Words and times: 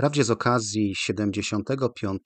Wprawdzie 0.00 0.24
z 0.24 0.30
okazji 0.30 0.94
75. 0.96 2.20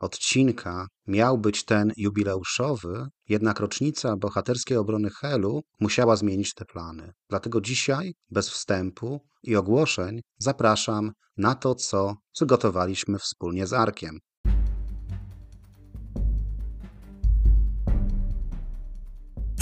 odcinka 0.00 0.86
miał 1.06 1.38
być 1.38 1.64
ten 1.64 1.92
jubileuszowy, 1.96 3.06
jednak 3.28 3.60
rocznica 3.60 4.16
bohaterskiej 4.16 4.76
obrony 4.76 5.10
Helu 5.10 5.62
musiała 5.80 6.16
zmienić 6.16 6.54
te 6.54 6.64
plany. 6.64 7.12
Dlatego 7.30 7.60
dzisiaj, 7.60 8.14
bez 8.30 8.50
wstępu 8.50 9.20
i 9.42 9.56
ogłoszeń, 9.56 10.20
zapraszam 10.38 11.12
na 11.36 11.54
to, 11.54 11.74
co 11.74 12.14
przygotowaliśmy 12.34 13.18
wspólnie 13.18 13.66
z 13.66 13.72
Arkiem. 13.72 14.18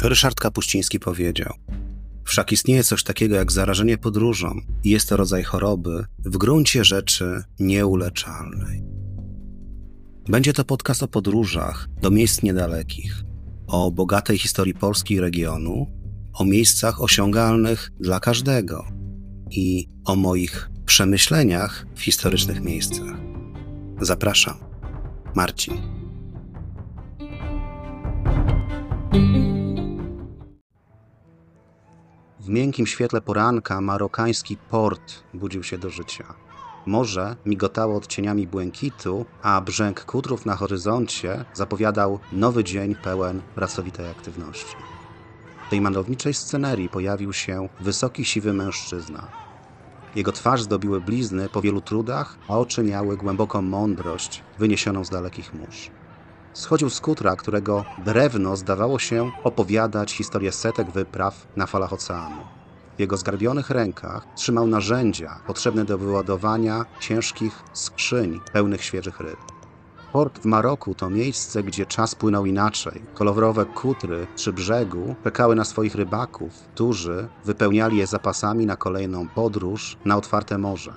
Ryszard 0.03 0.41
Kapuściński 0.41 1.01
powiedział: 1.01 1.53
Wszak 2.29 2.53
istnieje 2.53 2.85
coś 2.85 3.03
takiego 3.03 3.37
jak 3.37 3.53
zarażenie 3.53 3.99
podróżą 3.99 4.61
i 4.85 4.91
jest 4.91 5.09
to 5.09 5.17
rodzaj 5.17 5.43
choroby 5.43 6.05
w 6.19 6.37
gruncie 6.37 6.85
rzeczy 6.85 7.43
nieuleczalnej. 7.59 8.83
Będzie 10.29 10.53
to 10.53 10.65
podcast 10.65 11.03
o 11.03 11.09
podróżach 11.09 11.89
do 12.03 12.11
miejsc 12.11 12.43
niedalekich, 12.43 13.25
o 13.67 13.91
bogatej 13.91 14.39
historii 14.39 14.75
Polski 14.75 15.15
i 15.15 15.21
regionu, 15.21 15.87
o 16.35 16.45
miejscach 16.45 17.03
osiągalnych 17.03 17.91
dla 18.01 18.21
każdego 18.21 18.85
i 19.51 19.89
o 20.05 20.17
moich 20.17 20.71
przemyśleniach 20.85 21.87
w 21.95 22.01
historycznych 22.01 22.61
miejscach. 22.61 23.17
Zapraszam. 24.01 24.57
Marcin. 25.35 25.98
W 32.49 32.51
miękkim 32.51 32.87
świetle 32.87 33.21
poranka 33.21 33.81
marokański 33.81 34.57
port 34.71 35.23
budził 35.35 35.63
się 35.63 35.79
do 35.79 35.91
życia. 35.91 36.25
Morze 36.87 37.37
migotało 37.47 37.97
odcieniami 37.97 38.47
błękitu, 38.47 39.25
a 39.43 39.61
brzęk 39.61 40.05
kutrów 40.05 40.47
na 40.47 40.57
horyzoncie 40.57 41.45
zapowiadał 41.55 42.19
nowy 42.33 42.65
dzień 42.65 42.95
pełen 42.95 43.43
pracowitej 43.55 44.11
aktywności. 44.11 44.77
W 45.67 45.71
tej 45.71 45.81
malowniczej 45.81 46.35
scenerii 46.35 46.89
pojawił 46.89 47.33
się 47.33 47.69
wysoki, 47.81 48.25
siwy 48.25 48.53
mężczyzna. 48.53 49.29
Jego 50.15 50.33
twarz 50.33 50.63
zdobiły 50.63 51.01
blizny 51.01 51.49
po 51.49 51.61
wielu 51.61 51.81
trudach, 51.81 52.39
a 52.49 52.59
oczy 52.59 52.83
miały 52.83 53.17
głęboką 53.17 53.63
mądrość 53.63 54.43
wyniesioną 54.59 55.05
z 55.05 55.11
dalekich 55.11 55.55
mórz. 55.55 55.98
Schodził 56.53 56.91
z 56.91 57.01
kutra, 57.01 57.37
którego 57.37 57.85
drewno 58.05 58.57
zdawało 58.57 58.99
się 58.99 59.31
opowiadać 59.45 60.13
historię 60.13 60.53
setek 60.53 60.91
wypraw 60.91 61.47
na 61.57 61.67
falach 61.67 61.93
oceanu. 61.93 62.43
W 62.97 63.01
jego 63.01 63.17
zgarbionych 63.17 63.71
rękach 63.71 64.27
trzymał 64.35 64.67
narzędzia 64.67 65.41
potrzebne 65.47 65.85
do 65.85 65.99
wyładowania 65.99 66.85
ciężkich 67.01 67.63
skrzyń 67.73 68.41
pełnych 68.53 68.85
świeżych 68.85 69.21
ryb. 69.21 69.39
Port 70.13 70.39
w 70.39 70.45
Maroku 70.45 70.95
to 70.95 71.11
miejsce, 71.11 71.63
gdzie 71.63 71.87
czas 71.87 72.15
płynął 72.15 72.47
inaczej. 72.47 73.03
Kolorowe 73.15 73.67
kutry 73.67 74.27
przy 74.35 74.53
brzegu 74.53 75.15
czekały 75.25 75.55
na 75.55 75.65
swoich 75.65 75.95
rybaków, 75.95 76.53
którzy 76.75 77.29
wypełniali 77.45 77.97
je 77.97 78.07
zapasami 78.07 78.67
na 78.67 78.77
kolejną 78.77 79.29
podróż 79.29 79.97
na 80.05 80.17
otwarte 80.17 80.59
morze. 80.59 80.93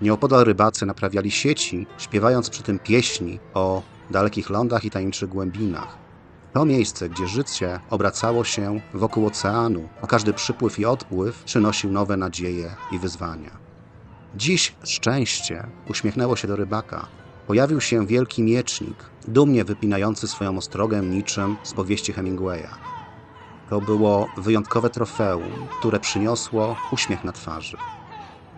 Nieopodal 0.00 0.44
rybacy 0.44 0.86
naprawiali 0.86 1.30
sieci, 1.30 1.86
śpiewając 1.98 2.50
przy 2.50 2.62
tym 2.62 2.78
pieśni 2.78 3.38
o 3.54 3.82
dalekich 4.10 4.50
lądach 4.50 4.84
i 4.84 4.90
tajemniczych 4.90 5.28
głębinach. 5.28 5.98
To 6.52 6.64
miejsce, 6.64 7.08
gdzie 7.08 7.28
życie 7.28 7.80
obracało 7.90 8.44
się 8.44 8.80
wokół 8.94 9.26
oceanu, 9.26 9.88
a 10.02 10.06
każdy 10.06 10.32
przypływ 10.32 10.78
i 10.78 10.84
odpływ 10.84 11.44
przynosił 11.44 11.92
nowe 11.92 12.16
nadzieje 12.16 12.70
i 12.92 12.98
wyzwania. 12.98 13.50
Dziś 14.36 14.74
szczęście 14.84 15.66
uśmiechnęło 15.88 16.36
się 16.36 16.48
do 16.48 16.56
rybaka. 16.56 17.06
Pojawił 17.46 17.80
się 17.80 18.06
wielki 18.06 18.42
miecznik, 18.42 19.04
dumnie 19.28 19.64
wypinający 19.64 20.28
swoją 20.28 20.58
ostrogę 20.58 21.00
niczym 21.00 21.56
z 21.62 21.72
powieści 21.72 22.12
Hemingwaya. 22.12 22.68
To 23.70 23.80
było 23.80 24.28
wyjątkowe 24.36 24.90
trofeum, 24.90 25.66
które 25.78 26.00
przyniosło 26.00 26.76
uśmiech 26.92 27.24
na 27.24 27.32
twarzy. 27.32 27.76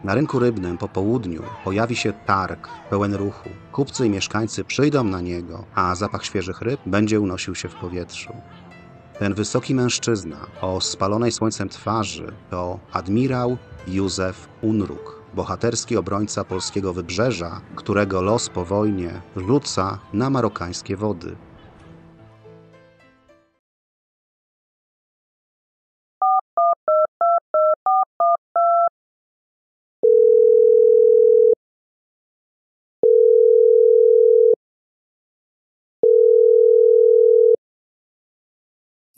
Na 0.04 0.14
rynku 0.14 0.38
rybnym 0.38 0.78
po 0.78 0.88
południu 0.88 1.42
pojawi 1.64 1.96
się 1.96 2.12
targ 2.26 2.68
pełen 2.90 3.14
ruchu. 3.14 3.48
Kupcy 3.72 4.06
i 4.06 4.10
mieszkańcy 4.10 4.64
przyjdą 4.64 5.04
na 5.04 5.20
niego, 5.20 5.64
a 5.74 5.94
zapach 5.94 6.24
świeżych 6.24 6.62
ryb 6.62 6.80
będzie 6.86 7.20
unosił 7.20 7.54
się 7.54 7.68
w 7.68 7.74
powietrzu. 7.74 8.32
Ten 9.18 9.34
wysoki 9.34 9.74
mężczyzna 9.74 10.36
o 10.60 10.80
spalonej 10.80 11.32
słońcem 11.32 11.68
twarzy 11.68 12.32
to 12.50 12.78
admirał 12.92 13.56
Józef 13.88 14.48
Unruk, 14.62 15.22
bohaterski 15.34 15.96
obrońca 15.96 16.44
polskiego 16.44 16.92
wybrzeża, 16.92 17.60
którego 17.76 18.22
los 18.22 18.48
po 18.48 18.64
wojnie 18.64 19.20
rzuca 19.36 19.98
na 20.12 20.30
marokańskie 20.30 20.96
wody. 20.96 21.36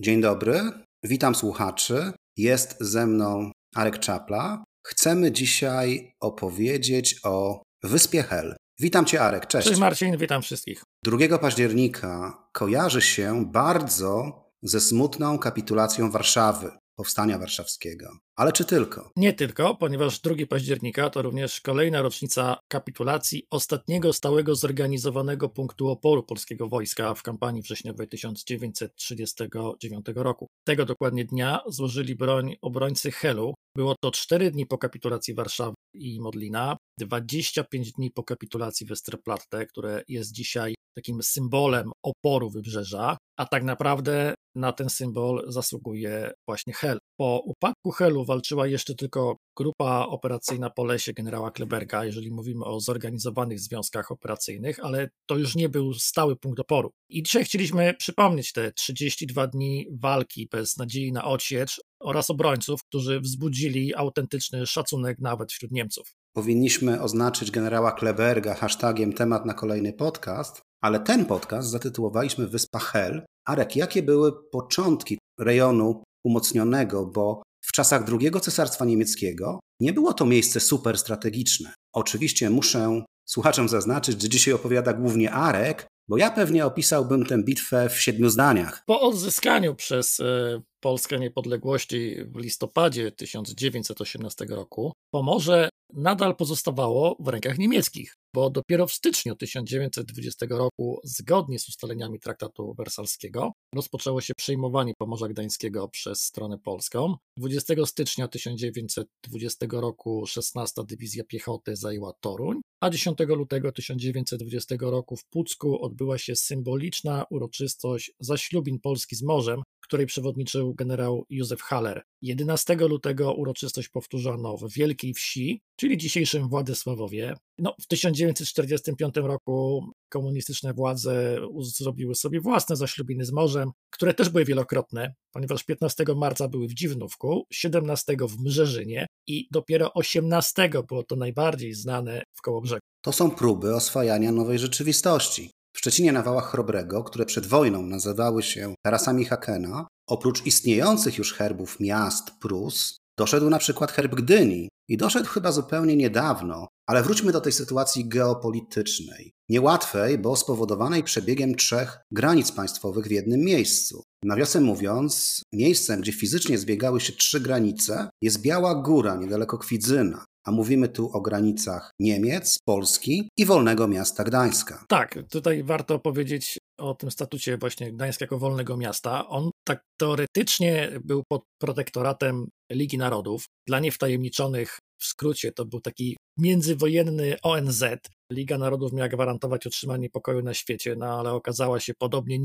Dzień 0.00 0.21
dobry, 0.21 0.60
witam 1.03 1.34
słuchaczy. 1.34 2.12
Jest 2.37 2.77
ze 2.81 3.06
mną 3.06 3.50
Arek 3.75 3.99
Czapla. 3.99 4.65
Chcemy 4.87 5.32
dzisiaj 5.32 6.12
opowiedzieć 6.21 7.21
o 7.25 7.62
Wyspie 7.82 8.22
Hel. 8.22 8.56
Witam 8.81 9.05
Cię, 9.05 9.22
Arek. 9.22 9.47
Cześć. 9.47 9.69
Cześć, 9.69 9.81
Marcin. 9.81 10.16
Witam 10.16 10.43
wszystkich. 10.43 10.82
2 11.05 11.38
października 11.38 12.38
kojarzy 12.53 13.03
się 13.03 13.44
bardzo 13.47 14.43
ze 14.62 14.81
smutną 14.81 15.38
kapitulacją 15.38 16.11
Warszawy 16.11 16.71
Powstania 16.97 17.38
Warszawskiego. 17.38 18.19
Ale 18.37 18.53
czy 18.53 18.65
tylko? 18.65 19.10
Nie 19.16 19.32
tylko, 19.32 19.75
ponieważ 19.75 20.21
2 20.21 20.34
października 20.49 21.10
to 21.10 21.22
również 21.22 21.60
kolejna 21.60 22.03
rocznica 22.03 22.59
kapitulacji 22.69 23.47
ostatniego 23.50 24.12
stałego 24.12 24.55
zorganizowanego 24.55 25.49
punktu 25.49 25.88
oporu 25.88 26.22
polskiego 26.22 26.69
wojska 26.69 27.15
w 27.15 27.22
kampanii 27.22 27.62
wrześniowej 27.62 28.09
1939 28.09 30.06
roku. 30.15 30.47
Tego 30.66 30.84
dokładnie 30.84 31.25
dnia 31.25 31.60
złożyli 31.66 32.15
broń 32.15 32.56
obrońcy 32.62 33.11
Helu. 33.11 33.55
Było 33.76 33.94
to 34.03 34.11
4 34.11 34.50
dni 34.50 34.66
po 34.66 34.78
kapitulacji 34.78 35.34
Warszawy 35.34 35.75
i 35.94 36.21
Modlina, 36.21 36.76
25 37.00 37.93
dni 37.93 38.11
po 38.11 38.25
kapitulacji 38.25 38.87
Westerplatte, 38.87 39.66
które 39.66 40.03
jest 40.09 40.32
dzisiaj 40.32 40.75
takim 40.97 41.22
symbolem 41.22 41.91
oporu 42.03 42.50
wybrzeża, 42.50 43.16
a 43.38 43.47
tak 43.47 43.65
naprawdę 43.65 44.34
na 44.55 44.73
ten 44.73 44.91
symbol 44.91 45.45
zasługuje 45.49 46.33
właśnie 46.49 46.73
Hel. 46.73 46.99
Po 47.19 47.43
upadku 47.45 47.91
Helu 47.91 48.25
walczyła 48.25 48.67
jeszcze 48.67 48.95
tylko 48.95 49.37
grupa 49.57 50.07
operacyjna 50.09 50.71
po 50.71 50.85
lesie 50.85 51.13
generała 51.13 51.51
Kleberga, 51.51 52.05
jeżeli 52.05 52.31
mówimy 52.31 52.65
o 52.65 52.81
zorganizowanych 52.81 53.61
związkach 53.61 54.11
operacyjnych, 54.11 54.85
ale 54.85 55.09
to 55.27 55.37
już 55.37 55.57
nie 55.57 55.69
był 55.69 55.95
stały 55.95 56.37
punkt 56.37 56.61
oporu. 56.61 56.91
I 57.09 57.23
dzisiaj 57.23 57.45
chcieliśmy 57.45 57.95
przypomnieć 57.99 58.53
te 58.53 58.73
32 58.73 59.47
dni 59.47 59.87
walki 59.93 60.49
bez 60.53 60.77
nadziei 60.77 61.13
na 61.13 61.25
odsiecz 61.25 61.81
oraz 62.01 62.31
obrońców, 62.31 62.85
którzy 62.85 63.21
wzbudzili 63.21 63.95
autentyczny 63.95 64.67
szacunek 64.67 65.19
nawet 65.19 65.53
wśród 65.53 65.71
Niemców. 65.71 66.15
Powinniśmy 66.37 67.03
oznaczyć 67.03 67.51
generała 67.51 67.93
Kleberga 67.93 68.55
hashtagiem 68.55 69.13
temat 69.13 69.47
na 69.47 69.55
kolejny 69.55 69.93
podcast, 69.93 70.63
ale 70.81 71.01
ten 71.01 71.27
podcast 71.27 71.71
zatytułowaliśmy 71.71 72.47
Wyspa 72.47 72.79
Hel. 72.79 73.25
Arek, 73.44 73.77
jakie 73.77 74.03
były 74.03 74.32
początki 74.50 75.19
rejonu 75.41 76.03
umocnionego, 76.25 77.06
bo 77.06 77.43
w 77.65 77.72
czasach 77.72 78.05
II 78.21 78.31
Cesarstwa 78.41 78.84
Niemieckiego 78.84 79.60
nie 79.81 79.93
było 79.93 80.12
to 80.12 80.27
miejsce 80.27 80.60
super 80.60 80.99
strategiczne. 80.99 81.75
Oczywiście 81.93 82.50
muszę 82.50 83.05
słuchaczom 83.25 83.69
zaznaczyć, 83.69 84.23
że 84.23 84.29
dzisiaj 84.29 84.55
opowiada 84.55 84.93
głównie 84.93 85.32
Arek, 85.32 85.87
bo 86.08 86.19
ja 86.19 86.31
pewnie 86.31 86.67
opisałbym 86.67 87.26
tę 87.26 87.43
bitwę 87.43 87.88
w 87.88 88.00
siedmiu 88.00 88.29
zdaniach. 88.29 88.82
Po 88.87 89.00
odzyskaniu 89.00 89.75
przez 89.75 90.20
e, 90.20 90.62
Polskę 90.81 91.19
niepodległości 91.19 92.17
w 92.26 92.37
listopadzie 92.37 93.12
1918 93.12 94.44
roku, 94.44 94.93
Pomorze 95.11 95.69
nadal 95.93 96.37
pozostawało 96.37 97.17
w 97.21 97.29
rękach 97.29 97.59
niemieckich, 97.59 98.17
bo 98.35 98.51
dopiero 98.51 98.87
w 98.87 98.93
styczniu 98.93 99.37
1920 99.37 100.47
roku, 100.51 101.01
zgodnie 101.05 101.59
z 101.59 101.69
ustaleniami 101.69 102.21
traktatu 102.21 102.75
wersalskiego, 102.75 103.53
rozpoczęło 103.75 104.21
się 104.21 104.35
przejmowanie 104.35 104.93
Pomorza 104.99 105.29
Gdańskiego 105.29 105.89
przez 105.89 106.23
stronę 106.23 106.59
polską. 106.59 107.15
20 107.39 107.75
stycznia 107.87 108.29
1920 108.29 109.67
roku 109.73 110.27
16 110.27 110.83
Dywizja 110.89 111.25
Piechoty 111.25 111.77
zajęła 111.77 112.13
Toruń, 112.21 112.61
a 112.81 112.91
10 112.91 113.19
lutego 113.29 113.73
1920 113.73 114.77
roku 114.81 115.17
w 115.17 115.25
Pucku 115.25 115.83
odbyła 115.83 116.19
się 116.19 116.37
symboliczna 116.37 117.25
uroczystość 117.31 118.13
zaślubin 118.21 118.81
Polski 118.81 119.17
z 119.17 119.23
morzem, 119.23 119.63
której 119.85 120.07
przewodniczył 120.07 120.75
generał 120.75 121.27
Józef 121.31 121.63
Haller. 121.63 122.03
11 122.23 122.75
lutego 122.75 123.35
uroczystość 123.35 123.89
powtórzono 123.89 124.57
w 124.57 124.73
Wielkiej 124.73 125.15
Wsi, 125.15 125.63
czyli 125.77 125.99
dzisiejszym 125.99 126.49
Władysławowie. 126.49 127.35
No, 127.59 127.75
w 127.81 127.87
1945 127.87 129.15
roku 129.17 129.85
komunistyczne 130.09 130.75
władze 130.75 131.39
zrobiły 131.61 132.15
sobie 132.15 132.41
własne 132.41 132.77
zaślubiny 132.77 133.25
z 133.25 133.33
morzem, 133.33 133.71
które 133.91 134.15
też 134.15 134.29
były 134.29 134.45
wielokrotne, 134.45 135.15
ponieważ 135.33 135.65
15 135.65 136.05
marca 136.17 136.49
były 136.49 136.69
w 136.69 136.75
Dziwnówku, 136.75 137.47
17 137.53 138.17
w 138.29 138.41
Mrzeżynie 138.41 139.07
i 139.27 139.49
dopiero 139.51 139.93
18 139.95 140.71
było 140.89 141.03
to 141.03 141.17
najbardziej 141.17 141.75
znane 141.75 142.23
w 142.33 142.43
Kołobrzegu. 142.43 142.81
To 143.05 143.13
są 143.13 143.31
próby 143.31 143.75
oswajania 143.75 144.33
nowej 144.33 144.59
rzeczywistości. 144.59 145.51
W 145.75 145.79
Szczecinie 145.79 146.12
na 146.12 146.23
Wałach 146.23 146.50
Chrobrego, 146.50 147.05
które 147.05 147.26
przed 147.26 147.47
wojną 147.47 147.82
nazywały 147.82 148.43
się 148.43 148.75
tarasami 148.85 149.25
Hakena, 149.25 149.87
oprócz 150.09 150.47
istniejących 150.47 151.19
już 151.19 151.32
herbów 151.35 151.81
miast 151.81 152.31
Prus, 152.41 152.99
doszedł 153.19 153.50
na 153.50 153.59
przykład 153.59 153.93
herb 153.93 154.15
Gdyni 154.15 154.69
i 154.88 154.97
doszedł 154.97 155.29
chyba 155.29 155.53
zupełnie 155.53 155.97
niedawno, 155.97 156.69
ale 156.88 157.03
wróćmy 157.03 157.32
do 157.32 157.41
tej 157.41 157.53
sytuacji 157.53 158.09
geopolitycznej. 158.09 159.32
Niełatwej, 159.49 160.19
bo 160.19 160.37
spowodowanej 160.37 161.03
przebiegiem 161.03 161.55
trzech 161.55 161.99
granic 162.11 162.53
państwowych 162.53 163.06
w 163.06 163.11
jednym 163.11 163.41
miejscu. 163.41 164.03
Nawiasem 164.25 164.65
mówiąc, 164.65 165.43
miejscem, 165.53 166.00
gdzie 166.00 166.12
fizycznie 166.12 166.59
zbiegały 166.59 167.00
się 167.00 167.12
trzy 167.12 167.41
granice, 167.41 168.09
jest 168.23 168.41
Biała 168.41 168.75
Góra, 168.75 169.17
niedaleko 169.17 169.59
Kwidzyna 169.59 170.25
a 170.44 170.50
mówimy 170.50 170.88
tu 170.88 171.11
o 171.12 171.20
granicach 171.20 171.91
Niemiec, 171.99 172.58
Polski 172.64 173.29
i 173.37 173.44
wolnego 173.44 173.88
miasta 173.88 174.25
Gdańska. 174.25 174.85
Tak, 174.88 175.19
tutaj 175.31 175.62
warto 175.62 175.99
powiedzieć 175.99 176.58
o 176.79 176.94
tym 176.94 177.11
statucie 177.11 177.58
właśnie 177.58 177.93
Gdańska 177.93 178.25
jako 178.25 178.38
wolnego 178.38 178.76
miasta. 178.76 179.29
On 179.29 179.50
tak 179.67 179.82
teoretycznie 180.00 180.91
był 181.05 181.23
pod 181.29 181.43
protektoratem 181.61 182.46
Ligi 182.73 182.99
Narodów. 182.99 183.44
Dla 183.69 183.81
niewtajemniczonych 183.81 184.79
w 185.05 185.06
skrócie 185.06 185.53
to 185.53 185.65
był 185.65 185.81
taki 185.81 186.17
międzywojenny 186.39 187.37
ONZ. 187.43 187.85
Liga 188.33 188.59
Narodów 188.59 188.93
miała 188.93 189.09
gwarantować 189.09 189.67
utrzymanie 189.67 190.11
pokoju 190.11 190.43
na 190.43 190.55
świecie, 190.55 190.97
no 190.99 191.06
ale 191.06 191.33
okazała 191.33 191.81
się 191.81 191.95
podobnie 191.95 192.39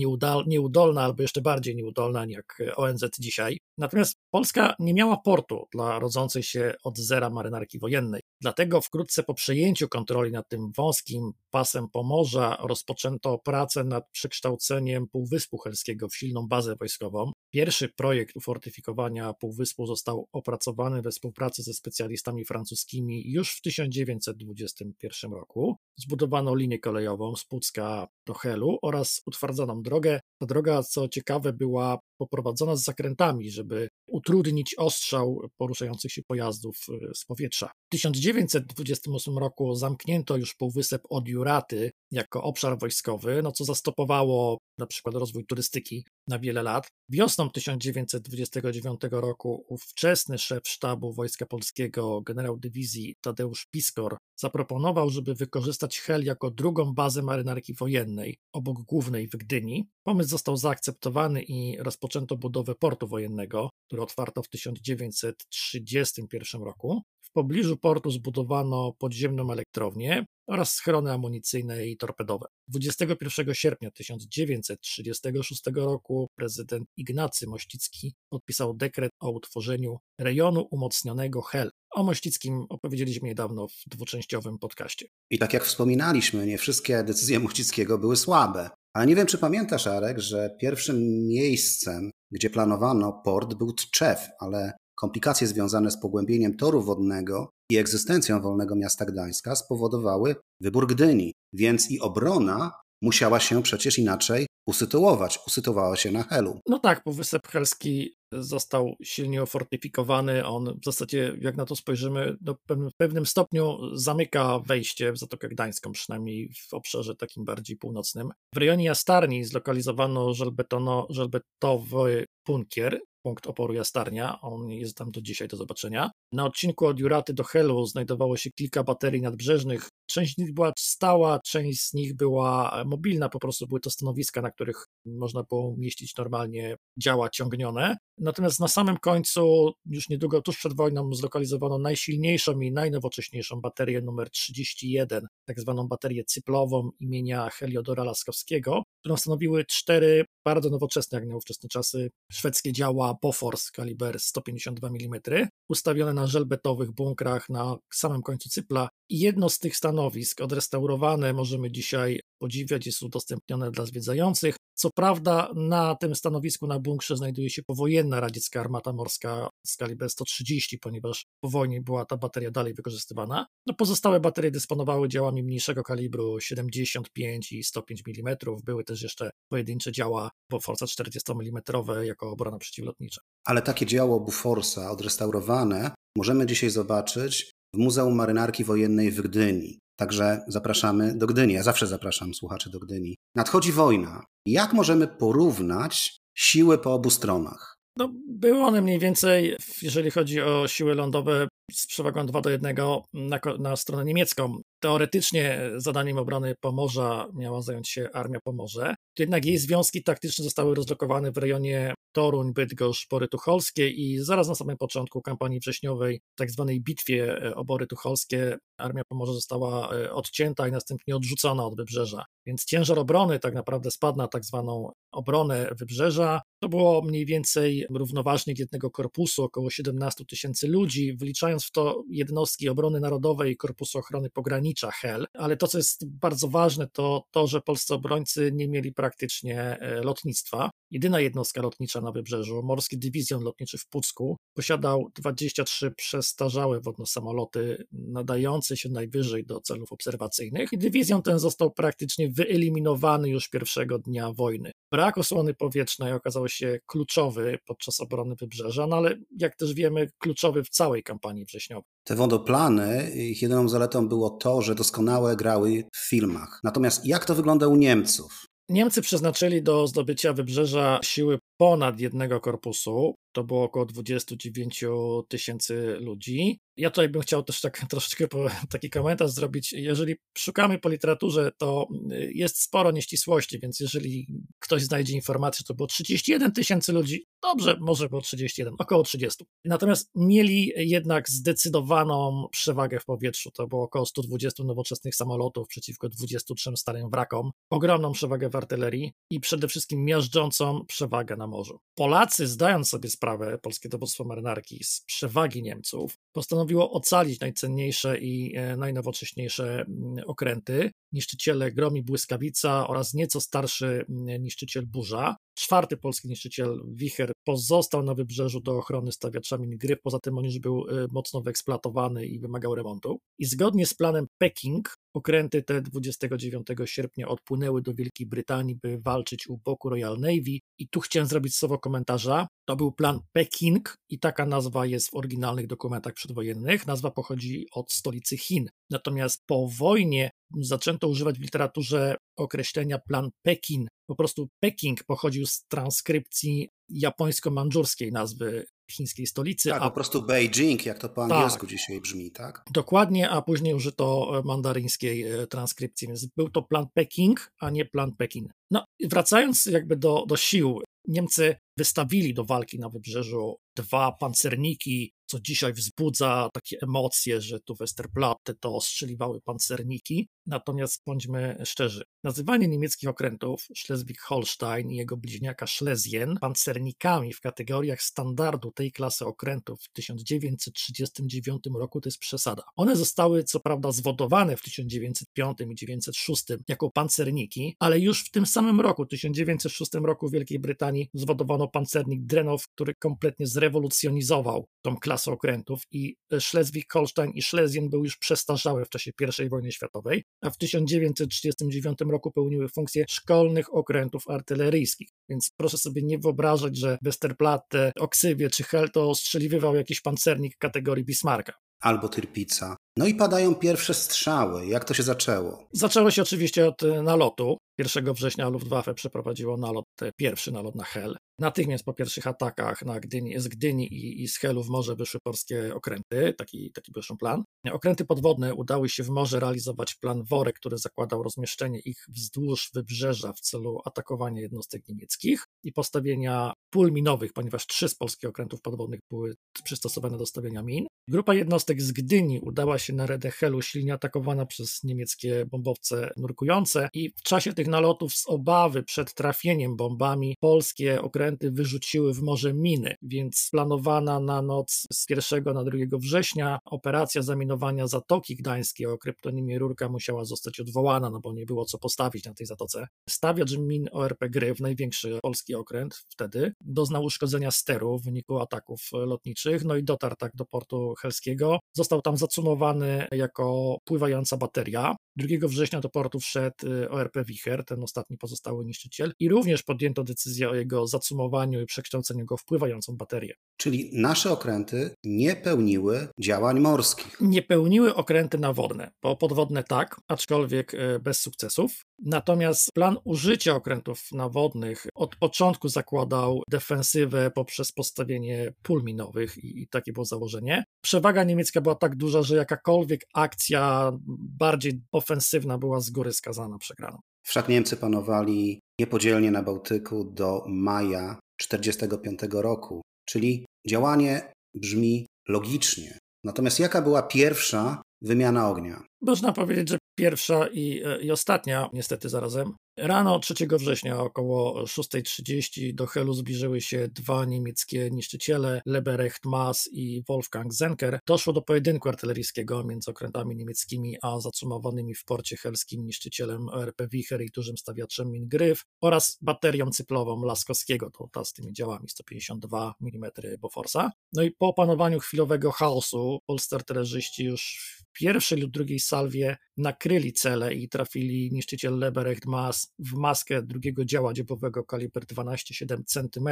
nieudolna, 0.47 1.01
albo 1.01 1.21
jeszcze 1.21 1.41
bardziej 1.41 1.75
nieudolna 1.75 2.25
jak 2.27 2.63
ONZ 2.75 3.05
dzisiaj. 3.19 3.57
Natomiast 3.77 4.13
Polska 4.31 4.75
nie 4.79 4.93
miała 4.93 5.17
portu 5.17 5.67
dla 5.71 5.99
rodzącej 5.99 6.43
się 6.43 6.73
od 6.83 6.97
zera 6.97 7.29
marynarki 7.29 7.79
wojennej. 7.79 8.21
Dlatego 8.41 8.81
wkrótce 8.81 9.23
po 9.23 9.33
przejęciu 9.33 9.87
kontroli 9.89 10.31
nad 10.31 10.49
tym 10.49 10.71
wąskim 10.77 11.31
pasem 11.49 11.89
Pomorza 11.89 12.57
rozpoczęto 12.63 13.37
pracę 13.37 13.83
nad 13.83 14.09
przekształceniem 14.11 15.07
Półwyspu 15.07 15.57
Helskiego 15.57 16.09
w 16.09 16.15
silną 16.15 16.47
bazę 16.47 16.75
wojskową. 16.75 17.31
Pierwszy 17.53 17.89
projekt 17.89 18.35
ufortyfikowania 18.35 19.33
Półwyspu 19.33 19.85
został 19.85 20.27
opracowany 20.31 21.01
we 21.01 21.11
współpracy 21.11 21.63
ze 21.63 21.73
specjalistami 21.73 22.45
francuskimi 22.49 23.31
już 23.31 23.57
w 23.57 23.61
1921 23.61 25.31
roku. 25.31 25.77
Zbudowano 25.97 26.55
linię 26.55 26.79
kolejową 26.79 27.35
z 27.35 27.45
Pucka 27.45 28.07
do 28.25 28.33
Helu 28.33 28.77
oraz 28.81 29.21
utwardzoną 29.25 29.81
drogę. 29.81 30.19
Ta 30.39 30.45
droga, 30.45 30.83
co 30.83 31.07
ciekawe, 31.07 31.53
była 31.53 31.99
poprowadzona 32.19 32.75
z 32.75 32.83
zakrętami, 32.83 33.51
żeby 33.51 33.89
utrudnić 34.07 34.75
ostrzał 34.77 35.41
poruszających 35.57 36.11
się 36.11 36.21
pojazdów 36.27 36.77
y, 36.89 37.15
z 37.15 37.25
powietrza. 37.25 37.67
W 37.67 37.89
1928 37.91 39.37
roku 39.37 39.75
zamknięto 39.75 40.37
już 40.37 40.55
półwysep 40.55 41.01
od 41.09 41.27
Juraty 41.27 41.91
jako 42.11 42.43
obszar 42.43 42.79
wojskowy, 42.79 43.41
no 43.43 43.51
co 43.51 43.65
zastopowało 43.65 44.57
na 44.77 44.85
przykład 44.85 45.15
rozwój 45.15 45.45
turystyki 45.45 46.05
na 46.27 46.39
wiele 46.39 46.63
lat. 46.63 46.87
Wiosną 47.09 47.49
1929 47.49 49.01
roku 49.11 49.65
ówczesny 49.67 50.37
szef 50.37 50.67
sztabu 50.67 51.13
Wojska 51.13 51.45
Polskiego, 51.45 52.21
generał 52.21 52.57
dywizji 52.57 53.15
Tadeusz 53.21 53.67
Piskor, 53.71 54.17
zaproponował, 54.39 55.09
żeby 55.09 55.35
wykorzystać 55.35 55.99
Hel 55.99 56.23
jako 56.23 56.51
drugą 56.51 56.93
bazę 56.93 57.21
marynarki 57.21 57.73
wojennej 57.73 58.39
obok 58.53 58.81
głównej 58.81 59.27
w 59.27 59.31
Gdyni. 59.31 59.89
Pomysł 60.03 60.29
został 60.29 60.57
zaakceptowany 60.57 61.43
i 61.43 61.77
rozpoczęto 61.77 62.37
budowę 62.37 62.75
portu 62.75 63.07
wojennego, 63.07 63.69
który 63.87 64.01
otwarto 64.01 64.43
w 64.43 64.49
1931 64.49 66.63
roku. 66.63 67.01
W 67.21 67.31
pobliżu 67.31 67.77
portu 67.77 68.11
zbudowano 68.11 68.93
podziemną 68.97 69.51
elektrownię 69.51 70.25
oraz 70.47 70.73
schrony 70.73 71.13
amunicyjne 71.13 71.87
i 71.87 71.97
torpedowe. 71.97 72.45
21 72.67 73.55
sierpnia 73.55 73.91
1936 73.91 75.63
roku 75.75 76.27
prezydent 76.35 76.87
Ignacy 76.97 77.47
Mościcki 77.47 78.13
podpisał 78.29 78.73
dekret 78.73 79.11
o 79.19 79.31
utworzeniu 79.31 79.97
rejonu 80.19 80.67
umocnionego 80.71 81.41
HEL. 81.41 81.71
O 81.91 82.03
Mościckim 82.03 82.65
opowiedzieliśmy 82.69 83.27
niedawno 83.27 83.67
w 83.67 83.89
dwuczęściowym 83.89 84.57
podcaście. 84.57 85.05
I 85.31 85.39
tak 85.39 85.53
jak 85.53 85.63
wspominaliśmy, 85.63 86.45
nie 86.45 86.57
wszystkie 86.57 87.03
decyzje 87.03 87.39
Mościckiego 87.39 87.97
były 87.97 88.17
słabe. 88.17 88.69
Ale 88.93 89.07
nie 89.07 89.15
wiem, 89.15 89.27
czy 89.27 89.37
pamiętasz, 89.37 89.87
Arek, 89.87 90.19
że 90.19 90.55
pierwszym 90.61 91.27
miejscem, 91.27 92.11
gdzie 92.31 92.49
planowano 92.49 93.21
port, 93.25 93.53
był 93.53 93.73
Tczew, 93.73 94.27
ale 94.39 94.73
komplikacje 94.95 95.47
związane 95.47 95.91
z 95.91 95.99
pogłębieniem 95.99 96.57
toru 96.57 96.81
wodnego 96.81 97.49
i 97.71 97.77
egzystencją 97.77 98.41
wolnego 98.41 98.75
miasta 98.75 99.05
Gdańska 99.05 99.55
spowodowały 99.55 100.35
wybór 100.61 100.87
Gdyni, 100.87 101.33
więc 101.53 101.91
i 101.91 101.99
obrona 101.99 102.71
musiała 103.01 103.39
się 103.39 103.63
przecież 103.63 103.99
inaczej 103.99 104.47
usytuować. 104.69 105.39
Usytuowała 105.47 105.95
się 105.95 106.11
na 106.11 106.23
Helu. 106.23 106.59
No 106.67 106.79
tak, 106.79 107.03
Półwysep 107.03 107.47
Helski 107.47 108.15
został 108.31 108.95
silnie 109.03 109.43
ofortyfikowany. 109.43 110.45
On 110.45 110.79
w 110.81 110.85
zasadzie, 110.85 111.37
jak 111.41 111.57
na 111.57 111.65
to 111.65 111.75
spojrzymy, 111.75 112.37
do 112.41 112.55
w 112.69 112.95
pewnym 112.97 113.25
stopniu 113.25 113.77
zamyka 113.93 114.59
wejście 114.59 115.11
w 115.11 115.17
Zatokę 115.17 115.49
Gdańską, 115.49 115.91
przynajmniej 115.91 116.49
w 116.53 116.73
obszarze 116.73 117.15
takim 117.15 117.45
bardziej 117.45 117.77
północnym. 117.77 118.31
W 118.55 118.57
rejonie 118.57 118.85
Jastarni 118.85 119.45
zlokalizowano 119.45 120.33
żelbetono, 120.33 121.07
żelbetowy 121.09 122.25
bunkier, 122.47 122.99
punkt 123.23 123.47
oporu 123.47 123.73
Jastarnia. 123.73 124.41
On 124.41 124.69
jest 124.69 124.97
tam 124.97 125.11
do 125.11 125.21
dzisiaj 125.21 125.47
do 125.47 125.57
zobaczenia. 125.57 126.11
Na 126.31 126.45
odcinku 126.45 126.85
od 126.85 126.99
Juraty 126.99 127.33
do 127.33 127.43
Helu 127.43 127.85
znajdowało 127.85 128.37
się 128.37 128.49
kilka 128.51 128.83
baterii 128.83 129.21
nadbrzeżnych. 129.21 129.89
Część 130.05 130.35
z 130.35 130.37
nich 130.37 130.53
była 130.53 130.73
stała, 130.77 131.39
część 131.39 131.81
z 131.81 131.93
nich 131.93 132.15
była 132.15 132.83
mobilna, 132.85 133.29
po 133.29 133.39
prostu 133.39 133.67
były 133.67 133.79
to 133.79 133.89
stanowiska, 133.89 134.41
na 134.41 134.51
których 134.51 134.85
można 135.05 135.43
było 135.43 135.67
umieścić 135.67 136.15
normalnie 136.17 136.75
działa 136.97 137.29
ciągnione. 137.29 137.97
Natomiast 138.19 138.59
na 138.59 138.67
samym 138.67 138.97
końcu, 138.97 139.71
już 139.85 140.09
niedługo 140.09 140.41
tuż 140.41 140.57
przed 140.57 140.75
wojną, 140.75 141.13
zlokalizowano 141.13 141.77
najsilniejszą 141.77 142.59
i 142.59 142.71
najnowocześniejszą 142.71 143.61
baterię 143.61 144.01
numer 144.01 144.29
31, 144.29 145.27
tak 145.45 145.59
zwaną 145.59 145.87
baterię 145.87 146.23
cyplową 146.23 146.89
imienia 146.99 147.49
Heliodora 147.49 148.03
Laskowskiego, 148.03 148.83
którą 148.99 149.17
stanowiły 149.17 149.65
cztery 149.65 150.25
bardzo 150.45 150.69
nowoczesne, 150.69 151.19
jak 151.19 151.27
na 151.27 151.35
ówczesne 151.35 151.69
czasy, 151.69 152.11
szwedzkie 152.31 152.73
działa 152.73 153.17
Bofors 153.21 153.71
kaliber 153.71 154.19
152 154.19 154.87
mm, 154.87 155.47
ustawione 155.69 156.13
na 156.13 156.27
żelbetowych 156.27 156.91
bunkrach 156.91 157.49
na 157.49 157.77
samym 157.93 158.21
końcu 158.21 158.49
cypla. 158.49 158.89
Jedno 159.09 159.49
z 159.49 159.59
tych 159.59 159.77
stanowisk, 159.77 160.41
odrestaurowane, 160.41 161.33
możemy 161.33 161.71
dzisiaj 161.71 162.19
podziwiać, 162.41 162.85
jest 162.85 163.03
udostępnione 163.03 163.71
dla 163.71 163.85
zwiedzających. 163.85 164.55
Co 164.75 164.89
prawda 164.95 165.51
na 165.55 165.95
tym 165.95 166.15
stanowisku 166.15 166.67
na 166.67 166.79
bunkrze 166.79 167.17
znajduje 167.17 167.49
się 167.49 167.63
powojenna 167.63 168.19
radziecka 168.19 168.59
armata 168.59 168.93
morska 168.93 169.49
z 169.65 169.75
kaliber 169.75 170.09
130, 170.09 170.79
ponieważ 170.79 171.25
po 171.43 171.49
wojnie 171.49 171.81
była 171.81 172.05
ta 172.05 172.17
bateria 172.17 172.51
dalej 172.51 172.73
wykorzystywana. 172.73 173.45
No 173.65 173.73
pozostałe 173.73 174.19
baterie 174.19 174.51
dysponowały 174.51 175.09
działami 175.09 175.43
mniejszego 175.43 175.83
kalibru 175.83 176.39
75 176.39 177.51
i 177.51 177.63
105 177.63 178.03
mm. 178.07 178.37
Były 178.63 178.83
też 178.83 179.01
jeszcze 179.01 179.29
pojedyncze 179.51 179.91
działa 179.91 180.31
Boforsa 180.49 180.87
40 180.87 181.31
mm 181.31 181.61
jako 182.03 182.31
obrona 182.31 182.57
przeciwlotnicza. 182.57 183.21
Ale 183.45 183.61
takie 183.61 183.85
działo 183.85 184.19
Buforsa 184.19 184.91
odrestaurowane 184.91 185.91
możemy 186.17 186.45
dzisiaj 186.45 186.69
zobaczyć 186.69 187.51
w 187.73 187.77
Muzeum 187.77 188.15
Marynarki 188.15 188.63
Wojennej 188.63 189.11
w 189.11 189.21
Gdyni. 189.21 189.79
Także 189.95 190.41
zapraszamy 190.47 191.17
do 191.17 191.27
Gdyni. 191.27 191.53
Ja 191.53 191.63
zawsze 191.63 191.87
zapraszam 191.87 192.33
słuchaczy 192.33 192.69
do 192.69 192.79
Gdyni. 192.79 193.15
Nadchodzi 193.35 193.71
wojna. 193.71 194.23
Jak 194.45 194.73
możemy 194.73 195.07
porównać 195.07 196.17
siły 196.37 196.77
po 196.77 196.93
obu 196.93 197.09
stronach? 197.09 197.75
No, 197.97 198.13
były 198.27 198.59
one 198.59 198.81
mniej 198.81 198.99
więcej, 198.99 199.55
jeżeli 199.81 200.11
chodzi 200.11 200.41
o 200.41 200.67
siły 200.67 200.95
lądowe, 200.95 201.47
z 201.73 201.87
przewagą 201.87 202.25
2 202.25 202.41
do 202.41 202.49
1 202.49 202.75
na, 203.13 203.39
na 203.59 203.75
stronę 203.75 204.05
niemiecką. 204.05 204.61
Teoretycznie 204.79 205.59
zadaniem 205.77 206.17
obrony 206.17 206.55
Pomorza 206.61 207.27
miała 207.33 207.61
zająć 207.61 207.89
się 207.89 208.09
Armia 208.13 208.39
Pomorze. 208.43 208.95
Jednak 209.19 209.45
jej 209.45 209.57
związki 209.57 210.03
taktyczne 210.03 210.43
zostały 210.43 210.75
rozlokowane 210.75 211.31
w 211.31 211.37
rejonie 211.37 211.93
Toruń, 212.11 212.53
Bydgoszcz, 212.53 213.09
Bory 213.09 213.27
Tucholskie 213.27 213.89
i 213.89 214.17
zaraz 214.17 214.47
na 214.47 214.55
samym 214.55 214.77
początku 214.77 215.21
kampanii 215.21 215.59
wrześniowej, 215.59 216.21
tak 216.35 216.51
zwanej 216.51 216.81
bitwie 216.81 217.53
o 217.55 217.65
Bory 217.65 217.87
Tucholskie, 217.87 218.57
Armia 218.77 219.03
Pomorza 219.07 219.33
została 219.33 219.89
odcięta 220.11 220.67
i 220.67 220.71
następnie 220.71 221.15
odrzucona 221.15 221.65
od 221.65 221.75
wybrzeża. 221.75 222.25
Więc 222.45 222.65
ciężar 222.65 222.99
obrony 222.99 223.39
tak 223.39 223.53
naprawdę 223.53 223.91
spadł 223.91 224.17
na 224.17 224.27
tak 224.27 224.45
zwaną 224.45 224.91
obronę 225.11 225.69
wybrzeża. 225.77 226.41
To 226.61 226.69
było 226.69 227.01
mniej 227.01 227.25
więcej 227.25 227.85
równoważnik 227.89 228.59
jednego 228.59 228.91
korpusu, 228.91 229.43
około 229.43 229.69
17 229.69 230.25
tysięcy 230.25 230.67
ludzi, 230.67 231.17
wliczając 231.17 231.58
w 231.65 231.71
to 231.71 232.03
jednostki 232.09 232.69
obrony 232.69 232.99
narodowej 232.99 233.51
i 233.51 233.57
Korpusu 233.57 233.99
Ochrony 233.99 234.29
Pogranicza 234.29 234.91
HEL. 234.91 235.25
Ale 235.33 235.57
to, 235.57 235.67
co 235.67 235.77
jest 235.77 236.07
bardzo 236.07 236.47
ważne, 236.47 236.87
to 236.87 237.23
to, 237.31 237.47
że 237.47 237.61
polscy 237.61 237.93
obrońcy 237.93 238.51
nie 238.53 238.67
mieli 238.67 238.93
praktycznie 238.93 239.61
e, 239.61 240.01
lotnictwa. 240.01 240.69
Jedyna 240.91 241.19
jednostka 241.19 241.61
lotnicza 241.61 242.01
na 242.01 242.11
wybrzeżu, 242.11 242.63
Morski 242.63 242.97
Dywizjon 242.97 243.43
Lotniczy 243.43 243.77
w 243.77 243.87
Pucku, 243.87 244.37
posiadał 244.53 245.11
23 245.15 245.91
przestarzałe 245.91 246.81
wodno-samoloty 246.81 247.83
nadające 247.91 248.77
się 248.77 248.89
najwyżej 248.89 249.45
do 249.45 249.61
celów 249.61 249.91
obserwacyjnych 249.91 250.73
i 250.73 250.77
dywizjon 250.77 251.21
ten 251.21 251.39
został 251.39 251.71
praktycznie 251.71 252.29
wyeliminowany 252.29 253.29
już 253.29 253.49
pierwszego 253.49 253.99
dnia 253.99 254.31
wojny. 254.33 254.71
Brak 254.91 255.17
osłony 255.17 255.53
powietrznej 255.53 256.13
okazał 256.13 256.49
się 256.49 256.79
kluczowy 256.85 257.59
podczas 257.65 257.99
obrony 257.99 258.35
wybrzeża, 258.35 258.87
no 258.87 258.95
ale 258.95 259.17
jak 259.39 259.55
też 259.55 259.73
wiemy, 259.73 260.09
kluczowy 260.17 260.63
w 260.63 260.69
całej 260.69 261.03
kampanii 261.03 261.45
wrześniowej. 261.49 261.83
Te 262.03 262.15
wodoplany, 262.15 263.11
ich 263.15 263.41
jedyną 263.41 263.69
zaletą 263.69 264.07
było 264.07 264.29
to, 264.29 264.61
że 264.61 264.75
doskonałe 264.75 265.35
grały 265.35 265.83
w 265.93 266.09
filmach. 266.09 266.59
Natomiast 266.63 267.05
jak 267.05 267.25
to 267.25 267.35
wygląda 267.35 267.67
u 267.67 267.75
Niemców? 267.75 268.45
Niemcy 268.69 269.01
przeznaczyli 269.01 269.63
do 269.63 269.87
zdobycia 269.87 270.33
wybrzeża 270.33 270.99
siły 271.03 271.39
ponad 271.59 271.99
jednego 271.99 272.39
korpusu. 272.39 273.15
To 273.31 273.43
było 273.43 273.63
około 273.63 273.85
29 273.85 274.83
tysięcy 275.27 275.97
ludzi. 275.99 276.59
Ja 276.77 276.89
tutaj 276.89 277.09
bym 277.09 277.21
chciał 277.21 277.43
też 277.43 277.61
tak 277.61 277.85
troszeczkę 277.89 278.27
taki 278.69 278.89
komentarz 278.89 279.31
zrobić. 279.31 279.73
Jeżeli 279.73 280.15
szukamy 280.37 280.79
po 280.79 280.89
literaturze, 280.89 281.51
to 281.57 281.87
y, 282.11 282.31
jest 282.33 282.61
sporo 282.61 282.91
nieścisłości, 282.91 283.59
więc 283.59 283.79
jeżeli 283.79 284.27
ktoś 284.59 284.83
znajdzie 284.83 285.13
informację, 285.13 285.65
to 285.67 285.73
było 285.73 285.87
31 285.87 286.51
tysięcy 286.51 286.93
ludzi, 286.93 287.25
dobrze, 287.43 287.77
może 287.79 288.09
było 288.09 288.21
31, 288.21 288.73
około 288.79 289.03
30. 289.03 289.45
Natomiast 289.65 290.11
mieli 290.15 290.71
jednak 290.75 291.29
zdecydowaną 291.29 292.47
przewagę 292.51 292.99
w 292.99 293.05
powietrzu. 293.05 293.51
To 293.51 293.67
było 293.67 293.83
około 293.83 294.05
120 294.05 294.63
nowoczesnych 294.63 295.15
samolotów 295.15 295.67
przeciwko 295.67 296.09
23 296.09 296.71
starym 296.75 297.09
wrakom, 297.09 297.51
ogromną 297.69 298.11
przewagę 298.11 298.49
w 298.49 298.55
artylerii 298.55 299.11
i 299.31 299.39
przede 299.39 299.67
wszystkim 299.67 300.05
miażdżącą 300.05 300.85
przewagę 300.85 301.35
na 301.35 301.47
morzu. 301.49 301.79
Polacy, 301.95 302.47
zdając 302.47 302.89
sobie 302.89 303.09
sprawę, 303.09 303.57
polskie 303.57 303.89
dowództwo 303.89 304.23
marynarki, 304.23 304.83
z 304.83 305.01
przewagi 305.05 305.63
Niemców, 305.63 306.17
postanowiło 306.31 306.91
ocalić 306.91 307.39
najcenniejsze 307.39 308.17
i 308.17 308.55
e, 308.55 308.77
najnowocześniejsze 308.77 309.81
mm, 309.81 310.23
okręty, 310.27 310.91
niszczyciele 311.11 311.71
Grom 311.71 311.97
i 311.97 312.03
Błyskawica 312.03 312.87
oraz 312.87 313.13
nieco 313.13 313.41
starszy 313.41 314.05
mm, 314.09 314.43
niszczyciel 314.43 314.87
Burza. 314.87 315.35
Czwarty 315.57 315.97
polski 315.97 316.27
niszczyciel 316.27 316.81
Wicher 316.87 317.31
pozostał 317.43 318.03
na 318.03 318.13
wybrzeżu 318.13 318.59
do 318.59 318.77
ochrony 318.77 319.11
stawiaczami 319.11 319.77
gry, 319.77 319.97
poza 319.97 320.19
tym 320.19 320.37
on 320.37 320.45
już 320.45 320.59
był 320.59 320.85
e, 320.89 321.07
mocno 321.11 321.41
wyeksploatowany 321.41 322.25
i 322.25 322.39
wymagał 322.39 322.75
remontu. 322.75 323.19
I 323.39 323.45
zgodnie 323.45 323.85
z 323.85 323.93
planem 323.93 324.27
Peking 324.37 324.95
okręty 325.13 325.63
te 325.63 325.81
29 325.81 326.67
sierpnia 326.85 327.27
odpłynęły 327.27 327.81
do 327.81 327.93
Wielkiej 327.93 328.27
Brytanii, 328.27 328.75
by 328.75 328.99
walczyć 328.99 329.47
u 329.47 329.57
boku 329.57 329.89
Royal 329.89 330.19
Navy 330.19 330.59
i 330.77 330.87
tu 330.91 330.99
chciałem 330.99 331.27
zrobić 331.27 331.55
słowo 331.55 331.79
komentarza. 331.79 332.47
To 332.65 332.75
był 332.75 332.91
plan 332.91 333.19
Peking 333.31 333.95
i 334.09 334.19
taka 334.19 334.45
nazwa 334.45 334.85
jest 334.85 335.09
w 335.09 335.15
oryginalnych 335.15 335.67
dokumentach 335.67 336.13
przedwojennych. 336.13 336.87
Nazwa 336.87 337.11
pochodzi 337.11 337.67
od 337.71 337.91
stolicy 337.91 338.37
Chin. 338.37 338.69
Natomiast 338.91 339.43
po 339.45 339.67
wojnie 339.67 340.29
zaczęto 340.61 341.07
używać 341.07 341.39
w 341.39 341.41
literaturze 341.41 342.15
określenia 342.37 342.99
plan 342.99 343.29
Pekin. 343.45 343.87
Po 344.09 344.15
prostu 344.15 344.49
Peking 344.59 345.03
pochodził 345.03 345.45
z 345.45 345.63
transkrypcji 345.67 346.69
japońsko-mandżurskiej 346.89 348.11
nazwy 348.11 348.65
chińskiej 348.91 349.27
stolicy. 349.27 349.69
Tak, 349.69 349.81
a 349.81 349.85
po 349.85 349.91
prostu 349.91 350.21
Beijing, 350.21 350.85
jak 350.85 350.99
to 350.99 351.09
po 351.09 351.23
angielsku 351.23 351.59
tak, 351.59 351.69
dzisiaj 351.69 352.01
brzmi, 352.01 352.31
tak? 352.31 352.63
Dokładnie, 352.73 353.29
a 353.29 353.41
później 353.41 353.73
użyto 353.73 354.41
mandaryńskiej 354.45 355.23
e, 355.23 355.47
transkrypcji, 355.47 356.07
więc 356.07 356.25
był 356.37 356.49
to 356.49 356.61
plan 356.61 356.87
Peking, 356.93 357.51
a 357.59 357.69
nie 357.69 357.85
plan 357.85 358.15
Pekin. 358.15 358.49
No, 358.71 358.85
wracając 359.03 359.65
jakby 359.65 359.95
do, 359.95 360.25
do 360.27 360.37
sił, 360.37 360.81
Niemcy 361.07 361.55
wystawili 361.79 362.33
do 362.33 362.45
walki 362.45 362.79
na 362.79 362.89
wybrzeżu 362.89 363.59
dwa 363.75 364.11
pancerniki, 364.11 365.13
co 365.25 365.39
dzisiaj 365.39 365.73
wzbudza 365.73 366.49
takie 366.53 366.77
emocje, 366.81 367.41
że 367.41 367.59
tu 367.59 367.75
Westerplatte 367.75 368.53
to 368.55 368.75
ostrzeliwały 368.75 369.41
pancerniki. 369.41 370.27
Natomiast 370.45 371.01
bądźmy 371.05 371.61
szczerzy, 371.65 372.03
nazywanie 372.23 372.67
niemieckich 372.67 373.09
okrętów 373.09 373.67
Schleswig-Holstein 373.75 374.91
i 374.91 374.95
jego 374.95 375.17
bliźniaka 375.17 375.67
Schlesien 375.67 376.37
pancernikami 376.41 377.33
w 377.33 377.41
kategoriach 377.41 378.01
standardu 378.01 378.71
tej 378.71 378.91
klasy 378.91 379.25
okrętów 379.25 379.81
w 379.81 379.91
1939 379.93 381.63
roku 381.79 382.01
to 382.01 382.07
jest 382.07 382.19
przesada. 382.19 382.63
One 382.75 382.95
zostały 382.95 383.43
co 383.43 383.59
prawda 383.59 383.91
zwodowane 383.91 384.57
w 384.57 384.61
1905 384.61 385.57
i 385.59 385.75
1906 385.75 386.43
jako 386.67 386.91
pancerniki, 386.91 387.75
ale 387.79 387.99
już 387.99 388.23
w 388.23 388.31
tym 388.31 388.45
samym 388.45 388.81
roku, 388.81 389.05
1906 389.05 389.91
roku 389.93 390.29
w 390.29 390.31
Wielkiej 390.31 390.59
Brytanii 390.59 391.09
zwodowano 391.13 391.67
pancernik 391.69 392.25
Drenov, 392.25 392.67
który 392.75 392.95
kompletnie 392.95 393.47
zrewolucjonizował 393.47 394.67
tą 394.81 394.97
klasę 394.97 395.31
okrętów 395.31 395.81
i 395.91 396.15
Schleswig-Holstein 396.31 397.31
i 397.33 397.41
Schlesien 397.41 397.89
był 397.89 398.03
już 398.03 398.17
przestarzałe 398.17 398.85
w 398.85 398.89
czasie 398.89 399.11
I 399.45 399.49
wojny 399.49 399.71
światowej, 399.71 400.23
a 400.41 400.49
w 400.49 400.57
1939 400.57 401.99
roku 402.11 402.31
pełniły 402.31 402.69
funkcję 402.69 403.05
szkolnych 403.09 403.73
okrętów 403.73 404.23
artyleryjskich. 404.29 405.09
Więc 405.29 405.51
proszę 405.57 405.77
sobie 405.77 406.01
nie 406.01 406.19
wyobrażać, 406.19 406.77
że 406.77 406.97
Westerplatte, 407.01 407.91
Oksywie 407.99 408.49
czy 408.49 408.63
Hel 408.63 408.89
to 408.89 409.15
strzeliwywał 409.15 409.75
jakiś 409.75 410.01
pancernik 410.01 410.57
kategorii 410.57 411.05
Bismarcka 411.05 411.53
albo 411.79 412.09
Tyrpica. 412.09 412.75
No 412.97 413.07
i 413.07 413.15
padają 413.15 413.55
pierwsze 413.55 413.93
strzały. 413.93 414.67
Jak 414.67 414.85
to 414.85 414.93
się 414.93 415.03
zaczęło? 415.03 415.67
Zaczęło 415.71 416.11
się 416.11 416.21
oczywiście 416.21 416.67
od 416.67 416.81
nalotu. 417.03 417.57
1 417.79 418.13
września 418.13 418.49
Luftwaffe 418.49 418.93
przeprowadziło 418.93 419.57
nalot, 419.57 419.85
pierwszy 420.17 420.51
nalot 420.51 420.75
na 420.75 420.83
Hel. 420.83 421.17
Natychmiast 421.39 421.85
po 421.85 421.93
pierwszych 421.93 422.27
atakach 422.27 422.81
na 422.81 422.99
Gdyni, 422.99 423.39
z 423.39 423.47
Gdyni 423.47 423.93
i, 423.93 424.23
i 424.23 424.27
z 424.27 424.37
Helu 424.37 424.63
w 424.63 424.69
morze 424.69 424.95
wyszły 424.95 425.19
polskie 425.23 425.75
okręty, 425.75 426.33
taki, 426.37 426.71
taki 426.71 426.91
był 426.91 427.17
plan. 427.19 427.43
Okręty 427.71 428.05
podwodne 428.05 428.53
udały 428.53 428.89
się 428.89 429.03
w 429.03 429.09
morze 429.09 429.39
realizować 429.39 429.95
plan 429.95 430.23
Worek, 430.23 430.55
który 430.55 430.77
zakładał 430.77 431.23
rozmieszczenie 431.23 431.79
ich 431.79 432.05
wzdłuż 432.09 432.69
wybrzeża 432.73 433.33
w 433.33 433.39
celu 433.39 433.81
atakowania 433.85 434.41
jednostek 434.41 434.87
niemieckich 434.87 435.45
i 435.63 435.73
postawienia 435.73 436.53
pól 436.69 436.91
minowych, 436.91 437.33
ponieważ 437.33 437.67
trzy 437.67 437.89
z 437.89 437.95
polskich 437.95 438.29
okrętów 438.29 438.61
podwodnych 438.61 438.99
były 439.11 439.35
przystosowane 439.63 440.17
do 440.17 440.25
stawiania 440.25 440.63
min. 440.63 440.85
Grupa 441.07 441.33
jednostek 441.33 441.81
z 441.81 441.91
Gdyni 441.91 442.39
udała 442.39 442.79
się 442.79 442.93
na 442.93 443.05
redę 443.05 443.31
Helu, 443.31 443.61
silnie 443.61 443.93
atakowana 443.93 444.45
przez 444.45 444.83
niemieckie 444.83 445.45
bombowce 445.45 446.11
nurkujące 446.17 446.89
i 446.93 447.09
w 447.09 447.21
czasie 447.21 447.53
tych 447.53 447.67
nalotów 447.69 448.13
z 448.13 448.27
obawy 448.27 448.83
przed 448.83 449.13
trafieniem 449.13 449.75
bombami 449.75 450.35
polskie 450.39 451.01
okręty 451.01 451.51
wyrzuciły 451.51 452.13
w 452.13 452.21
morze 452.21 452.53
miny, 452.53 452.95
więc 453.01 453.49
planowana 453.51 454.19
na 454.19 454.41
noc 454.41 454.87
z 454.93 455.05
1 455.09 455.43
na 455.53 455.63
2 455.63 455.71
września 455.93 456.59
operacja 456.65 457.21
zaminowania 457.21 457.87
Zatoki 457.87 458.35
Gdańskiej 458.35 458.87
o 458.87 458.97
kryptonimie 458.97 459.59
Rurka 459.59 459.89
musiała 459.89 460.25
zostać 460.25 460.59
odwołana, 460.59 461.09
no 461.09 461.19
bo 461.19 461.33
nie 461.33 461.45
było 461.45 461.65
co 461.65 461.77
postawić 461.77 462.25
na 462.25 462.33
tej 462.33 462.45
zatoce. 462.45 462.87
Stawiacz 463.09 463.57
min 463.57 463.89
ORP 463.91 464.19
Gryf, 464.29 464.59
największy 464.59 465.19
polski 465.21 465.55
okręt 465.55 466.03
wtedy, 466.09 466.53
doznał 466.61 467.03
uszkodzenia 467.03 467.51
steru 467.51 467.97
w 467.97 468.03
wyniku 468.03 468.39
ataków 468.39 468.79
lotniczych, 468.93 469.65
no 469.65 469.75
i 469.75 469.83
dotarł 469.83 470.15
tak 470.15 470.31
do 470.35 470.45
portu 470.45 470.93
helskiego. 471.01 471.59
Został 471.73 472.01
tam 472.01 472.17
zacumowany 472.17 473.07
jako 473.11 473.77
pływająca 473.85 474.37
bateria. 474.37 474.95
2 475.17 475.47
września 475.47 475.79
do 475.79 475.89
portu 475.89 476.19
wszedł 476.19 476.55
y, 476.63 476.89
ORP 476.89 477.25
Wicher, 477.25 477.58
ten 477.63 477.83
ostatni 477.83 478.17
pozostały 478.17 478.65
niszczyciel, 478.65 479.13
i 479.19 479.29
również 479.29 479.63
podjęto 479.63 480.03
decyzję 480.03 480.49
o 480.49 480.55
jego 480.55 480.87
zacumowaniu 480.87 481.61
i 481.61 481.65
przekształceniu 481.65 482.25
go 482.25 482.37
w 482.37 482.45
pływającą 482.45 482.97
baterię. 482.97 483.33
Czyli 483.57 483.89
nasze 483.93 484.31
okręty 484.31 484.95
nie 485.03 485.35
pełniły 485.35 486.07
działań 486.19 486.59
morskich. 486.59 487.17
Nie 487.21 487.41
pełniły 487.41 487.95
okręty 487.95 488.37
nawodne, 488.37 488.91
bo 489.01 489.15
podwodne 489.15 489.63
tak, 489.63 490.01
aczkolwiek 490.07 490.73
y, 490.73 490.99
bez 490.99 491.19
sukcesów. 491.19 491.85
Natomiast 492.05 492.71
plan 492.73 492.97
użycia 493.03 493.55
okrętów 493.55 494.11
nawodnych 494.11 494.85
od 494.95 495.15
początku 495.15 495.69
zakładał 495.69 496.43
defensywę 496.49 497.31
poprzez 497.31 497.71
postawienie 497.71 498.53
pól 498.61 498.83
minowych 498.83 499.37
i, 499.37 499.61
i 499.61 499.67
takie 499.67 499.93
było 499.93 500.05
założenie. 500.05 500.63
Przewaga 500.81 501.23
niemiecka 501.23 501.61
była 501.61 501.75
tak 501.75 501.95
duża, 501.95 502.23
że 502.23 502.35
jakakolwiek 502.35 503.01
akcja 503.13 503.91
bardziej 504.17 504.81
ofensywna 504.91 505.57
była 505.57 505.81
z 505.81 505.89
góry 505.89 506.13
skazana 506.13 506.57
przegraną. 506.57 506.99
Wszak 507.29 507.49
Niemcy 507.49 507.77
panowali 507.77 508.59
niepodzielnie 508.79 509.31
na 509.31 509.43
Bałtyku 509.43 510.03
do 510.03 510.43
maja 510.47 511.19
1945 511.37 512.19
roku, 512.33 512.81
czyli 513.05 513.45
działanie 513.67 514.31
brzmi 514.53 515.05
logicznie. 515.27 515.97
Natomiast 516.23 516.59
jaka 516.59 516.81
była 516.81 517.01
pierwsza 517.03 517.81
wymiana 518.01 518.49
ognia? 518.49 518.83
Można 519.01 519.31
powiedzieć, 519.31 519.69
że 519.69 519.77
pierwsza 519.97 520.47
i, 520.47 520.81
e, 520.85 521.01
i 521.01 521.11
ostatnia, 521.11 521.69
niestety 521.73 522.09
zarazem. 522.09 522.53
Rano 522.81 523.19
3 523.19 523.33
września 523.51 523.99
około 523.99 524.63
6.30 524.63 525.73
do 525.73 525.85
Helu 525.85 526.13
zbliżyły 526.13 526.61
się 526.61 526.87
dwa 526.87 527.25
niemieckie 527.25 527.89
niszczyciele, 527.91 528.61
Leberecht 528.65 529.25
Maas 529.25 529.69
i 529.71 530.03
Wolfgang 530.07 530.53
Zenker. 530.53 530.99
Doszło 531.07 531.33
do 531.33 531.41
pojedynku 531.41 531.89
artyleryjskiego 531.89 532.63
między 532.63 532.91
okrętami 532.91 533.35
niemieckimi 533.35 533.97
a 534.01 534.19
zatrzymowanymi 534.19 534.95
w 534.95 535.05
porcie 535.05 535.37
helskim 535.37 535.85
niszczycielem 535.85 536.49
ORP 536.49 536.81
Wicher 536.91 537.21
i 537.21 537.29
dużym 537.29 537.57
stawiaczem 537.57 538.11
min 538.11 538.27
Gryf 538.27 538.65
oraz 538.81 539.17
baterią 539.21 539.71
cyplową 539.71 540.23
Laskowskiego, 540.23 540.91
to 540.91 541.09
ta 541.11 541.25
z 541.25 541.33
tymi 541.33 541.53
działami 541.53 541.89
152 541.89 542.73
mm 542.81 543.11
Boforsa. 543.39 543.91
No 544.13 544.23
i 544.23 544.31
po 544.31 544.47
opanowaniu 544.47 544.99
chwilowego 544.99 545.51
chaosu 545.51 546.19
polscy 546.25 546.55
artylerzyści 546.55 547.23
już 547.23 547.59
w 547.77 547.99
pierwszej 547.99 548.41
lub 548.41 548.51
drugiej 548.51 548.79
salwie 548.79 549.37
nakryli 549.57 550.13
cele 550.13 550.53
i 550.53 550.69
trafili 550.69 551.29
niszczyciel 551.31 551.79
Leberecht 551.79 552.25
Maas 552.25 552.68
w 552.79 552.93
maskę 552.93 553.41
drugiego 553.41 553.85
działa 553.85 554.13
dziobowego 554.13 554.63
kaliber 554.63 555.03
12,7 555.05 555.83
cm. 555.85 556.29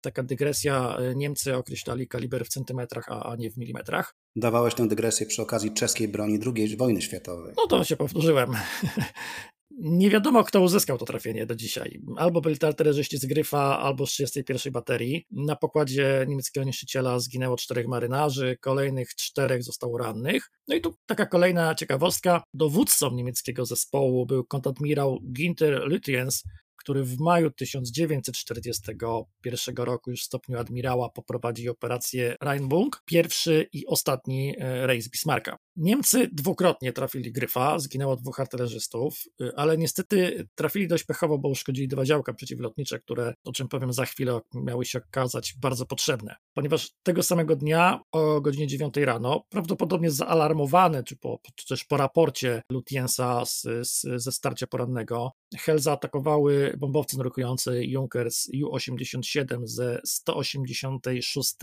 Taka 0.00 0.22
dygresja, 0.22 0.96
e, 0.96 1.14
Niemcy 1.14 1.56
określali 1.56 2.08
kaliber 2.08 2.44
w 2.44 2.48
centymetrach, 2.48 3.08
a 3.08 3.36
nie 3.38 3.50
w 3.50 3.56
milimetrach. 3.56 4.14
Dawałeś 4.36 4.74
tę 4.74 4.88
dygresję 4.88 5.26
przy 5.26 5.42
okazji 5.42 5.70
czeskiej 5.70 6.08
broni 6.08 6.38
II 6.56 6.76
wojny 6.76 7.02
światowej. 7.02 7.54
No 7.56 7.66
to 7.66 7.84
się 7.84 7.96
powtórzyłem. 7.96 8.50
Nie 9.70 10.10
wiadomo, 10.10 10.44
kto 10.44 10.62
uzyskał 10.62 10.98
to 10.98 11.04
trafienie 11.04 11.46
do 11.46 11.54
dzisiaj. 11.54 12.00
Albo 12.16 12.40
byli 12.40 12.56
artylerzyści 12.62 13.18
z 13.18 13.26
Gryfa, 13.26 13.78
albo 13.78 14.06
z 14.06 14.10
31 14.10 14.72
baterii. 14.72 15.26
Na 15.30 15.56
pokładzie 15.56 16.24
niemieckiego 16.28 16.66
niszczyciela 16.66 17.18
zginęło 17.18 17.56
czterech 17.56 17.88
marynarzy, 17.88 18.56
kolejnych 18.60 19.14
czterech 19.14 19.62
zostało 19.62 19.98
rannych. 19.98 20.50
No 20.68 20.74
i 20.74 20.80
tu 20.80 20.94
taka 21.06 21.26
kolejna 21.26 21.74
ciekawostka. 21.74 22.42
Dowódcą 22.54 23.10
niemieckiego 23.10 23.64
zespołu 23.64 24.26
był 24.26 24.44
kontadmirał 24.44 25.18
Ginter 25.32 25.82
Lutyens, 25.84 26.42
który 26.88 27.04
w 27.04 27.20
maju 27.20 27.50
1941 27.50 29.76
roku 29.76 30.10
już 30.10 30.22
w 30.22 30.24
stopniu 30.24 30.58
admirała 30.58 31.08
poprowadzi 31.08 31.68
operację 31.68 32.36
Rheinbung, 32.42 33.02
pierwszy 33.04 33.68
i 33.72 33.86
ostatni 33.86 34.54
e, 34.58 34.86
rejs 34.86 35.08
Bismarcka. 35.08 35.56
Niemcy 35.76 36.28
dwukrotnie 36.32 36.92
trafili 36.92 37.32
Gryfa, 37.32 37.78
zginęło 37.78 38.16
dwóch 38.16 38.40
artylerzystów, 38.40 39.22
e, 39.40 39.52
ale 39.56 39.78
niestety 39.78 40.48
trafili 40.54 40.88
dość 40.88 41.04
pechowo, 41.04 41.38
bo 41.38 41.48
uszkodzili 41.48 41.88
dwa 41.88 42.04
działka 42.04 42.34
przeciwlotnicze, 42.34 42.98
które, 42.98 43.34
o 43.44 43.52
czym 43.52 43.68
powiem 43.68 43.92
za 43.92 44.04
chwilę, 44.04 44.40
miały 44.54 44.84
się 44.84 44.98
okazać 44.98 45.54
bardzo 45.60 45.86
potrzebne. 45.86 46.36
Ponieważ 46.54 46.90
tego 47.02 47.22
samego 47.22 47.56
dnia 47.56 48.00
o 48.12 48.40
godzinie 48.40 48.66
9 48.66 48.96
rano, 48.96 49.44
prawdopodobnie 49.48 50.10
zaalarmowane, 50.10 51.04
czy, 51.04 51.16
po, 51.16 51.38
czy 51.54 51.66
też 51.66 51.84
po 51.84 51.96
raporcie 51.96 52.62
Lutiensa 52.72 53.44
z, 53.46 53.62
z, 53.82 54.22
ze 54.22 54.32
starcia 54.32 54.66
porannego, 54.66 55.32
Hel 55.58 55.78
zaatakowały 55.78 56.76
bombowce 56.78 57.16
nurkujące 57.16 57.84
Junkers 57.84 58.48
Ju-87 58.52 59.66
ze 59.66 60.00
186 60.04 61.54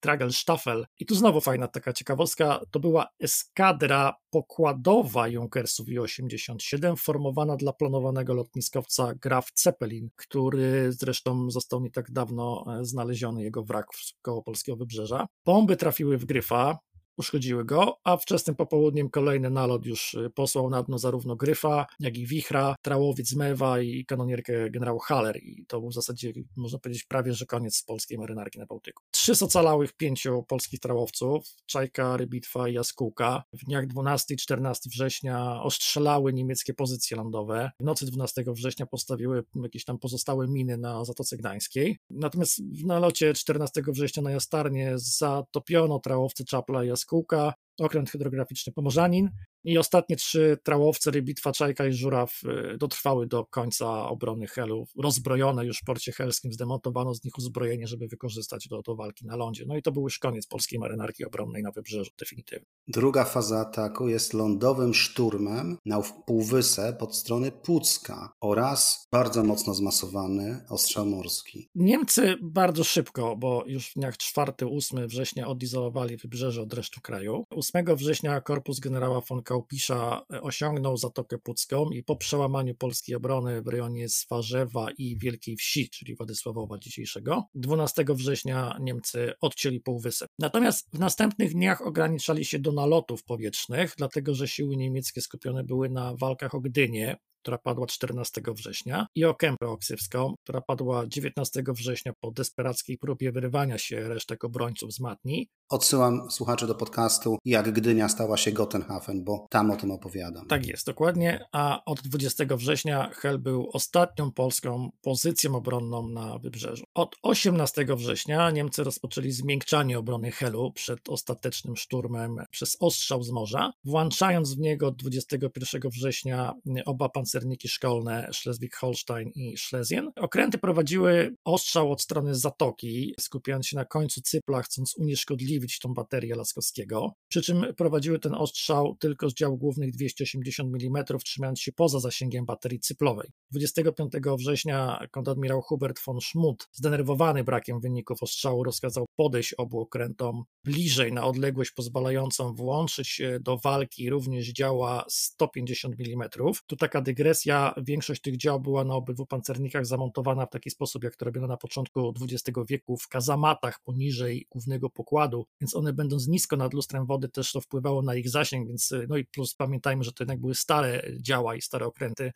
Tragelstaffel. 0.00 0.86
I 0.98 1.06
tu 1.06 1.14
znowu 1.14 1.40
fajna 1.40 1.68
taka 1.68 1.92
ciekawostka, 1.92 2.60
to 2.70 2.80
była 2.80 3.08
eskadra 3.20 4.14
pokładowa 4.30 5.28
Junkersów 5.28 5.88
Ju-87 5.88 6.96
formowana 6.96 7.56
dla 7.56 7.72
planowanego 7.72 8.34
lotniskowca 8.34 9.14
Graf 9.14 9.50
Zeppelin, 9.54 10.10
który 10.16 10.92
zresztą 10.92 11.50
został 11.50 11.80
nie 11.80 11.90
tak 11.90 12.10
dawno 12.10 12.64
e, 12.80 12.84
znaleziony, 12.84 13.42
jego 13.42 13.64
wrak 13.64 13.86
koło 14.22 14.42
polskiego 14.42 14.76
wybrzeża. 14.76 15.26
Bomby 15.44 15.76
trafiły 15.76 16.18
w 16.18 16.24
Gryfa, 16.24 16.78
uszkodziły 17.16 17.64
go, 17.64 18.00
a 18.04 18.16
wczesnym 18.16 18.56
popołudniem 18.56 19.10
kolejny 19.10 19.50
nalot 19.50 19.86
już 19.86 20.14
y, 20.14 20.30
posłał 20.34 20.70
na 20.70 20.82
dno 20.82 20.98
zarówno 20.98 21.36
Gryfa, 21.36 21.86
jak 22.00 22.18
i 22.18 22.26
Wichra, 22.26 22.76
Trałowiec 22.82 23.34
Mewa 23.34 23.80
i 23.80 24.04
kanonierkę 24.04 24.70
generał 24.70 24.98
Haller 24.98 25.36
i 25.42 25.66
to 25.68 25.80
był 25.80 25.90
w 25.90 25.94
zasadzie, 25.94 26.32
można 26.56 26.78
powiedzieć, 26.78 27.04
prawie 27.04 27.34
że 27.34 27.46
koniec 27.46 27.84
polskiej 27.86 28.18
marynarki 28.18 28.58
na 28.58 28.66
Bałtyku. 28.66 29.02
Trzy 29.10 29.34
z 29.34 29.42
ocalałych 29.42 29.92
pięciu 29.92 30.44
polskich 30.48 30.80
trałowców, 30.80 31.44
Czajka, 31.66 32.16
Rybitwa 32.16 32.68
i 32.68 32.74
Jaskółka, 32.74 33.42
w 33.52 33.64
dniach 33.64 33.86
12 33.86 34.34
i 34.34 34.36
14 34.36 34.90
września 34.90 35.62
ostrzelały 35.62 36.32
niemieckie 36.32 36.74
pozycje 36.74 37.16
lądowe. 37.16 37.70
W 37.80 37.84
nocy 37.84 38.06
12 38.06 38.44
września 38.46 38.86
postawiły 38.86 39.44
jakieś 39.62 39.84
tam 39.84 39.98
pozostałe 39.98 40.48
miny 40.48 40.76
na 40.76 41.04
Zatoce 41.04 41.36
Gdańskiej. 41.36 41.98
Natomiast 42.10 42.62
w 42.62 42.84
nalocie 42.84 43.34
14 43.34 43.82
września 43.88 44.22
na 44.22 44.30
Jastarnie 44.30 44.92
zatopiono 44.96 45.98
trałowce 45.98 46.44
Czapla 46.44 46.84
i 46.84 46.88
Jaskółka 46.88 47.09
Jaskółka, 47.10 47.54
okręt 47.80 48.10
hydrograficzny 48.10 48.72
Pomorzanin 48.72 49.30
i 49.64 49.78
ostatnie 49.78 50.16
trzy 50.16 50.58
trałowce, 50.62 51.10
Rybitwa, 51.10 51.52
Czajka 51.52 51.86
i 51.86 51.92
Żuraw 51.92 52.40
y, 52.74 52.78
dotrwały 52.78 53.26
do 53.26 53.44
końca 53.44 54.08
obrony 54.08 54.46
Helu. 54.46 54.86
Rozbrojone 54.98 55.66
już 55.66 55.78
w 55.78 55.84
porcie 55.84 56.12
helskim, 56.12 56.52
zdemontowano 56.52 57.14
z 57.14 57.24
nich 57.24 57.38
uzbrojenie, 57.38 57.86
żeby 57.86 58.08
wykorzystać 58.08 58.68
do, 58.68 58.82
do 58.82 58.96
walki 58.96 59.26
na 59.26 59.36
lądzie. 59.36 59.64
No 59.66 59.76
i 59.76 59.82
to 59.82 59.92
był 59.92 60.02
już 60.02 60.18
koniec 60.18 60.46
polskiej 60.46 60.78
marynarki 60.78 61.24
obronnej 61.24 61.62
na 61.62 61.70
wybrzeżu, 61.70 62.10
definitywnie. 62.18 62.66
Druga 62.88 63.24
faza 63.24 63.60
ataku 63.60 64.08
jest 64.08 64.34
lądowym 64.34 64.94
szturmem 64.94 65.78
na 65.86 66.02
półwysep 66.26 66.98
pod 66.98 67.16
strony 67.16 67.52
Pucka 67.52 68.32
oraz 68.40 69.08
bardzo 69.12 69.44
mocno 69.44 69.74
zmasowany 69.74 70.64
ostrzał 70.68 71.06
morski. 71.06 71.68
Niemcy 71.74 72.36
bardzo 72.42 72.84
szybko, 72.84 73.36
bo 73.36 73.64
już 73.66 73.90
w 73.90 73.94
dniach 73.94 74.16
4-8 74.16 75.06
września 75.06 75.48
odizolowali 75.48 76.16
wybrzeże 76.16 76.62
od 76.62 76.74
reszty 76.74 77.00
kraju. 77.00 77.44
8 77.50 77.96
września 77.96 78.40
korpus 78.40 78.80
generała 78.80 79.20
von 79.20 79.42
Kaupisza 79.50 80.26
osiągnął 80.42 80.96
Zatokę 80.96 81.38
Pucką 81.38 81.90
i 81.90 82.02
po 82.02 82.16
przełamaniu 82.16 82.74
polskiej 82.74 83.16
obrony 83.16 83.62
w 83.62 83.66
rejonie 83.66 84.08
Swarzewa 84.08 84.86
i 84.98 85.16
Wielkiej 85.18 85.56
Wsi, 85.56 85.90
czyli 85.90 86.16
Władysławowa 86.16 86.78
dzisiejszego, 86.78 87.44
12 87.54 88.04
września 88.08 88.76
Niemcy 88.80 89.32
odcięli 89.40 89.80
półwysep. 89.80 90.28
Natomiast 90.38 90.88
w 90.92 90.98
następnych 90.98 91.52
dniach 91.52 91.86
ograniczali 91.86 92.44
się 92.44 92.58
do 92.58 92.72
nalotów 92.72 93.24
powietrznych, 93.24 93.94
dlatego 93.98 94.34
że 94.34 94.48
siły 94.48 94.76
niemieckie 94.76 95.20
skupione 95.20 95.64
były 95.64 95.88
na 95.88 96.14
walkach 96.16 96.54
o 96.54 96.60
Gdynię, 96.60 97.16
która 97.42 97.58
padła 97.58 97.86
14 97.86 98.42
września, 98.54 99.06
i 99.14 99.24
o 99.24 99.34
Kępę 99.34 99.66
Oksywską, 99.66 100.34
która 100.42 100.60
padła 100.60 101.06
19 101.06 101.62
września 101.68 102.12
po 102.20 102.30
desperackiej 102.30 102.98
próbie 102.98 103.32
wyrywania 103.32 103.78
się 103.78 104.08
resztek 104.08 104.44
obrońców 104.44 104.92
z 104.92 105.00
Matni. 105.00 105.48
Odsyłam 105.68 106.30
słuchaczy 106.30 106.66
do 106.66 106.74
podcastu 106.74 107.38
Jak 107.44 107.72
Gdynia 107.72 108.08
stała 108.08 108.36
się 108.36 108.52
Gotenhafen, 108.52 109.24
bo 109.24 109.46
tam 109.50 109.70
o 109.70 109.76
tym 109.76 109.90
opowiadam. 109.90 110.46
Tak 110.46 110.66
jest, 110.66 110.86
dokładnie, 110.86 111.44
a 111.52 111.84
od 111.84 112.00
20 112.00 112.44
września 112.56 113.10
Hel 113.14 113.38
był 113.38 113.70
ostatnią 113.72 114.32
polską 114.32 114.90
pozycją 115.02 115.54
obronną 115.54 116.08
na 116.08 116.38
wybrzeżu. 116.38 116.84
Od 116.94 117.16
18 117.22 117.86
września 117.96 118.50
Niemcy 118.50 118.84
rozpoczęli 118.84 119.30
zmiękczanie 119.30 119.98
obrony 119.98 120.30
Helu 120.30 120.72
przed 120.72 121.08
ostatecznym 121.08 121.76
szturmem 121.76 122.36
przez 122.50 122.76
ostrzał 122.80 123.22
z 123.22 123.30
morza, 123.30 123.72
włączając 123.84 124.54
w 124.54 124.58
niego 124.58 124.90
21 124.90 125.90
września 125.90 126.52
oba 126.86 127.08
pancerze 127.08 127.29
pancerniki 127.30 127.68
szkolne 127.68 128.28
Schleswig-Holstein 128.32 129.30
i 129.34 129.56
Schlesien. 129.56 130.10
Okręty 130.16 130.58
prowadziły 130.58 131.36
ostrzał 131.44 131.92
od 131.92 132.02
strony 132.02 132.34
zatoki, 132.34 133.14
skupiając 133.20 133.66
się 133.66 133.76
na 133.76 133.84
końcu 133.84 134.20
cypla, 134.20 134.62
chcąc 134.62 134.94
unieszkodliwić 134.98 135.78
tą 135.78 135.94
baterię 135.94 136.34
Laskowskiego. 136.34 137.12
Przy 137.28 137.42
czym 137.42 137.66
prowadziły 137.76 138.18
ten 138.18 138.34
ostrzał 138.34 138.96
tylko 139.00 139.30
z 139.30 139.34
dział 139.34 139.56
głównych 139.56 139.92
280 139.92 140.74
mm, 140.82 141.04
trzymając 141.24 141.60
się 141.60 141.72
poza 141.72 142.00
zasięgiem 142.00 142.44
baterii 142.44 142.80
cyplowej. 142.80 143.28
25 143.50 144.12
września 144.38 145.06
kontradmirał 145.10 145.62
Hubert 145.62 146.00
von 146.06 146.20
Schmutt, 146.20 146.68
zdenerwowany 146.72 147.44
brakiem 147.44 147.80
wyników 147.80 148.22
ostrzału, 148.22 148.64
rozkazał 148.64 149.06
podejść 149.16 149.54
obu 149.54 149.80
okrętom 149.80 150.44
bliżej 150.64 151.12
na 151.12 151.24
odległość 151.24 151.70
pozwalającą 151.70 152.54
włączyć 152.54 153.22
do 153.40 153.58
walki 153.58 154.10
również 154.10 154.48
działa 154.48 155.04
150 155.08 155.94
mm. 156.00 156.28
Tu 156.66 156.76
taka 156.76 157.00
dygresja 157.00 157.19
dygresja, 157.20 157.74
większość 157.82 158.20
tych 158.20 158.36
dział 158.36 158.60
była 158.60 158.84
na 158.84 158.94
obydwu 158.94 159.26
pancernikach 159.26 159.86
zamontowana 159.86 160.46
w 160.46 160.50
taki 160.50 160.70
sposób, 160.70 161.04
jak 161.04 161.16
to 161.16 161.24
robiono 161.24 161.46
na 161.46 161.56
początku 161.56 162.14
XX 162.20 162.58
wieku, 162.68 162.96
w 162.96 163.08
kazamatach 163.08 163.80
poniżej 163.84 164.46
głównego 164.50 164.90
pokładu, 164.90 165.46
więc 165.60 165.76
one 165.76 165.92
będąc 165.92 166.28
nisko 166.28 166.56
nad 166.56 166.74
lustrem 166.74 167.06
wody 167.06 167.28
też 167.28 167.52
to 167.52 167.60
wpływało 167.60 168.02
na 168.02 168.14
ich 168.14 168.30
zasięg, 168.30 168.68
więc 168.68 168.94
no 169.08 169.16
i 169.16 169.24
plus 169.24 169.54
pamiętajmy, 169.54 170.04
że 170.04 170.12
to 170.12 170.24
jednak 170.24 170.40
były 170.40 170.54
stare 170.54 171.02
działa 171.20 171.56
i 171.56 171.60
stare 171.62 171.86
okręty, 171.86 172.32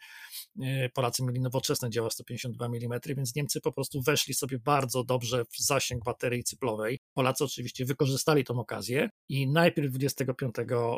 e, 0.63 0.89
Polacy 0.89 1.25
mieli 1.25 1.41
nowoczesne 1.41 1.91
działa 1.91 2.11
152 2.11 2.67
mm, 2.67 3.01
więc 3.07 3.35
Niemcy 3.35 3.61
po 3.61 3.73
prostu 3.73 4.03
weszli 4.03 4.35
sobie 4.35 4.59
bardzo 4.59 5.05
dobrze 5.05 5.45
w 5.45 5.59
zasięg 5.59 6.05
baterii 6.05 6.45
cyplowej. 6.45 6.99
Polacy 7.15 7.45
oczywiście 7.45 7.85
wykorzystali 7.85 8.45
tą 8.45 8.61
okazję 8.61 9.11
i 9.29 9.49
najpierw 9.49 9.93
25 9.93 10.55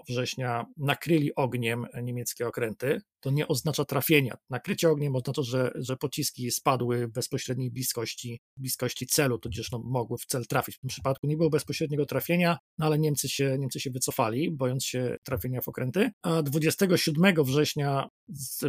września 0.09 0.67
nakryli 0.77 1.35
ogniem 1.35 1.87
niemieckie 2.03 2.47
okręty, 2.47 3.01
to 3.27 3.31
nie 3.31 3.49
oznacza 3.49 3.85
trafienia. 3.85 4.37
Nakrycie 4.51 4.91
ogniem 4.91 5.17
oznacza, 5.17 5.43
że, 5.43 5.71
że 5.75 5.97
pociski 5.97 6.51
spadły 6.51 7.07
w 7.07 7.13
bezpośredniej 7.13 7.71
bliskości, 7.71 8.41
bliskości 8.57 9.07
celu, 9.07 9.39
tudzież 9.39 9.71
no, 9.73 9.79
mogły 9.85 10.19
w 10.19 10.27
cel 10.27 10.47
trafić. 10.47 10.77
W 10.77 10.81
tym 10.81 10.89
przypadku 10.89 11.27
nie 11.27 11.37
było 11.37 11.51
bezpośredniego 11.51 12.07
trafienia, 12.07 12.59
no 12.79 12.87
ale 12.87 12.99
Niemcy 12.99 13.29
się, 13.29 13.57
Niemcy 13.59 13.81
się 13.81 13.91
wycofali, 13.91 14.51
bojąc 14.51 14.85
się 14.85 15.17
trafienia 15.25 15.61
w 15.61 15.69
okręty. 15.69 16.11
A 16.23 16.43
27 16.43 17.45
września 17.45 18.09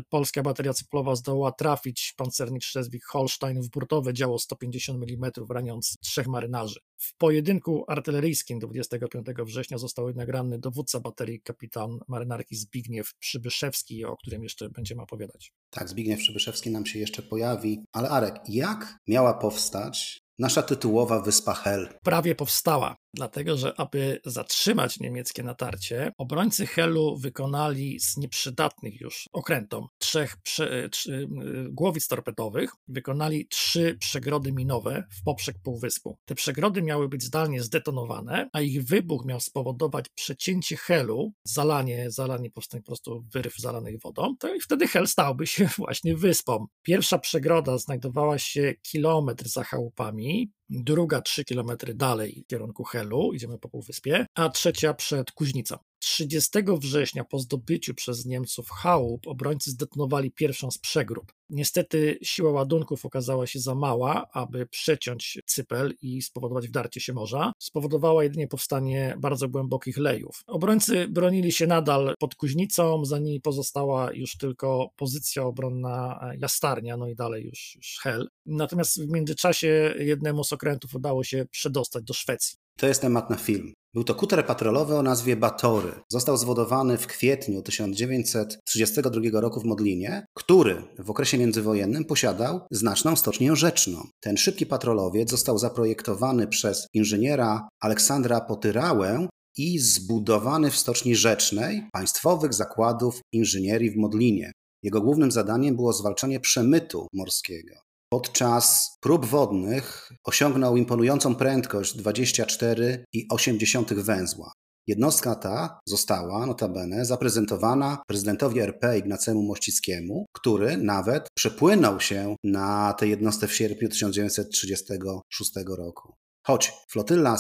polska 0.10 0.44
bateria 0.44 0.74
cyplowa 0.74 1.16
zdołała 1.16 1.52
trafić 1.52 2.14
pancernik 2.18 2.64
Schleswig-Holstein 2.64 3.62
w 3.62 3.70
burtowe 3.70 4.14
działo 4.14 4.40
150 4.40 5.04
mm, 5.04 5.32
raniąc 5.50 5.98
trzech 6.04 6.28
marynarzy. 6.28 6.80
W 6.98 7.18
pojedynku 7.18 7.86
artyleryjskim 7.88 8.60
25 8.60 9.26
września 9.46 9.78
został 9.78 10.14
nagrany 10.14 10.60
dowódca 10.60 11.00
baterii 11.00 11.42
kapitan 11.42 12.00
marynarki 12.08 12.56
Zbigniew 12.56 13.14
Przybyszewski, 13.16 14.06
o 14.06 14.18
którym 14.18 14.44
jeszcze 14.44 14.70
będziemy 14.70 15.02
opowiadać. 15.02 15.54
Tak, 15.70 15.90
Zbigniew 15.90 16.20
Przybyszewski 16.20 16.70
nam 16.72 16.86
się 16.86 17.00
jeszcze 17.00 17.22
pojawi. 17.22 17.84
Ale 17.92 18.10
Arek, 18.10 18.36
jak 18.48 19.00
miała 19.08 19.34
powstać 19.34 20.22
nasza 20.40 20.64
tytułowa 20.64 21.22
wyspa 21.22 21.54
Hel? 21.54 21.90
Prawie 22.04 22.36
powstała 22.36 22.96
dlatego 23.14 23.58
że 23.58 23.80
aby 23.80 24.20
zatrzymać 24.26 25.00
niemieckie 25.00 25.44
natarcie, 25.44 26.12
obrońcy 26.18 26.66
Helu 26.66 27.18
wykonali 27.18 28.00
z 28.00 28.18
nieprzydatnych 28.18 29.02
już 29.02 29.30
okrętom 29.34 29.88
trzech 29.98 30.38
prze, 30.38 30.90
trzy, 30.90 31.14
y, 31.14 31.28
głowic 31.72 32.08
torpedowych, 32.08 32.72
wykonali 32.88 33.48
trzy 33.48 33.98
przegrody 34.00 34.52
minowe 34.52 35.04
w 35.12 35.24
poprzek 35.24 35.56
półwyspu. 35.64 36.18
Te 36.26 36.36
przegrody 36.36 36.82
miały 36.82 37.10
być 37.10 37.24
zdalnie 37.24 37.64
zdetonowane, 37.64 38.50
a 38.54 38.62
ich 38.62 38.84
wybuch 38.86 39.26
miał 39.26 39.40
spowodować 39.40 40.06
przecięcie 40.10 40.78
Helu, 40.78 41.34
zalanie, 41.44 42.12
zalanie 42.12 42.52
po 42.52 42.62
prostu 42.86 43.26
wyryw 43.34 43.58
zalanych 43.58 44.02
wodą, 44.02 44.36
to 44.40 44.56
i 44.56 44.60
wtedy 44.60 44.88
Hel 44.88 45.08
stałby 45.08 45.48
się 45.48 45.70
właśnie 45.78 46.16
wyspą. 46.16 46.66
Pierwsza 46.84 47.20
przegroda 47.20 47.78
znajdowała 47.78 48.40
się 48.40 48.74
kilometr 48.82 49.48
za 49.48 49.64
chałupami, 49.64 50.52
druga 50.70 51.22
3 51.22 51.46
km 51.46 51.72
dalej 51.96 52.44
w 52.44 52.48
kierunku 52.48 52.84
Helu, 52.84 53.34
idziemy 53.34 53.60
po 53.60 53.70
półwyspie, 53.70 54.26
a 54.36 54.50
trzecia 54.50 54.94
przed 54.94 55.32
Kuźnicą. 55.32 55.78
30 56.00 56.50
września 56.80 57.24
po 57.24 57.40
zdobyciu 57.40 57.94
przez 57.94 58.26
Niemców 58.26 58.70
chałup 58.70 59.28
obrońcy 59.28 59.72
zdetonowali 59.72 60.32
pierwszą 60.32 60.72
z 60.72 60.78
przegród. 60.78 61.34
Niestety 61.50 62.20
siła 62.24 62.52
ładunków 62.52 63.06
okazała 63.06 63.48
się 63.48 63.60
za 63.60 63.76
mała, 63.76 64.28
aby 64.32 64.66
przeciąć 64.66 65.40
cypel 65.46 65.94
i 66.02 66.22
spowodować 66.22 66.68
wdarcie 66.68 67.02
się 67.02 67.14
morza. 67.14 67.54
Spowodowała 67.60 68.24
jedynie 68.24 68.48
powstanie 68.48 69.16
bardzo 69.20 69.50
głębokich 69.50 69.98
lejów. 69.98 70.44
Obrońcy 70.48 71.08
bronili 71.08 71.52
się 71.52 71.68
nadal 71.68 72.16
pod 72.20 72.36
Kuźnicą, 72.36 73.06
za 73.06 73.20
nimi 73.20 73.42
pozostała 73.42 74.14
już 74.14 74.38
tylko 74.38 74.90
pozycja 74.96 75.44
obronna 75.44 76.20
Jastarnia, 76.40 76.98
no 76.98 77.08
i 77.08 77.16
dalej 77.16 77.46
już, 77.46 77.76
już 77.76 78.00
Hel. 78.02 78.28
Natomiast 78.46 79.02
w 79.02 79.12
międzyczasie 79.12 79.96
jednemu 80.00 80.44
z 80.44 80.54
okrętów 80.54 80.96
udało 80.96 81.24
się 81.24 81.46
przedostać 81.52 82.04
do 82.04 82.14
Szwecji. 82.14 82.67
To 82.78 82.88
jest 82.88 83.02
temat 83.02 83.30
na 83.30 83.36
film. 83.36 83.74
Był 83.94 84.04
to 84.04 84.16
kuter 84.16 84.46
patrolowy 84.46 84.96
o 84.96 85.04
nazwie 85.04 85.36
Batory. 85.36 85.92
Został 86.10 86.38
zwodowany 86.38 86.98
w 86.98 87.08
kwietniu 87.08 87.62
1932 87.62 89.42
roku 89.42 89.60
w 89.60 89.66
Modlinie, 89.66 90.26
który 90.34 90.84
w 91.00 91.10
okresie 91.10 91.38
międzywojennym 91.38 92.06
posiadał 92.06 92.62
znaczną 92.72 93.16
stocznię 93.16 93.56
rzeczną. 93.56 94.08
Ten 94.20 94.38
szybki 94.38 94.66
patrolowiec 94.66 95.30
został 95.30 95.58
zaprojektowany 95.58 96.48
przez 96.48 96.88
inżyniera 96.94 97.68
Aleksandra 97.82 98.42
Potyrałę 98.42 99.28
i 99.58 99.80
zbudowany 99.80 100.72
w 100.72 100.78
stoczni 100.78 101.16
rzecznej 101.16 101.88
Państwowych 101.92 102.54
Zakładów 102.54 103.22
Inżynierii 103.32 103.92
w 103.92 103.98
Modlinie. 103.98 104.52
Jego 104.84 105.02
głównym 105.02 105.32
zadaniem 105.32 105.76
było 105.76 105.94
zwalczanie 105.94 106.40
przemytu 106.40 107.08
morskiego. 107.14 107.87
Podczas 108.10 108.98
prób 109.02 109.26
wodnych 109.26 110.12
osiągnął 110.24 110.78
imponującą 110.78 111.36
prędkość 111.36 111.98
24,8 111.98 114.04
węzła. 114.04 114.52
Jednostka 114.88 115.36
ta 115.36 115.80
została 115.86 116.46
notabene 116.46 117.06
zaprezentowana 117.06 118.02
prezydentowi 118.08 118.60
RP 118.60 118.98
Ignacemu 118.98 119.44
Mościckiemu, 119.44 120.26
który 120.34 120.78
nawet 120.78 121.28
przepłynął 121.38 122.00
się 122.00 122.36
na 122.44 122.94
tę 122.94 123.08
jednostkę 123.08 123.48
w 123.48 123.56
sierpniu 123.56 123.90
1936 123.90 125.54
roku. 125.78 126.14
Choć 126.46 126.74
flotylla 126.90 127.38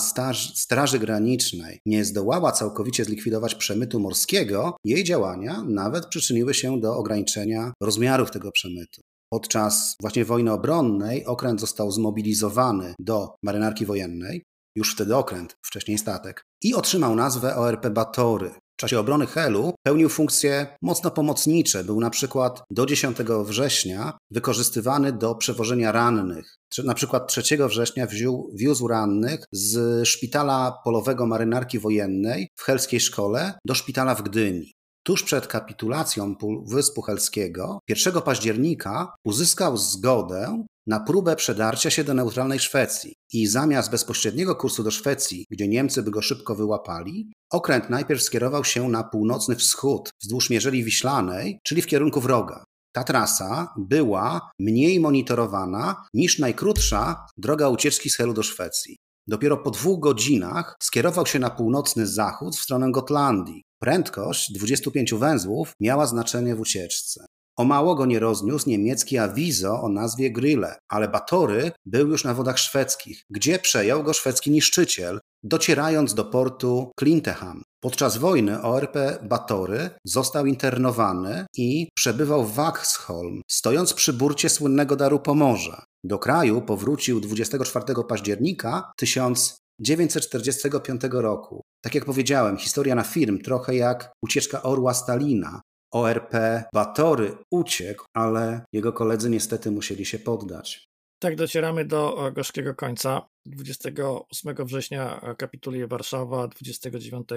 Straży 0.56 0.99
Granicznej 0.99 1.80
nie 1.86 2.06
zdołała 2.06 2.51
całkowicie 2.51 3.06
zlikwidować 3.06 3.56
przemytu 3.56 3.99
morskiego, 3.99 4.77
jej 4.84 5.03
działania 5.03 5.63
nawet 5.67 6.06
przyczyniły 6.06 6.53
się 6.53 6.80
do 6.80 6.97
ograniczenia 6.97 7.73
rozmiarów 7.82 8.32
tego 8.32 8.51
przemytu. 8.51 9.01
Podczas 9.29 9.95
właśnie 10.01 10.25
wojny 10.25 10.51
obronnej 10.51 11.25
okręt 11.25 11.59
został 11.59 11.91
zmobilizowany 11.91 12.93
do 12.99 13.35
marynarki 13.43 13.85
wojennej, 13.85 14.43
już 14.75 14.93
wtedy 14.93 15.15
okręt, 15.15 15.55
wcześniej 15.65 15.97
statek, 15.97 16.43
i 16.63 16.73
otrzymał 16.73 17.15
nazwę 17.15 17.55
ORP 17.55 17.89
Batory. 17.89 18.51
W 18.77 18.79
czasie 18.79 18.99
obrony 18.99 19.27
Helu 19.27 19.73
pełnił 19.83 20.09
funkcje 20.09 20.67
mocno 20.81 21.11
pomocnicze. 21.11 21.83
Był 21.83 21.99
na 21.99 22.09
przykład 22.09 22.63
do 22.71 22.85
10 22.85 23.17
września 23.45 24.17
wykorzystywany 24.31 25.13
do 25.13 25.35
przewożenia 25.35 25.91
rannych. 25.91 26.55
Na 26.83 26.93
przykład 26.93 27.27
3 27.27 27.67
września 27.67 28.07
wziął, 28.07 28.51
wiózł 28.53 28.87
rannych 28.87 29.45
z 29.51 30.07
szpitala 30.07 30.79
polowego 30.83 31.25
marynarki 31.25 31.79
wojennej 31.79 32.49
w 32.55 32.63
Helskiej 32.63 32.99
Szkole 32.99 33.53
do 33.65 33.75
szpitala 33.75 34.15
w 34.15 34.23
Gdyni. 34.23 34.76
Tuż 35.07 35.23
przed 35.23 35.47
kapitulacją 35.47 36.35
Półwyspu 36.35 37.01
Helskiego 37.01 37.79
1 37.87 38.21
października 38.21 39.15
uzyskał 39.25 39.77
zgodę 39.77 40.63
na 40.87 40.99
próbę 40.99 41.35
przedarcia 41.35 41.89
się 41.89 42.03
do 42.03 42.13
neutralnej 42.13 42.59
Szwecji 42.59 43.13
i 43.33 43.47
zamiast 43.47 43.91
bezpośredniego 43.91 44.55
kursu 44.55 44.83
do 44.83 44.91
Szwecji, 44.91 45.45
gdzie 45.51 45.67
Niemcy 45.67 46.03
by 46.03 46.11
go 46.11 46.21
szybko 46.21 46.55
wyłapali, 46.55 47.31
okręt 47.51 47.89
najpierw 47.89 48.23
skierował 48.23 48.63
się 48.63 48.89
na 48.89 49.03
północny 49.03 49.55
wschód 49.55 50.09
wzdłuż 50.21 50.49
Mierzei 50.49 50.83
Wiślanej, 50.83 51.59
czyli 51.63 51.81
w 51.81 51.87
kierunku 51.87 52.21
wroga. 52.21 52.63
Ta 52.91 53.03
trasa 53.03 53.73
była 53.77 54.49
mniej 54.59 54.99
monitorowana 54.99 56.05
niż 56.13 56.39
najkrótsza 56.39 57.25
droga 57.37 57.69
ucieczki 57.69 58.09
z 58.09 58.17
Helu 58.17 58.33
do 58.33 58.43
Szwecji. 58.43 58.97
Dopiero 59.27 59.57
po 59.57 59.71
dwóch 59.71 59.99
godzinach 59.99 60.77
skierował 60.79 61.25
się 61.25 61.39
na 61.39 61.49
północny 61.49 62.07
zachód 62.07 62.55
w 62.55 62.61
stronę 62.61 62.91
Gotlandii. 62.91 63.63
Prędkość 63.79 64.51
25 64.51 65.13
węzłów 65.13 65.73
miała 65.79 66.05
znaczenie 66.05 66.55
w 66.55 66.59
ucieczce. 66.59 67.25
O 67.57 67.63
mało 67.63 67.95
go 67.95 68.05
nie 68.05 68.19
rozniósł 68.19 68.69
niemiecki 68.69 69.17
awizo 69.17 69.81
o 69.81 69.89
nazwie 69.89 70.31
Grille, 70.31 70.75
ale 70.89 71.07
Batory 71.07 71.71
był 71.85 72.07
już 72.07 72.23
na 72.23 72.33
wodach 72.33 72.59
szwedzkich, 72.59 73.23
gdzie 73.29 73.59
przejął 73.59 74.03
go 74.03 74.13
szwedzki 74.13 74.51
niszczyciel, 74.51 75.19
docierając 75.43 76.13
do 76.13 76.25
portu 76.25 76.91
Klintehamn. 76.95 77.61
Podczas 77.79 78.17
wojny 78.17 78.61
ORP 78.61 78.95
Batory 79.23 79.89
został 80.03 80.45
internowany 80.45 81.45
i 81.55 81.87
przebywał 81.95 82.45
w 82.45 82.53
Waxholm, 82.53 83.41
stojąc 83.47 83.93
przy 83.93 84.13
burcie 84.13 84.49
słynnego 84.49 84.95
Daru 84.95 85.19
Pomorza. 85.19 85.85
Do 86.03 86.19
kraju 86.19 86.61
powrócił 86.61 87.19
24 87.19 87.85
października 88.09 88.91
1945 88.97 91.01
roku. 91.11 91.61
Tak 91.81 91.95
jak 91.95 92.05
powiedziałem, 92.05 92.57
historia 92.57 92.95
na 92.95 93.03
film 93.03 93.41
trochę 93.41 93.75
jak 93.75 94.11
ucieczka 94.21 94.63
orła 94.63 94.93
Stalina. 94.93 95.61
ORP 95.93 96.34
Batory 96.73 97.38
uciekł, 97.52 98.06
ale 98.13 98.65
jego 98.73 98.93
koledzy 98.93 99.30
niestety 99.30 99.71
musieli 99.71 100.06
się 100.06 100.19
poddać. 100.19 100.88
Tak 101.19 101.36
docieramy 101.36 101.86
do 101.86 102.32
gorzkiego 102.36 102.76
końca. 102.76 103.28
28 103.47 104.55
września 104.65 105.36
kapituluje 105.38 105.88
Warszawa, 105.88 106.47
29 106.47 107.27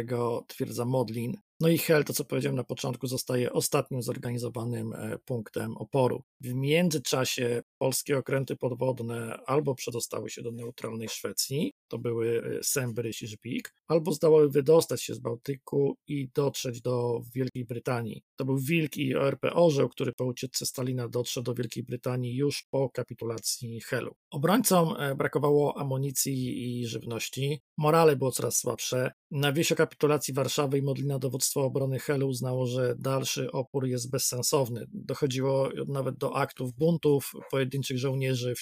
twierdza 0.46 0.84
Modlin. 0.84 1.36
No 1.60 1.68
i 1.68 1.78
Hel, 1.78 2.04
to 2.04 2.12
co 2.12 2.24
powiedziałem 2.24 2.56
na 2.56 2.64
początku, 2.64 3.06
zostaje 3.06 3.52
ostatnim 3.52 4.02
zorganizowanym 4.02 4.92
e, 4.92 5.18
punktem 5.18 5.76
oporu. 5.76 6.22
W 6.40 6.54
międzyczasie 6.54 7.62
polskie 7.78 8.18
okręty 8.18 8.56
podwodne 8.56 9.38
albo 9.46 9.74
przedostały 9.74 10.30
się 10.30 10.42
do 10.42 10.52
neutralnej 10.52 11.08
Szwecji, 11.08 11.72
to 11.88 11.98
były 11.98 12.42
e, 12.58 12.62
Sembryś 12.62 13.22
i 13.22 13.26
Żbik, 13.26 13.74
albo 13.88 14.12
zdołały 14.12 14.50
wydostać 14.50 15.02
się 15.02 15.14
z 15.14 15.18
Bałtyku 15.18 15.96
i 16.08 16.28
dotrzeć 16.34 16.80
do 16.80 17.22
Wielkiej 17.34 17.64
Brytanii. 17.64 18.22
To 18.36 18.44
był 18.44 18.58
Wilk 18.58 18.96
i 18.96 19.14
ORP 19.14 19.44
Orzeł, 19.52 19.88
który 19.88 20.12
po 20.12 20.24
ucieczce 20.24 20.66
Stalina 20.66 21.08
dotrzał 21.08 21.42
do 21.42 21.54
Wielkiej 21.54 21.82
Brytanii 21.82 22.36
już 22.36 22.66
po 22.70 22.90
kapitulacji 22.90 23.80
Helu. 23.80 24.14
Obrońcom 24.30 24.94
e, 24.98 25.14
brakowało 25.14 25.78
amunicji 25.78 25.99
i 26.26 26.86
żywności, 26.86 27.60
morale 27.78 28.16
było 28.16 28.32
coraz 28.32 28.58
słabsze, 28.58 29.10
Na 29.30 29.52
wieś 29.52 29.72
o 29.72 29.76
kapitulacji 29.76 30.34
Warszawy 30.34 30.78
i 30.78 30.82
Modlina 30.82 31.18
dowództwo 31.18 31.64
obrony 31.64 31.98
Helu 31.98 32.28
uznało, 32.28 32.66
że 32.66 32.94
dalszy 32.98 33.52
opór 33.52 33.86
jest 33.86 34.10
bezsensowny. 34.10 34.86
Dochodziło 34.92 35.68
nawet 35.88 36.16
do 36.16 36.36
aktów 36.36 36.72
buntów 36.72 37.32
pojedynczych 37.50 37.98
żołnierzy. 37.98 38.54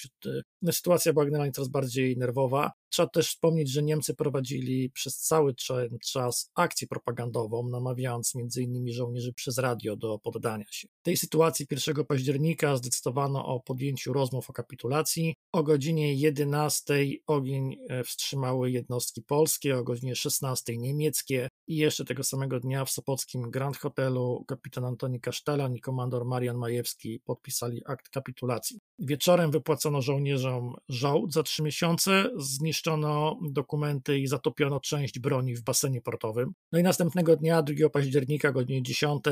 No, 0.61 0.71
sytuacja 0.71 1.13
była 1.13 1.25
generalnie 1.25 1.51
coraz 1.51 1.69
bardziej 1.69 2.17
nerwowa. 2.17 2.71
Trzeba 2.91 3.09
też 3.09 3.27
wspomnieć, 3.27 3.71
że 3.71 3.83
Niemcy 3.83 4.15
prowadzili 4.15 4.89
przez 4.89 5.17
cały 5.17 5.55
czas 6.13 6.51
akcję 6.55 6.87
propagandową, 6.87 7.69
namawiając 7.69 8.33
m.in. 8.35 8.93
żołnierzy 8.93 9.33
przez 9.33 9.57
radio 9.57 9.95
do 9.95 10.19
poddania 10.19 10.65
się. 10.71 10.87
W 11.01 11.03
tej 11.03 11.17
sytuacji 11.17 11.65
1 11.71 12.05
października 12.05 12.77
zdecydowano 12.77 13.45
o 13.45 13.59
podjęciu 13.59 14.13
rozmów 14.13 14.49
o 14.49 14.53
kapitulacji. 14.53 15.35
O 15.51 15.63
godzinie 15.63 16.13
11 16.13 16.93
ogień 17.29 17.77
e, 17.89 18.03
wstrzymały 18.03 18.71
jednostki 18.71 19.21
polskie, 19.21 19.77
o 19.77 19.83
godzinie 19.83 20.15
16 20.15 20.77
niemieckie 20.77 21.47
i 21.67 21.75
jeszcze 21.75 22.05
tego 22.05 22.23
samego 22.23 22.59
dnia 22.59 22.85
w 22.85 22.89
Sopockim 22.89 23.51
Grand 23.51 23.77
Hotelu 23.77 24.43
kapitan 24.47 24.85
Antoni 24.85 25.21
Kasztelan 25.21 25.75
i 25.75 25.81
komandor 25.81 26.25
Marian 26.25 26.57
Majewski 26.57 27.19
podpisali 27.19 27.81
akt 27.85 28.09
kapitulacji. 28.09 28.79
Wieczorem 28.99 29.51
wypłacono 29.51 30.01
żołnierzom 30.01 30.75
żołd 30.89 31.33
za 31.33 31.43
trzy 31.43 31.63
miesiące, 31.63 32.29
zniszczono 32.37 33.39
dokumenty 33.51 34.19
i 34.19 34.27
zatopiono 34.27 34.79
część 34.79 35.19
broni 35.19 35.55
w 35.55 35.63
basenie 35.63 36.01
portowym. 36.01 36.53
No 36.71 36.79
i 36.79 36.83
następnego 36.83 37.35
dnia, 37.35 37.61
2 37.61 37.89
października, 37.89 38.51
godzinie 38.51 38.83
10, 38.83 39.23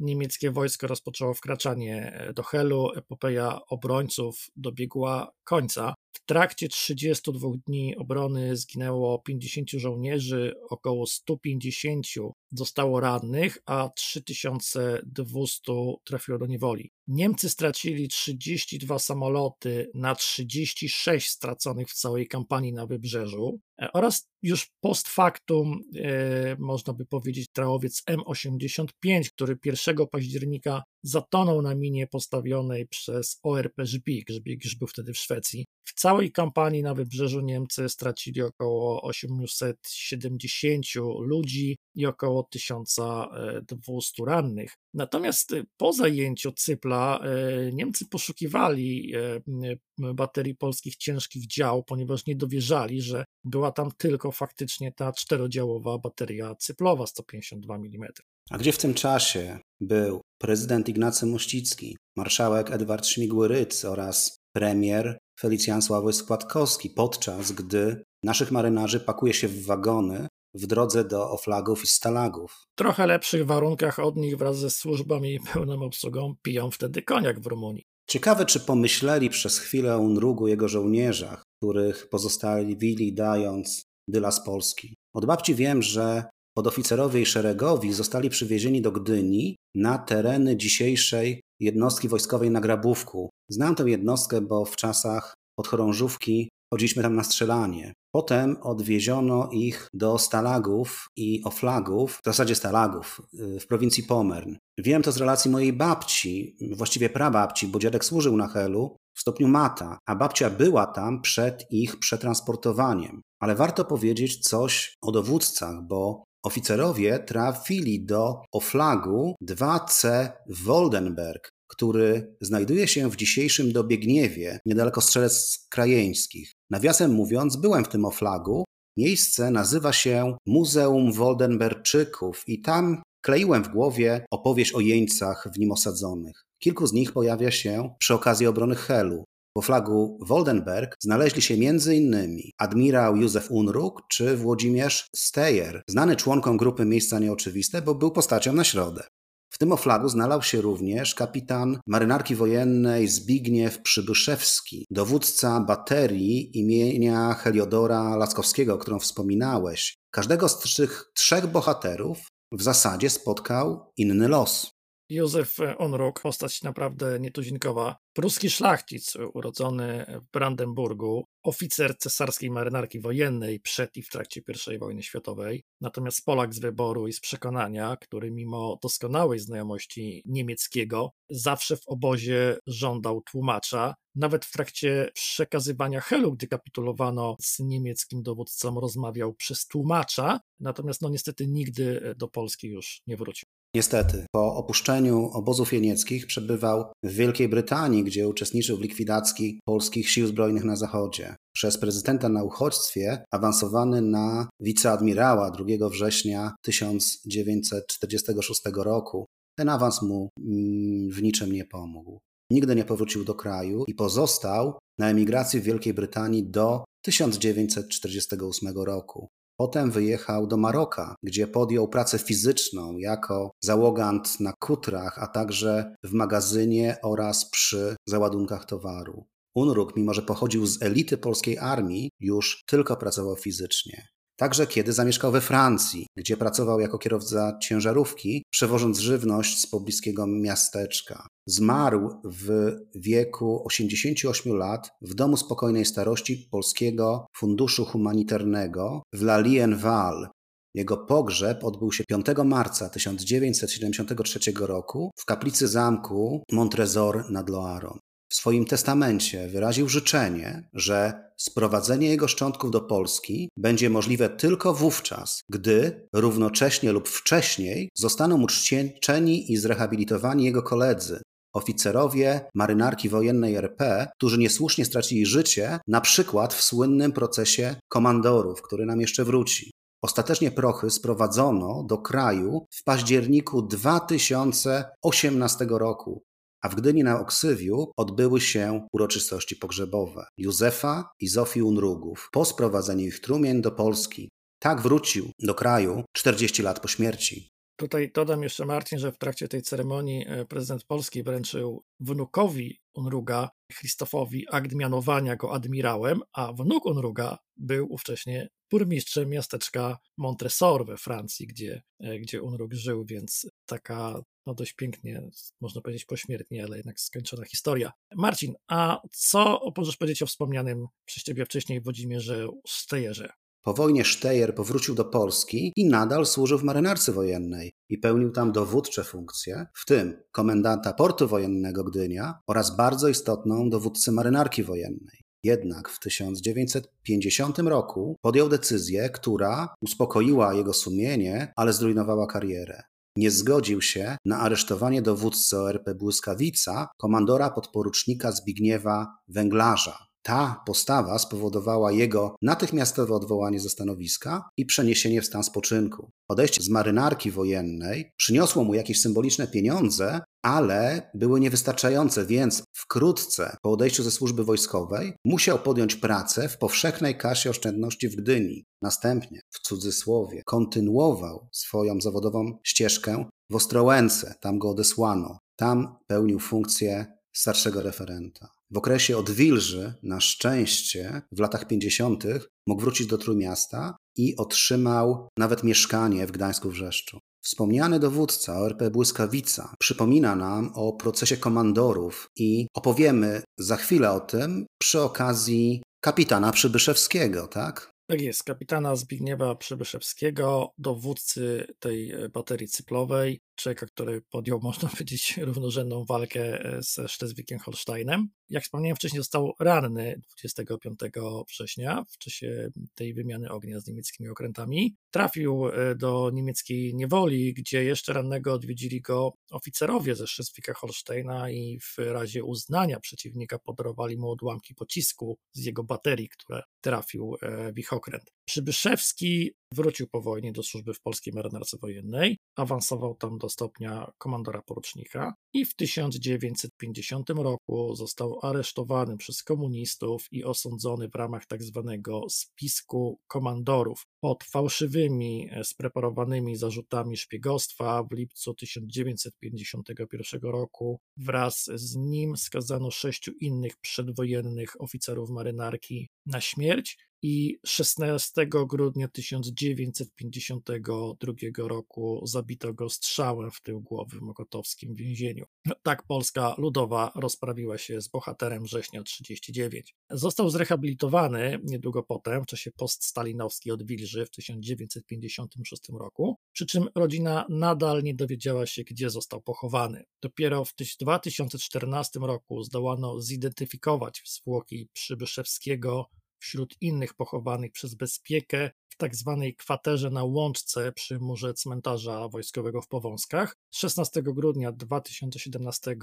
niemieckie 0.00 0.50
wojsko 0.50 0.86
rozpoczęło 0.86 1.34
wkraczanie 1.34 2.26
do 2.34 2.42
Helu. 2.42 2.90
Epopeja 2.96 3.60
obrońców 3.68 4.46
dobiegła 4.56 5.32
końca. 5.44 5.94
W 6.16 6.24
trakcie 6.26 6.68
32 6.68 7.48
dni 7.66 7.96
obrony 7.96 8.56
zginęło 8.56 9.18
50 9.18 9.70
żołnierzy, 9.70 10.54
około 10.70 11.06
150 11.06 12.06
zostało 12.52 13.00
rannych, 13.00 13.58
a 13.66 13.88
3200 13.96 15.72
trafiło 16.04 16.38
do 16.38 16.46
niewoli. 16.46 16.92
Niemcy 17.08 17.48
stracili 17.48 18.08
32 18.08 18.98
samoloty 18.98 19.90
na 19.94 20.14
36 20.14 21.28
straconych 21.28 21.88
w 21.88 21.94
całej 21.94 22.28
kampanii 22.28 22.72
na 22.72 22.86
wybrzeżu 22.86 23.60
e, 23.82 23.92
oraz 23.92 24.28
już 24.42 24.70
post 24.80 25.08
factum, 25.08 25.80
e, 25.96 26.56
można 26.58 26.92
by 26.92 27.06
powiedzieć, 27.06 27.48
trałowiec 27.52 28.02
M85, 28.10 29.30
który 29.34 29.58
1 29.64 29.96
października 30.12 30.82
zatonął 31.02 31.62
na 31.62 31.74
minie 31.74 32.06
postawionej 32.06 32.86
przez 32.86 33.40
ORP 33.42 33.74
Żbik. 33.78 34.30
Żbik 34.30 34.64
już 34.64 34.74
był 34.74 34.88
wtedy 34.88 35.12
w 35.12 35.18
Szwecji. 35.18 35.66
W 35.84 35.94
całej 35.94 36.32
kampanii 36.32 36.82
na 36.82 36.94
wybrzeżu 36.94 37.40
Niemcy 37.40 37.88
stracili 37.88 38.42
około 38.42 39.02
870 39.02 40.86
ludzi 41.20 41.76
i 41.96 42.06
około 42.06 42.42
1200 42.42 44.24
rannych. 44.26 44.74
Natomiast 44.94 45.54
po 45.76 45.92
zajęciu 45.92 46.52
Cypla 46.52 47.20
e, 47.20 47.72
Niemcy 47.72 48.08
poszukiwali 48.08 49.12
e, 49.14 50.14
baterii 50.14 50.54
polskich 50.54 50.96
ciężkich 50.96 51.46
dział, 51.46 51.82
ponieważ 51.82 52.26
nie 52.26 52.36
dowierzali, 52.36 53.02
że 53.02 53.24
była 53.44 53.72
tam 53.72 53.90
tylko 53.98 54.32
faktycznie 54.32 54.92
ta 54.92 55.12
czterodziałowa 55.12 55.98
bateria 55.98 56.54
cyplowa 56.54 57.06
152 57.06 57.74
mm. 57.74 58.08
A 58.50 58.58
gdzie 58.58 58.72
w 58.72 58.78
tym 58.78 58.94
czasie 58.94 59.58
był 59.80 60.20
prezydent 60.38 60.88
Ignacy 60.88 61.26
Mościcki, 61.26 61.96
marszałek 62.16 62.70
Edward 62.70 63.06
Śmigły-Rydz 63.06 63.84
oraz 63.84 64.38
premier 64.52 65.18
Felicjan 65.40 65.82
Sławoj 65.82 66.12
Składkowski, 66.12 66.90
podczas 66.90 67.52
gdy 67.52 68.04
naszych 68.22 68.50
marynarzy 68.50 69.00
pakuje 69.00 69.34
się 69.34 69.48
w 69.48 69.64
wagony 69.64 70.28
w 70.56 70.66
drodze 70.66 71.04
do 71.04 71.30
oflagów 71.30 71.84
i 71.84 71.86
stalagów. 71.86 72.52
W 72.52 72.78
trochę 72.78 73.06
lepszych 73.06 73.46
warunkach 73.46 73.98
od 73.98 74.16
nich 74.16 74.36
wraz 74.36 74.58
ze 74.58 74.70
służbami 74.70 75.34
i 75.34 75.40
pełną 75.40 75.82
obsługą 75.82 76.34
piją 76.42 76.70
wtedy 76.70 77.02
koniak 77.02 77.40
w 77.40 77.46
Rumunii. 77.46 77.82
Ciekawe, 78.08 78.44
czy 78.46 78.60
pomyśleli 78.60 79.30
przez 79.30 79.58
chwilę 79.58 79.96
o 79.96 79.98
Unrugu 79.98 80.48
jego 80.48 80.68
żołnierzach, 80.68 81.42
których 81.62 82.08
pozostawili 82.08 83.14
dając 83.14 83.82
dyla 84.08 84.30
z 84.30 84.44
Polski. 84.44 84.94
Od 85.14 85.26
babci 85.26 85.54
wiem, 85.54 85.82
że 85.82 86.24
podoficerowie 86.56 87.20
i 87.20 87.26
szeregowi 87.26 87.92
zostali 87.92 88.30
przywiezieni 88.30 88.82
do 88.82 88.92
Gdyni 88.92 89.56
na 89.74 89.98
tereny 89.98 90.56
dzisiejszej 90.56 91.40
jednostki 91.60 92.08
wojskowej 92.08 92.50
na 92.50 92.60
Grabówku. 92.60 93.30
Znam 93.50 93.74
tę 93.74 93.82
jednostkę, 93.90 94.40
bo 94.40 94.64
w 94.64 94.76
czasach 94.76 95.34
podchorążówki 95.58 96.48
chodziliśmy 96.72 97.02
tam 97.02 97.14
na 97.14 97.24
strzelanie. 97.24 97.92
Potem 98.14 98.56
odwieziono 98.62 99.48
ich 99.52 99.88
do 99.94 100.18
stalagów 100.18 101.08
i 101.16 101.42
oflagów, 101.44 102.18
w 102.22 102.24
zasadzie 102.24 102.54
stalagów, 102.54 103.20
y, 103.34 103.60
w 103.60 103.66
prowincji 103.66 104.02
Pomern. 104.02 104.56
Wiem 104.78 105.02
to 105.02 105.12
z 105.12 105.16
relacji 105.16 105.50
mojej 105.50 105.72
babci, 105.72 106.56
właściwie 106.76 107.10
prababci, 107.10 107.68
bo 107.68 107.78
dziadek 107.78 108.04
służył 108.04 108.36
na 108.36 108.48
Helu 108.48 108.96
w 109.16 109.20
stopniu 109.20 109.48
mata, 109.48 109.98
a 110.06 110.14
babcia 110.14 110.50
była 110.50 110.86
tam 110.86 111.22
przed 111.22 111.66
ich 111.70 111.98
przetransportowaniem. 111.98 113.22
Ale 113.40 113.54
warto 113.54 113.84
powiedzieć 113.84 114.38
coś 114.48 114.94
o 115.02 115.12
dowódcach, 115.12 115.82
bo 115.82 116.24
oficerowie 116.44 117.18
trafili 117.18 118.04
do 118.04 118.42
oflagu 118.52 119.34
2C 119.42 120.28
Woldenberg, 120.48 121.48
który 121.68 122.36
znajduje 122.40 122.88
się 122.88 123.10
w 123.10 123.16
dzisiejszym 123.16 123.72
Dobiegniewie, 123.72 124.60
niedaleko 124.66 125.00
Strzelec 125.00 125.66
Krajeńskich. 125.70 126.52
Nawiasem 126.70 127.12
mówiąc, 127.12 127.56
byłem 127.56 127.84
w 127.84 127.88
tym 127.88 128.04
oflagu. 128.04 128.64
Miejsce 128.96 129.50
nazywa 129.50 129.92
się 129.92 130.36
Muzeum 130.46 131.12
Woldenberczyków 131.12 132.42
i 132.46 132.60
tam 132.60 133.02
kleiłem 133.24 133.64
w 133.64 133.68
głowie 133.68 134.26
opowieść 134.30 134.72
o 134.72 134.80
jeńcach 134.80 135.48
w 135.54 135.58
nim 135.58 135.72
osadzonych. 135.72 136.42
Kilku 136.62 136.86
z 136.86 136.92
nich 136.92 137.12
pojawia 137.12 137.50
się 137.50 137.94
przy 137.98 138.14
okazji 138.14 138.46
obrony 138.46 138.74
Helu. 138.74 139.24
Po 139.56 139.62
flagu 139.62 140.18
Woldenberg 140.22 140.96
znaleźli 141.00 141.42
się 141.42 141.54
m.in. 141.54 142.38
admirał 142.58 143.16
Józef 143.16 143.50
Unruk 143.50 144.02
czy 144.10 144.36
Włodzimierz 144.36 145.08
Steyer, 145.16 145.82
znany 145.88 146.16
członkom 146.16 146.56
grupy 146.56 146.84
Miejsca 146.84 147.18
Nieoczywiste, 147.18 147.82
bo 147.82 147.94
był 147.94 148.10
postacią 148.10 148.52
na 148.52 148.64
środę. 148.64 149.02
W 149.50 149.58
tym 149.58 149.72
oflagu 149.72 150.08
znalazł 150.08 150.42
się 150.42 150.60
również 150.60 151.14
kapitan 151.14 151.78
marynarki 151.86 152.34
wojennej 152.34 153.08
Zbigniew 153.08 153.82
Przybyszewski, 153.82 154.86
dowódca 154.90 155.60
baterii 155.60 156.58
imienia 156.58 157.34
Heliodora 157.34 158.16
Laskowskiego, 158.16 158.74
o 158.74 158.78
którą 158.78 158.98
wspominałeś. 158.98 159.96
Każdego 160.10 160.48
z 160.48 160.74
tych 160.76 161.04
trzech 161.14 161.46
bohaterów 161.46 162.18
w 162.52 162.62
zasadzie 162.62 163.10
spotkał 163.10 163.92
inny 163.96 164.28
los. 164.28 164.75
Józef 165.08 165.56
Onruk, 165.78 166.20
postać 166.20 166.62
naprawdę 166.62 167.20
nietuzinkowa. 167.20 167.96
Pruski 168.12 168.50
szlachcic, 168.50 169.16
urodzony 169.34 170.06
w 170.22 170.32
Brandenburgu, 170.32 171.24
oficer 171.42 171.98
cesarskiej 171.98 172.50
marynarki 172.50 173.00
wojennej 173.00 173.60
przed 173.60 173.96
i 173.96 174.02
w 174.02 174.08
trakcie 174.08 174.42
I 174.74 174.78
wojny 174.78 175.02
światowej, 175.02 175.64
natomiast 175.80 176.24
Polak 176.24 176.54
z 176.54 176.58
wyboru 176.58 177.08
i 177.08 177.12
z 177.12 177.20
przekonania, 177.20 177.96
który 178.00 178.30
mimo 178.30 178.78
doskonałej 178.82 179.38
znajomości 179.38 180.22
niemieckiego 180.26 181.10
zawsze 181.30 181.76
w 181.76 181.86
obozie 181.86 182.58
żądał 182.66 183.22
tłumacza. 183.22 183.94
Nawet 184.14 184.44
w 184.44 184.52
trakcie 184.52 185.10
przekazywania 185.14 186.00
Helu, 186.00 186.32
gdy 186.32 186.46
kapitulowano 186.48 187.36
z 187.40 187.58
niemieckim 187.58 188.22
dowódcą, 188.22 188.80
rozmawiał 188.80 189.34
przez 189.34 189.66
tłumacza, 189.66 190.40
natomiast 190.60 191.02
no 191.02 191.08
niestety 191.08 191.46
nigdy 191.46 192.14
do 192.16 192.28
Polski 192.28 192.68
już 192.68 193.02
nie 193.06 193.16
wrócił. 193.16 193.55
Niestety, 193.76 194.26
po 194.32 194.56
opuszczeniu 194.56 195.30
obozów 195.32 195.72
jenieckich 195.72 196.26
przebywał 196.26 196.84
w 197.02 197.12
Wielkiej 197.12 197.48
Brytanii, 197.48 198.04
gdzie 198.04 198.28
uczestniczył 198.28 198.76
w 198.76 198.80
likwidacji 198.80 199.60
polskich 199.64 200.10
sił 200.10 200.26
zbrojnych 200.26 200.64
na 200.64 200.76
zachodzie. 200.76 201.36
Przez 201.54 201.78
prezydenta 201.78 202.28
na 202.28 202.44
uchodźstwie 202.44 203.24
awansowany 203.30 204.02
na 204.02 204.48
wiceadmirała 204.60 205.50
2 205.50 205.88
września 205.88 206.54
1946 206.62 208.62
roku. 208.76 209.26
Ten 209.58 209.68
awans 209.68 210.02
mu 210.02 210.28
mm, 210.38 211.10
w 211.10 211.22
niczym 211.22 211.52
nie 211.52 211.64
pomógł. 211.64 212.18
Nigdy 212.50 212.74
nie 212.74 212.84
powrócił 212.84 213.24
do 213.24 213.34
kraju 213.34 213.84
i 213.86 213.94
pozostał 213.94 214.78
na 214.98 215.10
emigracji 215.10 215.60
w 215.60 215.64
Wielkiej 215.64 215.94
Brytanii 215.94 216.50
do 216.50 216.84
1948 217.04 218.74
roku. 218.76 219.28
Potem 219.56 219.90
wyjechał 219.90 220.46
do 220.46 220.56
Maroka, 220.56 221.14
gdzie 221.22 221.46
podjął 221.46 221.88
pracę 221.88 222.18
fizyczną 222.18 222.96
jako 222.96 223.50
załogant 223.64 224.40
na 224.40 224.52
kutrach, 224.52 225.18
a 225.18 225.26
także 225.26 225.96
w 226.04 226.12
magazynie 226.12 226.96
oraz 227.02 227.50
przy 227.50 227.96
załadunkach 228.08 228.64
towaru. 228.64 229.26
Unruk, 229.54 229.96
mimo 229.96 230.14
że 230.14 230.22
pochodził 230.22 230.66
z 230.66 230.82
elity 230.82 231.18
polskiej 231.18 231.58
armii, 231.58 232.10
już 232.20 232.62
tylko 232.66 232.96
pracował 232.96 233.36
fizycznie. 233.36 234.06
Także 234.36 234.66
kiedy 234.66 234.92
zamieszkał 234.92 235.32
we 235.32 235.40
Francji, 235.40 236.06
gdzie 236.16 236.36
pracował 236.36 236.80
jako 236.80 236.98
kierowca 236.98 237.58
ciężarówki, 237.58 238.42
przewożąc 238.50 238.98
żywność 238.98 239.60
z 239.60 239.66
pobliskiego 239.66 240.26
miasteczka. 240.26 241.26
Zmarł 241.46 242.20
w 242.24 242.72
wieku 242.94 243.62
88 243.66 244.52
lat 244.52 244.90
w 245.02 245.14
domu 245.14 245.36
spokojnej 245.36 245.84
starości 245.84 246.48
Polskiego 246.50 247.26
Funduszu 247.36 247.84
Humanitarnego 247.84 249.02
w 249.12 249.22
Lalienval. 249.22 250.28
Jego 250.74 250.96
pogrzeb 250.96 251.64
odbył 251.64 251.92
się 251.92 252.04
5 252.04 252.26
marca 252.44 252.88
1973 252.88 254.38
roku 254.60 255.10
w 255.16 255.24
kaplicy 255.24 255.68
zamku 255.68 256.44
Montrezor 256.52 257.30
nad 257.30 257.48
Loarą. 257.48 257.98
W 258.28 258.34
swoim 258.34 258.64
testamencie 258.64 259.48
wyraził 259.48 259.88
życzenie, 259.88 260.68
że 260.72 261.26
sprowadzenie 261.36 262.08
jego 262.08 262.28
szczątków 262.28 262.70
do 262.70 262.80
Polski 262.80 263.48
będzie 263.56 263.90
możliwe 263.90 264.28
tylko 264.28 264.74
wówczas, 264.74 265.40
gdy 265.50 266.08
równocześnie 266.12 266.92
lub 266.92 267.08
wcześniej 267.08 267.88
zostaną 267.94 268.42
uczczeni 268.42 269.52
i 269.52 269.56
zrehabilitowani 269.56 270.44
jego 270.44 270.62
koledzy, 270.62 271.22
oficerowie 271.52 272.40
marynarki 272.54 273.08
wojennej 273.08 273.54
RP, 273.54 274.08
którzy 274.16 274.38
niesłusznie 274.38 274.84
stracili 274.84 275.26
życie, 275.26 275.78
na 275.86 276.00
przykład 276.00 276.54
w 276.54 276.62
słynnym 276.62 277.12
procesie 277.12 277.76
komandorów, 277.88 278.62
który 278.62 278.86
nam 278.86 279.00
jeszcze 279.00 279.24
wróci. 279.24 279.70
Ostatecznie 280.02 280.50
prochy 280.50 280.90
sprowadzono 280.90 281.84
do 281.88 281.98
kraju 281.98 282.66
w 282.70 282.84
październiku 282.84 283.62
2018 283.62 285.66
roku, 285.70 286.22
a 286.66 286.68
w 286.68 286.74
Gdyni 286.74 287.04
na 287.04 287.20
Oksywiu 287.20 287.92
odbyły 287.96 288.40
się 288.40 288.86
uroczystości 288.92 289.56
pogrzebowe 289.56 290.26
Józefa 290.38 291.10
i 291.20 291.28
Zofii 291.28 291.62
Unrugów 291.62 292.28
po 292.32 292.44
sprowadzeniu 292.44 293.06
ich 293.06 293.20
trumien 293.20 293.60
do 293.60 293.70
Polski. 293.70 294.30
Tak 294.58 294.80
wrócił 294.80 295.30
do 295.38 295.54
kraju 295.54 296.04
40 296.12 296.62
lat 296.62 296.80
po 296.80 296.88
śmierci. 296.88 297.48
Tutaj 297.76 298.10
dodam 298.14 298.42
jeszcze, 298.42 298.66
Marcin, 298.66 298.98
że 298.98 299.12
w 299.12 299.18
trakcie 299.18 299.48
tej 299.48 299.62
ceremonii 299.62 300.24
e, 300.28 300.44
prezydent 300.44 300.84
Polski 300.84 301.22
wręczył 301.22 301.84
wnukowi 302.00 302.80
Unruga, 302.94 303.50
Christofowi, 303.72 304.46
akt 304.50 304.72
mianowania 304.72 305.36
go 305.36 305.52
admirałem, 305.52 306.20
a 306.32 306.52
wnuk 306.52 306.86
Unruga 306.86 307.38
był 307.56 307.92
ówcześnie 307.92 308.48
burmistrzem 308.70 309.28
miasteczka 309.30 309.98
Montresor 310.16 310.86
we 310.86 310.96
Francji, 310.96 311.46
gdzie, 311.46 311.82
e, 312.00 312.18
gdzie 312.18 312.42
Unrug 312.42 312.74
żył, 312.74 313.04
więc 313.04 313.50
taka 313.66 314.22
no 314.46 314.54
dość 314.54 314.72
pięknie, 314.72 315.30
można 315.60 315.80
powiedzieć 315.80 316.04
pośmiertnie, 316.04 316.64
ale 316.64 316.76
jednak 316.76 317.00
skończona 317.00 317.44
historia. 317.44 317.92
Marcin, 318.14 318.54
a 318.68 319.00
co 319.12 319.60
możesz 319.76 319.96
powiedzieć 319.96 320.22
o 320.22 320.26
wspomnianym 320.26 320.86
przez 321.04 321.22
ciebie 321.22 321.44
wcześniej 321.44 321.80
Włodzimierze 321.80 322.48
Stejerze? 322.68 323.28
Po 323.66 323.74
wojnie 323.74 324.04
Steyer 324.04 324.54
powrócił 324.54 324.94
do 324.94 325.04
Polski 325.04 325.72
i 325.76 325.84
nadal 325.84 326.26
służył 326.26 326.58
w 326.58 326.62
marynarce 326.62 327.12
wojennej 327.12 327.74
i 327.88 327.98
pełnił 327.98 328.30
tam 328.30 328.52
dowódcze 328.52 329.04
funkcje, 329.04 329.66
w 329.74 329.86
tym 329.86 330.22
komendanta 330.32 330.92
portu 330.92 331.28
wojennego 331.28 331.84
Gdynia 331.84 332.34
oraz 332.46 332.76
bardzo 332.76 333.08
istotną 333.08 333.70
dowódcy 333.70 334.12
marynarki 334.12 334.62
wojennej. 334.62 335.25
Jednak 335.46 335.88
w 335.88 335.98
1950 335.98 337.58
roku 337.58 338.16
podjął 338.20 338.48
decyzję, 338.48 339.10
która 339.10 339.74
uspokoiła 339.80 340.54
jego 340.54 340.72
sumienie, 340.72 341.52
ale 341.56 341.72
zrujnowała 341.72 342.26
karierę. 342.26 342.82
Nie 343.16 343.30
zgodził 343.30 343.82
się 343.82 344.16
na 344.24 344.38
aresztowanie 344.38 345.02
dowódcy 345.02 345.58
ORP 345.58 345.94
Błyskawica, 345.94 346.88
komandora 346.96 347.50
podporucznika 347.50 348.32
Zbigniewa 348.32 349.06
Węglarza, 349.28 350.05
ta 350.26 350.62
postawa 350.66 351.18
spowodowała 351.18 351.92
jego 351.92 352.36
natychmiastowe 352.42 353.14
odwołanie 353.14 353.60
ze 353.60 353.68
stanowiska 353.68 354.48
i 354.56 354.66
przeniesienie 354.66 355.22
w 355.22 355.26
stan 355.26 355.44
spoczynku. 355.44 356.10
Odejście 356.28 356.62
z 356.62 356.68
marynarki 356.68 357.30
wojennej 357.30 358.12
przyniosło 358.16 358.64
mu 358.64 358.74
jakieś 358.74 359.00
symboliczne 359.00 359.46
pieniądze, 359.46 360.20
ale 360.42 361.10
były 361.14 361.40
niewystarczające, 361.40 362.26
więc 362.26 362.62
wkrótce 362.72 363.56
po 363.62 363.72
odejściu 363.72 364.02
ze 364.02 364.10
służby 364.10 364.44
wojskowej 364.44 365.12
musiał 365.24 365.58
podjąć 365.58 365.96
pracę 365.96 366.48
w 366.48 366.58
powszechnej 366.58 367.18
kasie 367.18 367.50
oszczędności 367.50 368.08
w 368.08 368.16
Gdyni. 368.16 368.64
Następnie, 368.82 369.40
w 369.50 369.58
cudzysłowie, 369.60 370.42
kontynuował 370.46 371.48
swoją 371.52 372.00
zawodową 372.00 372.58
ścieżkę 372.64 373.24
w 373.50 373.54
Ostrołęce, 373.54 374.34
tam 374.40 374.58
go 374.58 374.70
odesłano. 374.70 375.38
Tam 375.56 375.96
pełnił 376.06 376.38
funkcję 376.40 377.06
starszego 377.32 377.82
referenta. 377.82 378.55
W 378.70 378.78
okresie 378.78 379.18
odwilży, 379.18 379.94
na 380.02 380.20
szczęście, 380.20 381.22
w 381.32 381.40
latach 381.40 381.66
50. 381.66 382.24
mógł 382.66 382.80
wrócić 382.80 383.06
do 383.06 383.18
Trójmiasta 383.18 383.96
i 384.16 384.36
otrzymał 384.36 385.28
nawet 385.38 385.64
mieszkanie 385.64 386.26
w 386.26 386.32
Gdańsku-Wrzeszczu. 386.32 387.18
Wspomniany 387.44 388.00
dowódca 388.00 388.58
ORP 388.60 388.90
Błyskawica 388.90 389.74
przypomina 389.78 390.36
nam 390.36 390.72
o 390.74 390.92
procesie 390.92 391.36
komandorów 391.36 392.28
i 392.36 392.66
opowiemy 392.74 393.42
za 393.58 393.76
chwilę 393.76 394.10
o 394.10 394.20
tym 394.20 394.66
przy 394.80 395.00
okazji 395.00 395.82
kapitana 396.00 396.52
Przybyszewskiego, 396.52 397.46
tak? 397.46 397.90
Tak 398.08 398.20
jest, 398.20 398.44
kapitana 398.44 398.96
Zbigniewa 398.96 399.54
Przybyszewskiego, 399.54 400.74
dowódcy 400.78 401.66
tej 401.78 402.12
e, 402.12 402.28
baterii 402.28 402.68
cyplowej, 402.68 403.40
człowieka, 403.54 403.86
który 403.86 404.22
podjął, 404.30 404.60
można 404.68 404.88
powiedzieć, 404.88 405.36
równorzędną 405.42 406.04
walkę 406.04 406.64
e, 406.64 406.82
ze 406.82 407.08
Sztezwikiem 407.08 407.58
Holsteinem. 407.58 408.28
Jak 408.48 408.64
wspomniałem 408.64 408.96
wcześniej, 408.96 409.20
został 409.20 409.54
ranny 409.60 410.20
25 410.36 411.00
września 411.48 412.04
w 412.10 412.18
czasie 412.18 412.68
tej 412.94 413.14
wymiany 413.14 413.50
ognia 413.50 413.80
z 413.80 413.86
niemieckimi 413.86 414.28
okrętami. 414.28 414.96
Trafił 415.10 415.68
e, 415.68 415.94
do 415.94 416.30
niemieckiej 416.34 416.94
niewoli, 416.94 417.54
gdzie 417.54 417.84
jeszcze 417.84 418.12
rannego 418.12 418.52
odwiedzili 418.52 419.00
go 419.00 419.32
oficerowie 419.50 420.14
ze 420.14 420.26
Sztezwika 420.26 420.74
Holsteina 420.74 421.50
i 421.50 421.78
w 421.80 421.98
razie 421.98 422.44
uznania 422.44 423.00
przeciwnika 423.00 423.58
podarowali 423.58 424.16
mu 424.16 424.30
odłamki 424.30 424.74
pocisku 424.74 425.38
z 425.52 425.64
jego 425.64 425.84
baterii, 425.84 426.28
które 426.28 426.62
trafił 426.80 427.36
w 427.74 427.78
ich 427.78 427.92
okręt. 427.96 428.32
Przybyszewski 428.44 429.52
wrócił 429.72 430.06
po 430.08 430.20
wojnie 430.20 430.52
do 430.52 430.62
służby 430.62 430.94
w 430.94 431.00
polskiej 431.00 431.32
marynarce 431.34 431.78
wojennej, 431.78 432.38
awansował 432.56 433.14
tam 433.14 433.38
do 433.38 433.48
stopnia 433.48 434.12
komandora 434.18 434.62
porucznika 434.62 435.34
i 435.52 435.64
w 435.64 435.74
1950 435.74 437.30
roku 437.30 437.94
został 437.94 438.38
aresztowany 438.42 439.16
przez 439.16 439.42
komunistów 439.42 440.26
i 440.30 440.44
osądzony 440.44 441.08
w 441.08 441.14
ramach 441.14 441.46
tzw. 441.46 441.82
Tak 441.86 442.14
spisku 442.28 443.18
komandorów 443.26 444.06
pod 444.20 444.44
fałszywymi, 444.44 445.48
e, 445.50 445.64
spreparowanymi 445.64 446.56
zarzutami 446.56 447.16
szpiegostwa 447.16 448.02
w 448.02 448.12
lipcu 448.12 448.54
1951 448.54 450.40
roku. 450.42 451.00
Wraz 451.16 451.70
z 451.74 451.96
nim 451.96 452.36
skazano 452.36 452.90
sześciu 452.90 453.32
innych 453.40 453.76
przedwojennych 453.76 454.80
oficerów 454.80 455.30
marynarki 455.30 456.08
na 456.26 456.40
śmierć 456.40 456.98
i 457.28 457.58
16 457.66 458.46
grudnia 458.66 459.08
1952 459.08 461.68
roku 461.68 462.22
zabito 462.26 462.74
go 462.74 462.90
strzałem 462.90 463.50
w 463.50 463.60
tył 463.60 463.80
głowy 463.80 464.18
w 464.18 464.22
mokotowskim 464.22 464.94
więzieniu. 464.94 465.44
Tak 465.82 466.02
Polska 466.02 466.54
Ludowa 466.58 467.12
rozprawiła 467.14 467.78
się 467.78 468.00
z 468.00 468.08
bohaterem 468.08 468.64
września 468.64 469.02
1939. 469.02 469.94
Został 470.10 470.50
zrehabilitowany 470.50 471.60
niedługo 471.64 472.02
potem, 472.02 472.42
w 472.42 472.46
czasie 472.46 472.70
poststalinowskiej 472.70 473.72
odwilży 473.72 474.26
w 474.26 474.30
1956 474.30 475.82
roku, 476.00 476.36
przy 476.52 476.66
czym 476.66 476.88
rodzina 476.94 477.46
nadal 477.48 478.02
nie 478.02 478.14
dowiedziała 478.14 478.66
się, 478.66 478.84
gdzie 478.84 479.10
został 479.10 479.42
pochowany. 479.42 480.04
Dopiero 480.22 480.64
w 480.64 480.74
2014 481.00 482.20
roku 482.20 482.62
zdołano 482.62 483.20
zidentyfikować 483.20 484.22
zwłoki 484.26 484.88
Przybyszewskiego 484.92 486.10
wśród 486.38 486.76
innych 486.80 487.14
pochowanych 487.14 487.72
przez 487.72 487.94
bezpiekę 487.94 488.70
w 488.88 488.96
tak 488.96 489.16
zwanej 489.16 489.54
kwaterze 489.54 490.10
na 490.10 490.24
Łączce 490.24 490.92
przy 490.92 491.18
murze 491.18 491.54
cmentarza 491.54 492.28
wojskowego 492.28 492.82
w 492.82 492.88
Powązkach. 492.88 493.56
16 493.70 494.22
grudnia 494.22 494.72
2017 494.72 495.96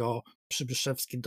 Przybyszewski 0.48 1.22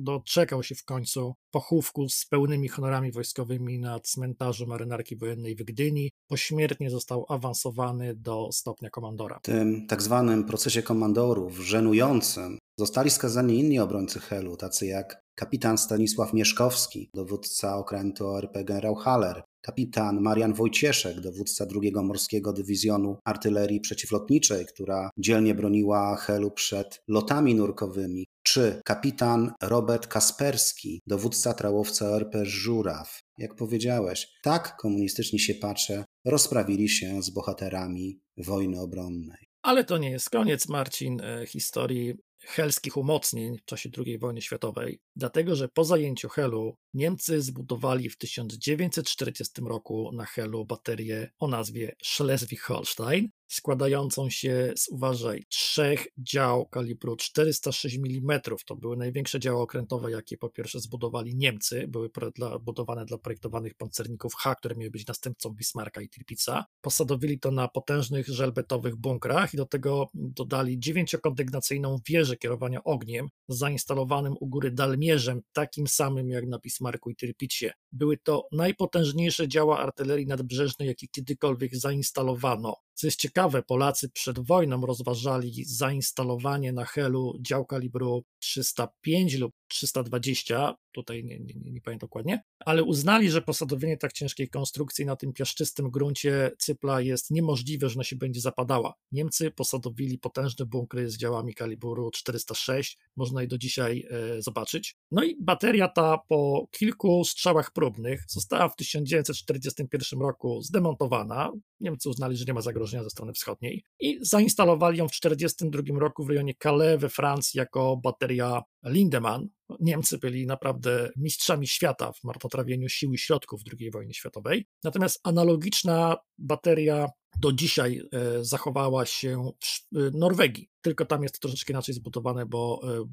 doczekał 0.00 0.62
się 0.62 0.74
w 0.74 0.84
końcu 0.84 1.34
pochówku 1.50 2.08
z 2.08 2.26
pełnymi 2.26 2.68
honorami 2.68 3.12
wojskowymi 3.12 3.78
na 3.78 4.00
cmentarzu 4.00 4.66
marynarki 4.66 5.16
wojennej 5.16 5.56
w 5.56 5.64
Gdyni. 5.64 6.10
Pośmiertnie 6.28 6.90
został 6.90 7.26
awansowany 7.28 8.14
do 8.14 8.48
stopnia 8.52 8.90
komandora. 8.90 9.38
W 9.38 9.42
tym 9.42 9.86
tak 9.86 10.02
zwanym 10.02 10.44
procesie 10.44 10.82
komandorów, 10.82 11.58
żenującym, 11.58 12.58
zostali 12.78 13.10
skazani 13.10 13.58
inni 13.58 13.78
obrońcy 13.78 14.20
Helu, 14.20 14.56
tacy 14.56 14.86
jak 14.86 15.22
kapitan 15.34 15.78
Stanisław 15.78 16.32
Mieszkowski, 16.32 17.10
dowódca 17.14 17.76
okrętu 17.76 18.26
ORP 18.26 18.64
generał 18.64 18.94
Haller, 18.94 19.42
kapitan 19.66 20.20
Marian 20.20 20.54
Wojcieszek, 20.54 21.20
dowódca 21.20 21.66
II 21.82 21.92
Morskiego 21.94 22.52
Dywizjonu 22.52 23.16
Artylerii 23.24 23.80
Przeciwlotniczej, 23.80 24.66
która 24.66 25.10
dzielnie 25.18 25.54
broniła 25.54 26.16
Helu 26.16 26.50
przed 26.50 27.02
lotami 27.08 27.54
nurkowymi, 27.54 28.26
czy 28.42 28.80
kapitan 28.84 29.52
Robert 29.62 30.06
Kasperski, 30.06 31.02
dowódca 31.06 31.54
trałowca 31.54 32.10
ORP 32.10 32.34
Żuraw. 32.42 33.20
Jak 33.38 33.54
powiedziałeś, 33.54 34.28
tak 34.42 34.76
komunistyczni 34.76 35.38
siepacze 35.38 36.04
rozprawili 36.24 36.88
się 36.88 37.22
z 37.22 37.30
bohaterami 37.30 38.20
wojny 38.36 38.80
obronnej. 38.80 39.46
Ale 39.62 39.84
to 39.84 39.98
nie 39.98 40.10
jest 40.10 40.30
koniec, 40.30 40.68
Marcin, 40.68 41.20
e, 41.20 41.46
historii 41.46 42.14
helskich 42.46 42.96
umocnień 42.96 43.58
w 43.58 43.64
czasie 43.64 43.90
II 44.06 44.18
wojny 44.18 44.42
światowej, 44.42 44.98
dlatego 45.16 45.56
że 45.56 45.68
po 45.68 45.84
zajęciu 45.84 46.28
Helu 46.28 46.74
Niemcy 46.96 47.42
zbudowali 47.42 48.10
w 48.10 48.18
1940 48.18 49.62
roku 49.62 50.10
na 50.12 50.24
Helu 50.24 50.64
baterię 50.64 51.30
o 51.38 51.48
nazwie 51.48 51.96
Schleswig-Holstein, 52.04 53.28
składającą 53.48 54.30
się 54.30 54.72
z, 54.76 54.88
uważaj, 54.88 55.44
trzech 55.48 56.06
dział 56.18 56.66
kalibru 56.66 57.16
406 57.16 57.96
mm. 57.96 58.40
To 58.66 58.76
były 58.76 58.96
największe 58.96 59.40
działy 59.40 59.62
okrętowe, 59.62 60.10
jakie 60.10 60.38
po 60.38 60.50
pierwsze 60.50 60.80
zbudowali 60.80 61.36
Niemcy. 61.36 61.88
Były 61.88 62.10
dla, 62.34 62.58
budowane 62.58 63.04
dla 63.04 63.18
projektowanych 63.18 63.74
pancerników 63.74 64.34
H, 64.34 64.54
które 64.54 64.76
miały 64.76 64.90
być 64.90 65.06
następcą 65.06 65.50
Bismarcka 65.50 66.00
i 66.00 66.08
Tirpitza. 66.08 66.64
Posadowili 66.80 67.40
to 67.40 67.50
na 67.50 67.68
potężnych 67.68 68.28
żelbetowych 68.28 68.96
bunkrach 68.96 69.54
i 69.54 69.56
do 69.56 69.66
tego 69.66 70.08
dodali 70.14 70.78
dziewięciokondygnacyjną 70.78 71.98
wieżę 72.08 72.36
kierowania 72.36 72.84
ogniem 72.84 73.28
zainstalowanym 73.48 74.34
u 74.40 74.46
góry 74.46 74.70
dalmierzem, 74.70 75.40
takim 75.52 75.86
samym 75.86 76.28
jak 76.28 76.46
na 76.46 76.58
Bismarcku 76.58 76.85
i 77.10 77.16
Tirpitzie. 77.16 77.72
Były 77.92 78.16
to 78.16 78.48
najpotężniejsze 78.52 79.48
działa 79.48 79.78
artylerii 79.78 80.26
nadbrzeżnej, 80.26 80.88
jakie 80.88 81.08
kiedykolwiek 81.08 81.76
zainstalowano. 81.76 82.76
Co 82.96 83.06
jest 83.06 83.20
ciekawe, 83.20 83.62
Polacy 83.62 84.08
przed 84.08 84.38
wojną 84.38 84.86
rozważali 84.86 85.64
zainstalowanie 85.64 86.72
na 86.72 86.84
Helu 86.84 87.38
dział 87.40 87.66
kalibru 87.66 88.24
305 88.38 89.34
lub 89.34 89.52
320, 89.68 90.74
tutaj 90.92 91.24
nie, 91.24 91.38
nie, 91.38 91.54
nie 91.54 91.80
pamiętam 91.80 92.06
dokładnie, 92.06 92.42
ale 92.60 92.84
uznali, 92.84 93.30
że 93.30 93.42
posadowienie 93.42 93.96
tak 93.96 94.12
ciężkiej 94.12 94.48
konstrukcji 94.48 95.06
na 95.06 95.16
tym 95.16 95.32
piaszczystym 95.32 95.90
gruncie 95.90 96.50
Cypla 96.58 97.00
jest 97.00 97.30
niemożliwe, 97.30 97.88
że 97.88 97.94
ona 97.94 98.04
się 98.04 98.16
będzie 98.16 98.40
zapadała. 98.40 98.94
Niemcy 99.12 99.50
posadowili 99.50 100.18
potężne 100.18 100.66
bunkry 100.66 101.10
z 101.10 101.16
działami 101.16 101.54
kalibru 101.54 102.10
406, 102.10 102.98
można 103.16 103.42
je 103.42 103.48
do 103.48 103.58
dzisiaj 103.58 104.06
e, 104.10 104.42
zobaczyć. 104.42 104.96
No 105.10 105.24
i 105.24 105.36
bateria 105.40 105.88
ta 105.88 106.18
po 106.28 106.68
kilku 106.70 107.24
strzałach 107.24 107.72
próbnych 107.72 108.24
została 108.28 108.68
w 108.68 108.76
1941 108.76 110.20
roku 110.20 110.62
zdemontowana. 110.62 111.52
Niemcy 111.80 112.08
uznali, 112.08 112.36
że 112.36 112.44
nie 112.48 112.54
ma 112.54 112.60
zagrożenia 112.60 113.04
ze 113.04 113.10
strony 113.10 113.32
wschodniej 113.32 113.84
i 114.00 114.18
zainstalowali 114.22 114.98
ją 114.98 115.08
w 115.08 115.10
1942 115.10 115.98
roku 116.00 116.24
w 116.24 116.30
rejonie 116.30 116.54
Calais 116.62 117.00
we 117.00 117.08
Francji 117.08 117.58
jako 117.58 117.96
bateria 117.96 118.62
Lindemann. 118.84 119.48
Niemcy 119.80 120.18
byli 120.18 120.46
naprawdę 120.46 121.10
mistrzami 121.16 121.66
świata 121.66 122.12
w 122.12 122.24
marnotrawieniu 122.24 122.88
sił 122.88 123.12
i 123.12 123.18
środków 123.18 123.60
II 123.80 123.90
wojny 123.90 124.14
światowej. 124.14 124.66
Natomiast 124.84 125.20
analogiczna 125.24 126.16
bateria 126.38 127.08
do 127.40 127.52
dzisiaj 127.52 128.02
e, 128.12 128.44
zachowała 128.44 129.06
się 129.06 129.50
w 129.92 129.96
e, 129.98 130.10
Norwegii. 130.14 130.70
Tylko 130.80 131.04
tam 131.04 131.22
jest 131.22 131.40
troszeczkę 131.40 131.72
inaczej 131.72 131.94
zbudowane, 131.94 132.46
bo 132.46 132.80
e, 132.84 133.04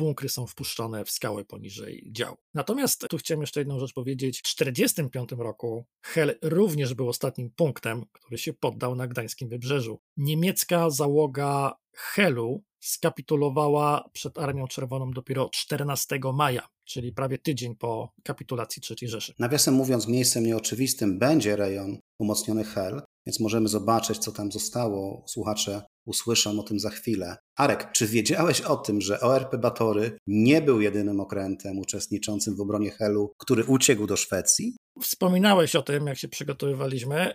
bunkry 0.00 0.28
są 0.28 0.46
wpuszczone 0.46 1.04
w 1.04 1.10
skałę 1.10 1.44
poniżej 1.44 2.08
dział. 2.12 2.36
Natomiast 2.54 3.06
tu 3.10 3.18
chciałem 3.18 3.40
jeszcze 3.40 3.60
jedną 3.60 3.78
rzecz 3.78 3.92
powiedzieć. 3.92 4.38
W 4.38 4.42
1945 4.42 5.30
roku 5.38 5.84
Hel 6.02 6.38
również 6.42 6.94
był 6.94 7.08
ostatnim 7.08 7.50
punktem, 7.50 8.04
który 8.12 8.38
się 8.38 8.52
poddał 8.52 8.94
na 8.94 9.06
gdańskim 9.06 9.48
wybrzeżu. 9.48 9.98
Niemiecka 10.16 10.90
załoga 10.90 11.72
Helu 11.94 12.62
skapitulowała 12.80 14.08
przed 14.12 14.38
Armią 14.38 14.66
Czerwoną 14.66 15.10
dopiero 15.10 15.48
14 15.52 16.18
maja, 16.34 16.68
czyli 16.84 17.12
prawie 17.12 17.38
tydzień 17.38 17.76
po 17.76 18.12
kapitulacji 18.24 18.82
III 18.90 19.08
Rzeszy. 19.08 19.34
Nawiasem 19.38 19.74
mówiąc, 19.74 20.08
miejscem 20.08 20.46
nieoczywistym 20.46 21.18
będzie 21.18 21.56
rejon 21.56 21.98
umocniony 22.18 22.64
Hel, 22.64 23.02
więc 23.26 23.40
możemy 23.40 23.68
zobaczyć, 23.68 24.18
co 24.18 24.32
tam 24.32 24.52
zostało. 24.52 25.24
Słuchacze 25.26 25.82
usłyszą 26.06 26.60
o 26.60 26.62
tym 26.62 26.80
za 26.80 26.90
chwilę. 26.90 27.36
Arek, 27.56 27.92
czy 27.92 28.06
wiedziałeś 28.06 28.60
o 28.60 28.76
tym, 28.76 29.00
że 29.00 29.20
ORP 29.20 29.56
Batory 29.56 30.18
nie 30.26 30.62
był 30.62 30.80
jedynym 30.80 31.20
okrętem 31.20 31.78
uczestniczącym 31.78 32.56
w 32.56 32.60
obronie 32.60 32.90
Helu, 32.90 33.32
który 33.38 33.64
uciekł 33.64 34.06
do 34.06 34.16
Szwecji? 34.16 34.76
Wspominałeś 35.02 35.76
o 35.76 35.82
tym, 35.82 36.06
jak 36.06 36.18
się 36.18 36.28
przygotowywaliśmy 36.28 37.34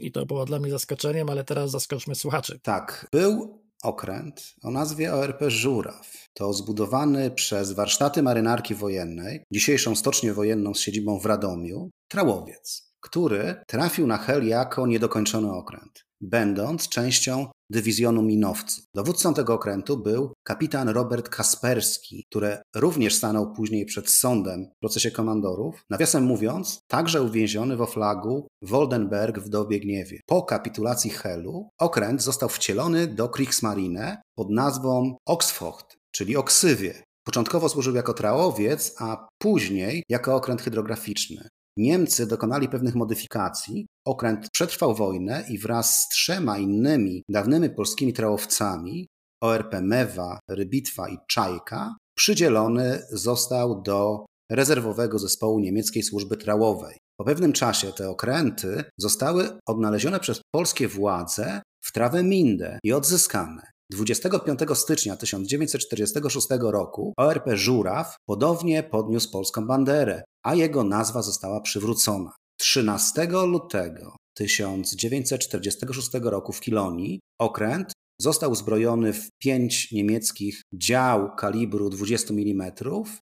i 0.00 0.12
to 0.12 0.26
było 0.26 0.44
dla 0.44 0.58
mnie 0.58 0.70
zaskoczeniem, 0.70 1.30
ale 1.30 1.44
teraz 1.44 1.70
zaskoczmy 1.70 2.14
słuchaczy. 2.14 2.60
Tak, 2.62 3.06
był 3.12 3.62
okręt 3.82 4.54
o 4.62 4.70
nazwie 4.70 5.14
ORP 5.14 5.40
Żuraw. 5.48 6.26
To 6.34 6.52
zbudowany 6.52 7.30
przez 7.30 7.72
warsztaty 7.72 8.22
marynarki 8.22 8.74
wojennej, 8.74 9.44
dzisiejszą 9.52 9.96
stocznię 9.96 10.32
wojenną 10.32 10.74
z 10.74 10.80
siedzibą 10.80 11.18
w 11.18 11.26
Radomiu, 11.26 11.90
trałowiec, 12.08 12.92
który 13.00 13.54
trafił 13.66 14.06
na 14.06 14.18
Hel 14.18 14.46
jako 14.46 14.86
niedokończony 14.86 15.52
okręt, 15.52 16.04
będąc 16.20 16.88
częścią 16.88 17.46
dywizjonu 17.70 18.22
minowców. 18.22 18.84
Dowódcą 18.94 19.34
tego 19.34 19.54
okrętu 19.54 19.96
był 19.96 20.32
kapitan 20.44 20.88
Robert 20.88 21.28
Kasperski, 21.28 22.24
który 22.30 22.58
również 22.76 23.14
stanął 23.14 23.52
później 23.52 23.86
przed 23.86 24.10
sądem 24.10 24.66
w 24.76 24.80
procesie 24.80 25.10
komandorów. 25.10 25.84
Nawiasem 25.90 26.24
mówiąc, 26.24 26.80
także 26.88 27.22
uwięziony 27.22 27.76
w 27.76 27.82
Oflagu 27.82 28.46
Woldenberg 28.62 29.38
w 29.38 29.48
dobie 29.48 29.80
gniewie. 29.80 30.20
Po 30.26 30.42
kapitulacji 30.42 31.10
Helu 31.10 31.68
okręt 31.78 32.22
został 32.22 32.48
wcielony 32.48 33.06
do 33.06 33.28
Kriegsmarine 33.28 34.22
pod 34.34 34.50
nazwą 34.50 35.16
Oxfocht, 35.26 35.96
czyli 36.10 36.36
Oksywie. 36.36 37.02
Początkowo 37.24 37.68
służył 37.68 37.94
jako 37.94 38.14
trałowiec, 38.14 38.94
a 38.98 39.28
później 39.38 40.02
jako 40.08 40.34
okręt 40.34 40.62
hydrograficzny. 40.62 41.48
Niemcy 41.76 42.26
dokonali 42.26 42.68
pewnych 42.68 42.94
modyfikacji. 42.94 43.86
Okręt 44.06 44.50
przetrwał 44.50 44.94
wojnę 44.94 45.44
i 45.48 45.58
wraz 45.58 46.00
z 46.00 46.08
trzema 46.08 46.58
innymi 46.58 47.22
dawnymi 47.28 47.70
polskimi 47.70 48.12
trałowcami 48.12 49.06
ORP 49.42 49.80
Mewa, 49.82 50.38
Rybitwa 50.50 51.08
i 51.08 51.18
Czajka 51.28 51.96
przydzielony 52.16 53.02
został 53.10 53.82
do 53.82 54.26
rezerwowego 54.50 55.18
zespołu 55.18 55.58
niemieckiej 55.60 56.02
służby 56.02 56.36
trałowej. 56.36 56.98
Po 57.18 57.24
pewnym 57.24 57.52
czasie 57.52 57.92
te 57.92 58.10
okręty 58.10 58.84
zostały 58.98 59.48
odnalezione 59.66 60.20
przez 60.20 60.40
polskie 60.54 60.88
władze 60.88 61.62
w 61.84 61.92
Traweminde 61.92 62.78
i 62.84 62.92
odzyskane. 62.92 63.62
25 63.92 64.60
stycznia 64.74 65.16
1946 65.16 66.46
roku 66.60 67.12
ORP 67.16 67.56
Żuraw 67.56 68.16
podobnie 68.28 68.82
podniósł 68.82 69.30
polską 69.32 69.66
banderę, 69.66 70.22
a 70.46 70.54
jego 70.54 70.84
nazwa 70.84 71.22
została 71.22 71.60
przywrócona. 71.60 72.32
13 72.60 73.28
lutego 73.30 74.16
1946 74.36 76.10
roku 76.22 76.52
w 76.52 76.60
Kilonii 76.60 77.20
okręt 77.40 77.92
został 78.20 78.50
uzbrojony 78.50 79.12
w 79.12 79.28
pięć 79.38 79.92
niemieckich 79.92 80.62
dział 80.74 81.36
kalibru 81.36 81.90
20 81.90 82.34
mm, 82.34 82.72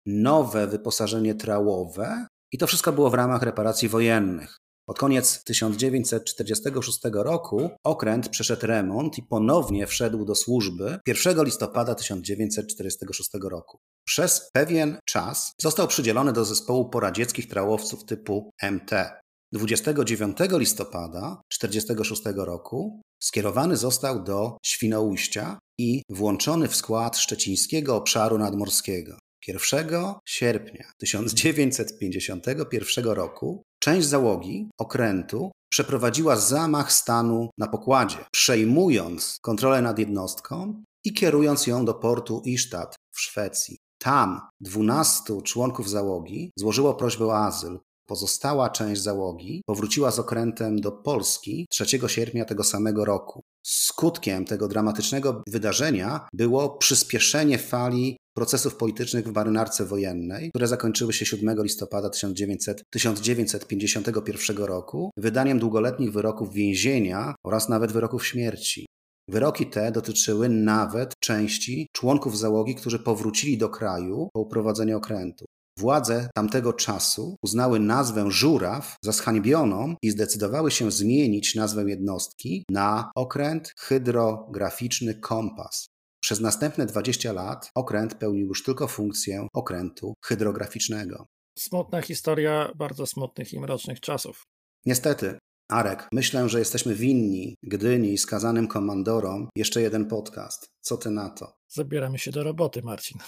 nowe 0.06 0.66
wyposażenie 0.66 1.34
trałowe 1.34 2.26
i 2.52 2.58
to 2.58 2.66
wszystko 2.66 2.92
było 2.92 3.10
w 3.10 3.14
ramach 3.14 3.42
reparacji 3.42 3.88
wojennych. 3.88 4.56
Pod 4.86 4.98
koniec 4.98 5.44
1946 5.44 7.00
roku 7.12 7.70
okręt 7.84 8.28
przeszedł 8.28 8.66
remont 8.66 9.18
i 9.18 9.22
ponownie 9.22 9.86
wszedł 9.86 10.24
do 10.24 10.34
służby 10.34 10.98
1 11.06 11.44
listopada 11.44 11.94
1946 11.94 13.30
roku. 13.42 13.78
Przez 14.04 14.50
pewien 14.52 14.98
czas 15.04 15.52
został 15.60 15.88
przydzielony 15.88 16.32
do 16.32 16.44
zespołu 16.44 16.90
poradzieckich 16.90 17.48
trałowców 17.48 18.04
typu 18.04 18.50
MT. 18.62 19.20
29 19.52 20.36
listopada 20.50 21.42
1946 21.48 22.22
roku 22.36 23.00
skierowany 23.22 23.76
został 23.76 24.24
do 24.24 24.56
Świnoujścia 24.66 25.58
i 25.78 26.02
włączony 26.10 26.68
w 26.68 26.76
skład 26.76 27.18
szczecińskiego 27.18 27.96
obszaru 27.96 28.38
nadmorskiego. 28.38 29.18
1 29.48 29.88
sierpnia 30.26 30.92
1951 30.98 33.04
roku 33.04 33.62
część 33.84 34.06
załogi 34.06 34.68
okrętu 34.78 35.50
przeprowadziła 35.68 36.36
zamach 36.36 36.92
stanu 36.92 37.48
na 37.58 37.68
pokładzie, 37.68 38.18
przejmując 38.32 39.38
kontrolę 39.42 39.82
nad 39.82 39.98
jednostką 39.98 40.82
i 41.04 41.14
kierując 41.14 41.66
ją 41.66 41.84
do 41.84 41.94
portu 41.94 42.42
Istad 42.44 42.96
w 43.12 43.20
Szwecji. 43.20 43.78
Tam 43.98 44.40
12 44.60 45.42
członków 45.42 45.90
załogi 45.90 46.50
złożyło 46.58 46.94
prośbę 46.94 47.26
o 47.26 47.36
azyl. 47.36 47.78
Pozostała 48.06 48.70
część 48.70 49.02
załogi 49.02 49.62
powróciła 49.66 50.10
z 50.10 50.18
okrętem 50.18 50.80
do 50.80 50.92
Polski 50.92 51.66
3 51.70 51.86
sierpnia 52.06 52.44
tego 52.44 52.64
samego 52.64 53.04
roku. 53.04 53.42
Skutkiem 53.66 54.44
tego 54.44 54.68
dramatycznego 54.68 55.42
wydarzenia 55.48 56.28
było 56.32 56.76
przyspieszenie 56.76 57.58
fali 57.58 58.16
procesów 58.34 58.76
politycznych 58.76 59.28
w 59.28 59.34
marynarce 59.34 59.84
wojennej, 59.84 60.50
które 60.50 60.66
zakończyły 60.66 61.12
się 61.12 61.26
7 61.26 61.62
listopada 61.62 62.10
1900, 62.10 62.82
1951 62.90 64.56
roku 64.56 65.10
wydaniem 65.16 65.58
długoletnich 65.58 66.12
wyroków 66.12 66.52
więzienia 66.52 67.34
oraz 67.46 67.68
nawet 67.68 67.92
wyroków 67.92 68.26
śmierci. 68.26 68.86
Wyroki 69.28 69.66
te 69.66 69.92
dotyczyły 69.92 70.48
nawet 70.48 71.14
części 71.20 71.88
członków 71.92 72.38
załogi, 72.38 72.74
którzy 72.74 72.98
powrócili 72.98 73.58
do 73.58 73.68
kraju 73.68 74.28
po 74.32 74.40
uprowadzeniu 74.40 74.96
okrętu. 74.96 75.44
Władze 75.78 76.28
tamtego 76.34 76.72
czasu 76.72 77.36
uznały 77.42 77.80
nazwę 77.80 78.30
Żuraw 78.30 78.96
za 79.02 79.12
zhańbioną 79.12 79.94
i 80.02 80.10
zdecydowały 80.10 80.70
się 80.70 80.90
zmienić 80.90 81.54
nazwę 81.54 81.84
jednostki 81.84 82.64
na 82.70 83.10
okręt 83.14 83.72
hydrograficzny 83.78 85.14
Kompas. 85.14 85.86
Przez 86.24 86.40
następne 86.40 86.86
20 86.86 87.32
lat 87.32 87.70
okręt 87.74 88.14
pełnił 88.14 88.46
już 88.46 88.62
tylko 88.62 88.88
funkcję 88.88 89.48
okrętu 89.52 90.14
hydrograficznego. 90.24 91.26
Smutna 91.58 92.02
historia 92.02 92.72
bardzo 92.76 93.06
smutnych 93.06 93.52
i 93.52 93.60
mrocznych 93.60 94.00
czasów. 94.00 94.42
Niestety, 94.86 95.38
Arek, 95.70 96.08
myślę, 96.12 96.48
że 96.48 96.58
jesteśmy 96.58 96.94
winni 96.94 97.56
Gdyni 97.62 98.12
i 98.12 98.18
skazanym 98.18 98.68
komandorom 98.68 99.48
jeszcze 99.56 99.82
jeden 99.82 100.06
podcast. 100.06 100.66
Co 100.80 100.96
ty 100.96 101.10
na 101.10 101.30
to? 101.30 101.52
Zabieramy 101.68 102.18
się 102.18 102.30
do 102.30 102.42
roboty, 102.42 102.82
Marcin. 102.82 103.18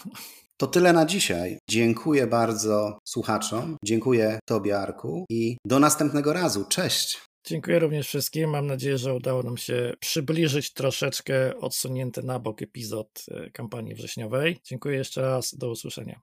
To 0.57 0.67
tyle 0.67 0.93
na 0.93 1.07
dzisiaj. 1.07 1.59
Dziękuję 1.71 2.27
bardzo 2.27 2.99
słuchaczom, 3.05 3.77
dziękuję 3.85 4.39
Tobie, 4.47 4.79
Arku, 4.79 5.25
i 5.31 5.57
do 5.67 5.79
następnego 5.79 6.33
razu. 6.33 6.65
Cześć! 6.65 7.26
Dziękuję 7.49 7.79
również 7.79 8.09
wszystkim. 8.09 8.51
Mam 8.51 8.67
nadzieję, 8.67 8.99
że 8.99 9.15
udało 9.15 9.43
nam 9.43 9.57
się 9.57 9.93
przybliżyć 10.01 10.73
troszeczkę 10.73 11.57
odsunięty 11.57 12.23
na 12.23 12.39
bok 12.39 12.63
epizod 12.63 13.25
e, 13.31 13.51
kampanii 13.51 13.95
wrześniowej. 13.95 14.59
Dziękuję 14.65 14.97
jeszcze 14.97 15.23
raz. 15.23 15.55
Do 15.55 15.71
usłyszenia. 15.71 16.21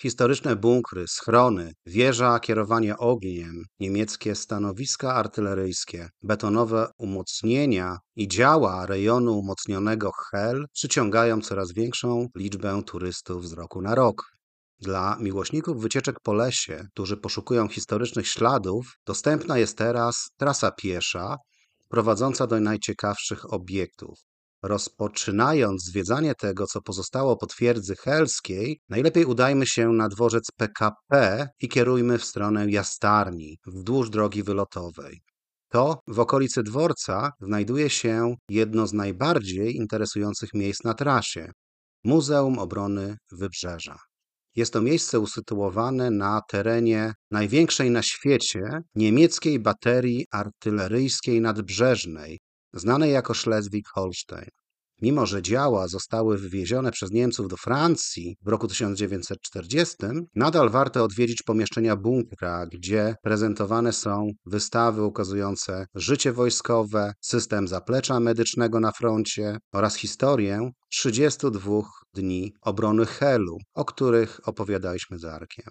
Historyczne 0.00 0.56
bunkry, 0.56 1.04
schrony, 1.08 1.72
wieża, 1.86 2.40
kierowanie 2.40 2.96
ogniem, 2.96 3.64
niemieckie 3.80 4.34
stanowiska 4.34 5.14
artyleryjskie, 5.14 6.08
betonowe 6.22 6.88
umocnienia 6.98 7.98
i 8.16 8.28
działa 8.28 8.86
rejonu 8.86 9.38
umocnionego 9.38 10.10
Hel 10.30 10.66
przyciągają 10.72 11.40
coraz 11.40 11.72
większą 11.72 12.28
liczbę 12.36 12.82
turystów 12.86 13.48
z 13.48 13.52
roku 13.52 13.82
na 13.82 13.94
rok. 13.94 14.35
Dla 14.80 15.16
miłośników 15.20 15.82
wycieczek 15.82 16.16
po 16.22 16.32
lesie, 16.32 16.86
którzy 16.92 17.16
poszukują 17.16 17.68
historycznych 17.68 18.28
śladów, 18.28 18.86
dostępna 19.06 19.58
jest 19.58 19.78
teraz 19.78 20.28
trasa 20.36 20.70
piesza 20.70 21.36
prowadząca 21.88 22.46
do 22.46 22.60
najciekawszych 22.60 23.52
obiektów. 23.52 24.18
Rozpoczynając 24.62 25.84
zwiedzanie 25.84 26.34
tego, 26.34 26.66
co 26.66 26.82
pozostało 26.82 27.36
po 27.36 27.46
twierdzy 27.46 27.96
helskiej, 27.96 28.80
najlepiej 28.88 29.24
udajmy 29.24 29.66
się 29.66 29.88
na 29.88 30.08
dworzec 30.08 30.50
PKP 30.56 31.48
i 31.60 31.68
kierujmy 31.68 32.18
w 32.18 32.24
stronę 32.24 32.70
Jastarni, 32.70 33.58
wzdłuż 33.66 34.10
drogi 34.10 34.42
wylotowej. 34.42 35.20
To 35.68 36.00
w 36.06 36.20
okolicy 36.20 36.62
dworca 36.62 37.30
znajduje 37.40 37.90
się 37.90 38.34
jedno 38.48 38.86
z 38.86 38.92
najbardziej 38.92 39.76
interesujących 39.76 40.54
miejsc 40.54 40.84
na 40.84 40.94
trasie 40.94 41.50
Muzeum 42.04 42.58
Obrony 42.58 43.16
Wybrzeża. 43.32 43.96
Jest 44.56 44.72
to 44.72 44.82
miejsce 44.82 45.20
usytuowane 45.20 46.10
na 46.10 46.40
terenie 46.48 47.12
największej 47.30 47.90
na 47.90 48.02
świecie 48.02 48.82
niemieckiej 48.94 49.60
baterii 49.60 50.26
artyleryjskiej 50.30 51.40
nadbrzeżnej, 51.40 52.40
znanej 52.72 53.12
jako 53.12 53.32
Schleswig-Holstein. 53.32 54.48
Mimo, 55.02 55.26
że 55.26 55.42
działa 55.42 55.88
zostały 55.88 56.38
wywiezione 56.38 56.92
przez 56.92 57.10
Niemców 57.10 57.48
do 57.48 57.56
Francji 57.56 58.36
w 58.42 58.48
roku 58.48 58.68
1940, 58.68 59.96
nadal 60.34 60.70
warto 60.70 61.04
odwiedzić 61.04 61.42
pomieszczenia 61.42 61.96
bunkra, 61.96 62.66
gdzie 62.66 63.14
prezentowane 63.22 63.92
są 63.92 64.30
wystawy 64.46 65.02
ukazujące 65.02 65.86
życie 65.94 66.32
wojskowe, 66.32 67.12
system 67.20 67.68
zaplecza 67.68 68.20
medycznego 68.20 68.80
na 68.80 68.92
froncie 68.92 69.56
oraz 69.72 69.96
historię 69.96 70.70
32 70.90 71.82
dni 72.14 72.52
obrony 72.62 73.06
Helu, 73.06 73.58
o 73.74 73.84
których 73.84 74.40
opowiadaliśmy 74.48 75.18
z 75.18 75.24
Arkiem. 75.24 75.70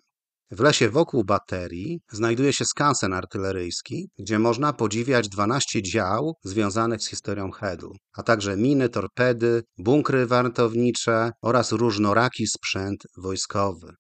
W 0.51 0.59
lesie 0.59 0.89
wokół 0.89 1.23
baterii 1.23 1.99
znajduje 2.11 2.53
się 2.53 2.65
skansen 2.65 3.13
artyleryjski, 3.13 4.09
gdzie 4.19 4.39
można 4.39 4.73
podziwiać 4.73 5.29
12 5.29 5.81
dział 5.81 6.33
związanych 6.43 7.01
z 7.01 7.07
historią 7.07 7.51
Hedl, 7.51 7.89
a 8.17 8.23
także 8.23 8.57
miny, 8.57 8.89
torpedy, 8.89 9.63
bunkry 9.77 10.25
wartownicze 10.25 11.31
oraz 11.41 11.71
różnoraki 11.71 12.47
sprzęt 12.47 13.03
wojskowy. 13.17 13.93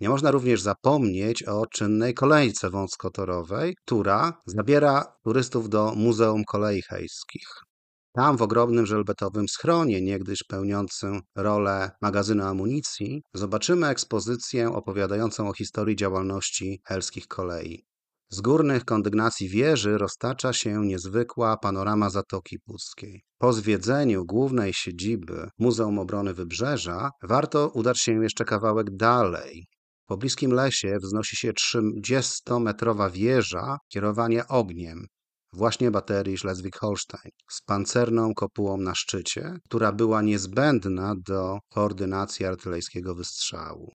Nie 0.00 0.08
można 0.08 0.30
również 0.30 0.62
zapomnieć 0.62 1.42
o 1.42 1.66
czynnej 1.66 2.14
kolejce 2.14 2.70
wąskotorowej, 2.70 3.76
która 3.86 4.32
zabiera 4.46 5.04
turystów 5.24 5.68
do 5.68 5.92
Muzeum 5.96 6.44
Kolei 6.44 6.82
Hejskich. 6.82 7.69
Tam 8.12 8.36
w 8.36 8.42
ogromnym 8.42 8.86
żelbetowym 8.86 9.48
schronie, 9.48 10.02
niegdyś 10.02 10.42
pełniącym 10.48 11.20
rolę 11.36 11.90
magazynu 12.02 12.44
amunicji, 12.44 13.22
zobaczymy 13.34 13.86
ekspozycję 13.86 14.72
opowiadającą 14.72 15.48
o 15.48 15.52
historii 15.52 15.96
działalności 15.96 16.80
helskich 16.86 17.26
kolei. 17.26 17.84
Z 18.32 18.40
górnych 18.40 18.84
kondygnacji 18.84 19.48
wieży 19.48 19.98
roztacza 19.98 20.52
się 20.52 20.86
niezwykła 20.86 21.56
panorama 21.56 22.10
Zatoki 22.10 22.58
Puckiej. 22.58 23.22
Po 23.38 23.52
zwiedzeniu 23.52 24.24
głównej 24.24 24.72
siedziby 24.74 25.48
Muzeum 25.58 25.98
Obrony 25.98 26.34
Wybrzeża 26.34 27.10
warto 27.22 27.68
udać 27.68 28.00
się 28.00 28.22
jeszcze 28.22 28.44
kawałek 28.44 28.96
dalej. 28.96 29.66
Po 30.06 30.16
bliskim 30.16 30.52
lesie 30.52 30.96
wznosi 31.02 31.36
się 31.36 31.52
30-metrowa 31.52 33.10
wieża 33.10 33.76
kierowania 33.92 34.48
ogniem, 34.48 35.06
właśnie 35.52 35.90
baterii 35.90 36.36
Schleswig-Holstein 36.38 37.30
z 37.50 37.62
pancerną 37.62 38.34
kopułą 38.34 38.76
na 38.76 38.94
szczycie, 38.94 39.54
która 39.64 39.92
była 39.92 40.22
niezbędna 40.22 41.14
do 41.26 41.58
koordynacji 41.68 42.46
artyleryjskiego 42.46 43.14
wystrzału. 43.14 43.92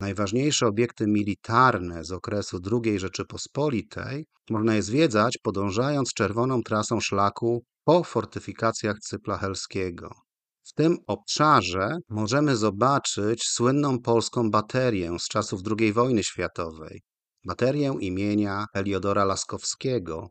Najważniejsze 0.00 0.66
obiekty 0.66 1.06
militarne 1.06 2.04
z 2.04 2.12
okresu 2.12 2.58
II 2.72 2.98
Rzeczypospolitej 2.98 4.26
można 4.50 4.74
je 4.74 4.82
zwiedzać 4.82 5.38
podążając 5.42 6.12
czerwoną 6.12 6.62
trasą 6.62 7.00
szlaku 7.00 7.62
po 7.84 8.04
fortyfikacjach 8.04 8.98
Cypla 8.98 9.38
Helskiego. 9.38 10.10
W 10.64 10.72
tym 10.74 10.96
obszarze 11.06 11.96
możemy 12.08 12.56
zobaczyć 12.56 13.44
słynną 13.44 13.98
polską 13.98 14.50
baterię 14.50 15.18
z 15.18 15.28
czasów 15.28 15.60
II 15.80 15.92
wojny 15.92 16.24
światowej, 16.24 17.02
baterię 17.46 17.94
imienia 18.00 18.64
Heliodora 18.74 19.24
Laskowskiego, 19.24 20.28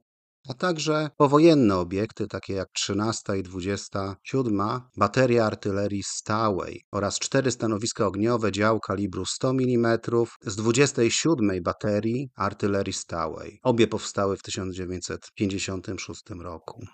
a 0.47 0.53
także 0.53 1.09
powojenne 1.17 1.77
obiekty 1.77 2.27
takie 2.27 2.53
jak 2.53 2.67
13 2.73 3.37
i 3.37 3.43
27 3.43 4.61
bateria 4.97 5.45
artylerii 5.45 6.03
stałej 6.03 6.81
oraz 6.91 7.19
cztery 7.19 7.51
stanowiska 7.51 8.07
ogniowe 8.07 8.51
dział 8.51 8.79
kalibru 8.79 9.25
100 9.25 9.49
mm 9.49 9.97
z 10.41 10.55
27 10.55 11.63
baterii 11.63 12.29
artylerii 12.35 12.93
stałej. 12.93 13.59
Obie 13.63 13.87
powstały 13.87 14.37
w 14.37 14.41
1956 14.41 16.21
roku. 16.41 16.85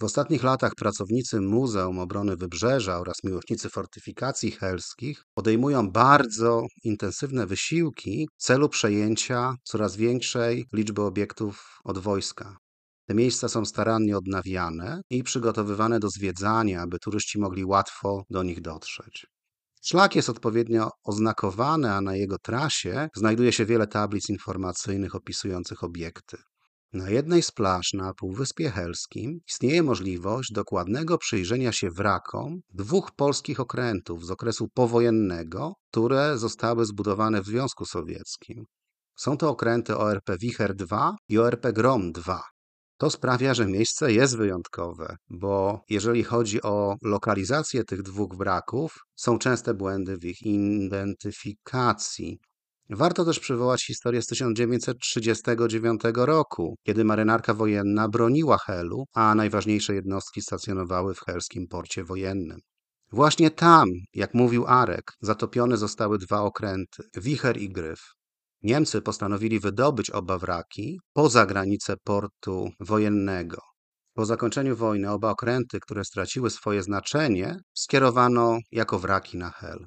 W 0.00 0.04
ostatnich 0.04 0.42
latach 0.42 0.72
pracownicy 0.76 1.40
Muzeum 1.40 1.98
Obrony 1.98 2.36
Wybrzeża 2.36 2.98
oraz 3.00 3.16
miłośnicy 3.24 3.68
fortyfikacji 3.68 4.50
helskich 4.50 5.24
podejmują 5.34 5.90
bardzo 5.90 6.62
intensywne 6.84 7.46
wysiłki 7.46 8.28
w 8.38 8.42
celu 8.42 8.68
przejęcia 8.68 9.54
coraz 9.64 9.96
większej 9.96 10.66
liczby 10.72 11.02
obiektów 11.02 11.78
od 11.84 11.98
wojska. 11.98 12.61
Te 13.12 13.16
miejsca 13.16 13.48
są 13.48 13.64
starannie 13.64 14.16
odnawiane 14.16 15.00
i 15.10 15.22
przygotowywane 15.22 16.00
do 16.00 16.08
zwiedzania, 16.08 16.82
aby 16.82 16.98
turyści 16.98 17.38
mogli 17.38 17.64
łatwo 17.64 18.22
do 18.30 18.42
nich 18.42 18.60
dotrzeć. 18.60 19.26
Szlak 19.84 20.16
jest 20.16 20.28
odpowiednio 20.28 20.90
oznakowany, 21.04 21.92
a 21.92 22.00
na 22.00 22.16
jego 22.16 22.38
trasie 22.38 23.08
znajduje 23.16 23.52
się 23.52 23.66
wiele 23.66 23.86
tablic 23.86 24.28
informacyjnych 24.28 25.14
opisujących 25.14 25.84
obiekty. 25.84 26.36
Na 26.92 27.10
jednej 27.10 27.42
z 27.42 27.50
plaż 27.50 27.92
na 27.92 28.14
Półwyspie 28.14 28.70
Helskim 28.70 29.38
istnieje 29.48 29.82
możliwość 29.82 30.52
dokładnego 30.52 31.18
przyjrzenia 31.18 31.72
się 31.72 31.90
wrakom 31.90 32.60
dwóch 32.70 33.10
polskich 33.16 33.60
okrętów 33.60 34.26
z 34.26 34.30
okresu 34.30 34.68
powojennego, 34.74 35.72
które 35.90 36.38
zostały 36.38 36.84
zbudowane 36.84 37.42
w 37.42 37.46
Związku 37.46 37.84
Sowieckim. 37.84 38.64
Są 39.16 39.36
to 39.36 39.50
okręty 39.50 39.96
ORP 39.96 40.30
Wicher 40.40 40.74
II 40.80 41.10
i 41.28 41.38
ORP 41.38 41.72
Grom 41.72 42.12
II. 42.26 42.38
To 43.02 43.10
sprawia, 43.10 43.54
że 43.54 43.66
miejsce 43.66 44.12
jest 44.12 44.36
wyjątkowe, 44.36 45.16
bo 45.30 45.80
jeżeli 45.90 46.24
chodzi 46.24 46.62
o 46.62 46.96
lokalizację 47.02 47.84
tych 47.84 48.02
dwóch 48.02 48.36
wraków, 48.36 48.98
są 49.16 49.38
częste 49.38 49.74
błędy 49.74 50.16
w 50.18 50.24
ich 50.24 50.42
identyfikacji. 50.42 52.38
Warto 52.90 53.24
też 53.24 53.40
przywołać 53.40 53.86
historię 53.86 54.22
z 54.22 54.26
1939 54.26 56.00
roku, 56.16 56.76
kiedy 56.86 57.04
marynarka 57.04 57.54
wojenna 57.54 58.08
broniła 58.08 58.58
Helu, 58.58 59.04
a 59.14 59.34
najważniejsze 59.34 59.94
jednostki 59.94 60.42
stacjonowały 60.42 61.14
w 61.14 61.20
helskim 61.20 61.68
porcie 61.68 62.04
wojennym. 62.04 62.58
Właśnie 63.12 63.50
tam, 63.50 63.88
jak 64.14 64.34
mówił 64.34 64.66
Arek, 64.66 65.12
zatopione 65.20 65.76
zostały 65.76 66.18
dwa 66.18 66.40
okręty, 66.40 67.02
Wicher 67.16 67.56
i 67.56 67.68
Gryf. 67.68 68.00
Niemcy 68.62 69.02
postanowili 69.02 69.60
wydobyć 69.60 70.10
oba 70.10 70.38
wraki 70.38 71.00
poza 71.12 71.46
granice 71.46 71.96
portu 72.04 72.70
wojennego. 72.80 73.58
Po 74.14 74.26
zakończeniu 74.26 74.76
wojny 74.76 75.10
oba 75.10 75.30
okręty, 75.30 75.80
które 75.80 76.04
straciły 76.04 76.50
swoje 76.50 76.82
znaczenie, 76.82 77.56
skierowano 77.74 78.58
jako 78.72 78.98
wraki 78.98 79.38
na 79.38 79.50
Hel. 79.50 79.86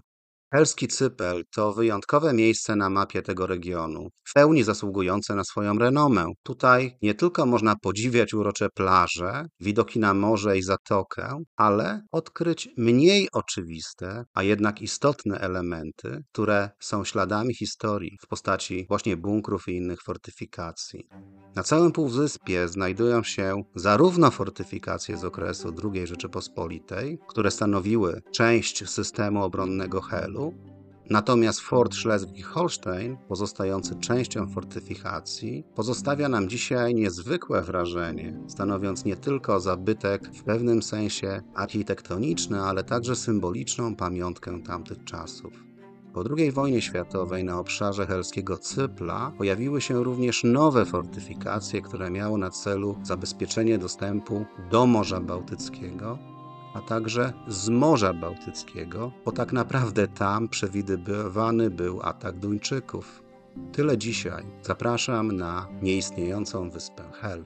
Helski 0.55 0.87
Cypel 0.87 1.43
to 1.55 1.73
wyjątkowe 1.73 2.33
miejsce 2.33 2.75
na 2.75 2.89
mapie 2.89 3.21
tego 3.21 3.47
regionu, 3.47 4.09
w 4.23 4.33
pełni 4.33 4.63
zasługujące 4.63 5.35
na 5.35 5.43
swoją 5.43 5.77
renomę. 5.77 6.25
Tutaj 6.43 6.97
nie 7.01 7.15
tylko 7.15 7.45
można 7.45 7.75
podziwiać 7.81 8.33
urocze 8.33 8.69
plaże, 8.75 9.45
widoki 9.59 9.99
na 9.99 10.13
morze 10.13 10.57
i 10.57 10.61
zatokę, 10.61 11.43
ale 11.57 12.01
odkryć 12.11 12.69
mniej 12.77 13.27
oczywiste, 13.33 14.23
a 14.33 14.43
jednak 14.43 14.81
istotne 14.81 15.39
elementy, 15.39 16.23
które 16.33 16.69
są 16.79 17.03
śladami 17.03 17.55
historii 17.55 18.17
w 18.23 18.27
postaci 18.27 18.85
właśnie 18.89 19.17
bunkrów 19.17 19.67
i 19.67 19.75
innych 19.75 20.01
fortyfikacji. 20.01 21.07
Na 21.55 21.63
całym 21.63 21.91
półwyspie 21.91 22.67
znajdują 22.67 23.23
się 23.23 23.63
zarówno 23.75 24.31
fortyfikacje 24.31 25.17
z 25.17 25.25
okresu 25.25 25.73
II 25.93 26.07
Rzeczypospolitej, 26.07 27.19
które 27.27 27.51
stanowiły 27.51 28.21
część 28.33 28.89
systemu 28.89 29.43
obronnego 29.43 30.01
Helu, 30.01 30.44
Natomiast 31.09 31.59
Fort 31.59 31.93
Schleswig-Holstein, 31.93 33.17
pozostający 33.27 33.95
częścią 33.95 34.47
fortyfikacji, 34.47 35.63
pozostawia 35.75 36.29
nam 36.29 36.49
dzisiaj 36.49 36.95
niezwykłe 36.95 37.61
wrażenie, 37.61 38.39
stanowiąc 38.47 39.05
nie 39.05 39.15
tylko 39.15 39.59
zabytek 39.59 40.27
w 40.33 40.43
pewnym 40.43 40.83
sensie 40.83 41.41
architektoniczny, 41.55 42.61
ale 42.61 42.83
także 42.83 43.15
symboliczną 43.15 43.95
pamiątkę 43.95 44.61
tamtych 44.63 45.03
czasów. 45.03 45.63
Po 46.13 46.23
II 46.37 46.51
wojnie 46.51 46.81
światowej 46.81 47.43
na 47.43 47.59
obszarze 47.59 48.05
helskiego 48.05 48.57
Cypla 48.57 49.31
pojawiły 49.37 49.81
się 49.81 50.03
również 50.03 50.43
nowe 50.43 50.85
fortyfikacje, 50.85 51.81
które 51.81 52.11
miały 52.11 52.37
na 52.37 52.49
celu 52.49 52.95
zabezpieczenie 53.03 53.77
dostępu 53.77 54.45
do 54.71 54.85
Morza 54.85 55.19
Bałtyckiego, 55.21 56.19
a 56.75 56.81
także 56.81 57.33
z 57.47 57.69
Morza 57.69 58.13
Bałtyckiego, 58.13 59.11
bo 59.25 59.31
tak 59.31 59.53
naprawdę 59.53 60.07
tam 60.07 60.49
przewidywany 60.49 61.69
był 61.69 62.01
atak 62.01 62.39
Duńczyków. 62.39 63.23
Tyle 63.71 63.97
dzisiaj. 63.97 64.45
Zapraszam 64.61 65.31
na 65.31 65.67
nieistniejącą 65.81 66.69
wyspę 66.69 67.03
Hel. 67.13 67.45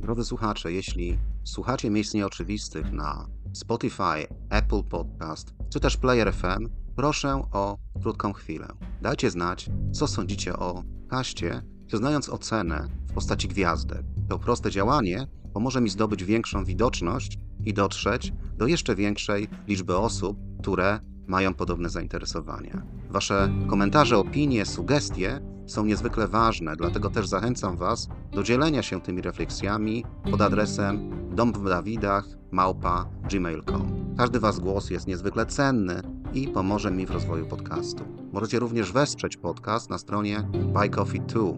Drodzy 0.00 0.24
słuchacze, 0.24 0.72
jeśli 0.72 1.18
słuchacie 1.44 1.90
miejsc 1.90 2.14
nieoczywistych 2.14 2.92
na 2.92 3.26
Spotify, 3.52 4.26
Apple 4.50 4.82
Podcast 4.82 5.54
czy 5.70 5.80
też 5.80 5.96
Player 5.96 6.34
FM, 6.34 6.68
proszę 6.96 7.42
o 7.52 7.78
krótką 8.02 8.32
chwilę. 8.32 8.68
Dajcie 9.02 9.30
znać, 9.30 9.70
co 9.92 10.06
sądzicie 10.06 10.56
o 10.56 10.82
kaście, 11.08 11.62
przyznając 11.86 12.28
ocenę 12.28 12.88
w 13.08 13.12
postaci 13.12 13.48
gwiazdek. 13.48 14.19
To 14.30 14.38
proste 14.38 14.70
działanie 14.70 15.26
pomoże 15.54 15.80
mi 15.80 15.90
zdobyć 15.90 16.24
większą 16.24 16.64
widoczność 16.64 17.38
i 17.64 17.74
dotrzeć 17.74 18.32
do 18.56 18.66
jeszcze 18.66 18.94
większej 18.94 19.48
liczby 19.68 19.96
osób, 19.96 20.38
które 20.62 21.00
mają 21.26 21.54
podobne 21.54 21.88
zainteresowania. 21.88 22.82
Wasze 23.10 23.52
komentarze, 23.68 24.18
opinie, 24.18 24.66
sugestie 24.66 25.40
są 25.66 25.84
niezwykle 25.84 26.28
ważne, 26.28 26.76
dlatego 26.76 27.10
też 27.10 27.28
zachęcam 27.28 27.76
Was 27.76 28.08
do 28.32 28.42
dzielenia 28.42 28.82
się 28.82 29.00
tymi 29.00 29.22
refleksjami 29.22 30.04
pod 30.30 30.40
adresem 30.40 31.10
domwdawidach.gmail.com. 31.34 34.14
Każdy 34.16 34.40
Was 34.40 34.60
głos 34.60 34.90
jest 34.90 35.06
niezwykle 35.06 35.46
cenny 35.46 36.02
i 36.34 36.48
pomoże 36.48 36.90
mi 36.90 37.06
w 37.06 37.10
rozwoju 37.10 37.46
podcastu. 37.46 38.04
Możecie 38.32 38.58
również 38.58 38.92
wesprzeć 38.92 39.36
podcast 39.36 39.90
na 39.90 39.98
stronie 39.98 40.48
buycoffee2 40.72 41.56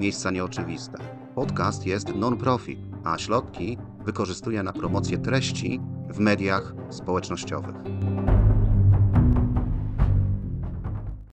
miejsca 0.00 0.30
nieoczywiste. 0.30 1.25
Podcast 1.36 1.86
jest 1.86 2.14
non-profit, 2.14 2.78
a 3.04 3.18
środki 3.18 3.78
wykorzystuje 4.04 4.62
na 4.62 4.72
promocję 4.72 5.18
treści 5.18 5.80
w 6.10 6.18
mediach 6.18 6.74
społecznościowych. 6.90 7.74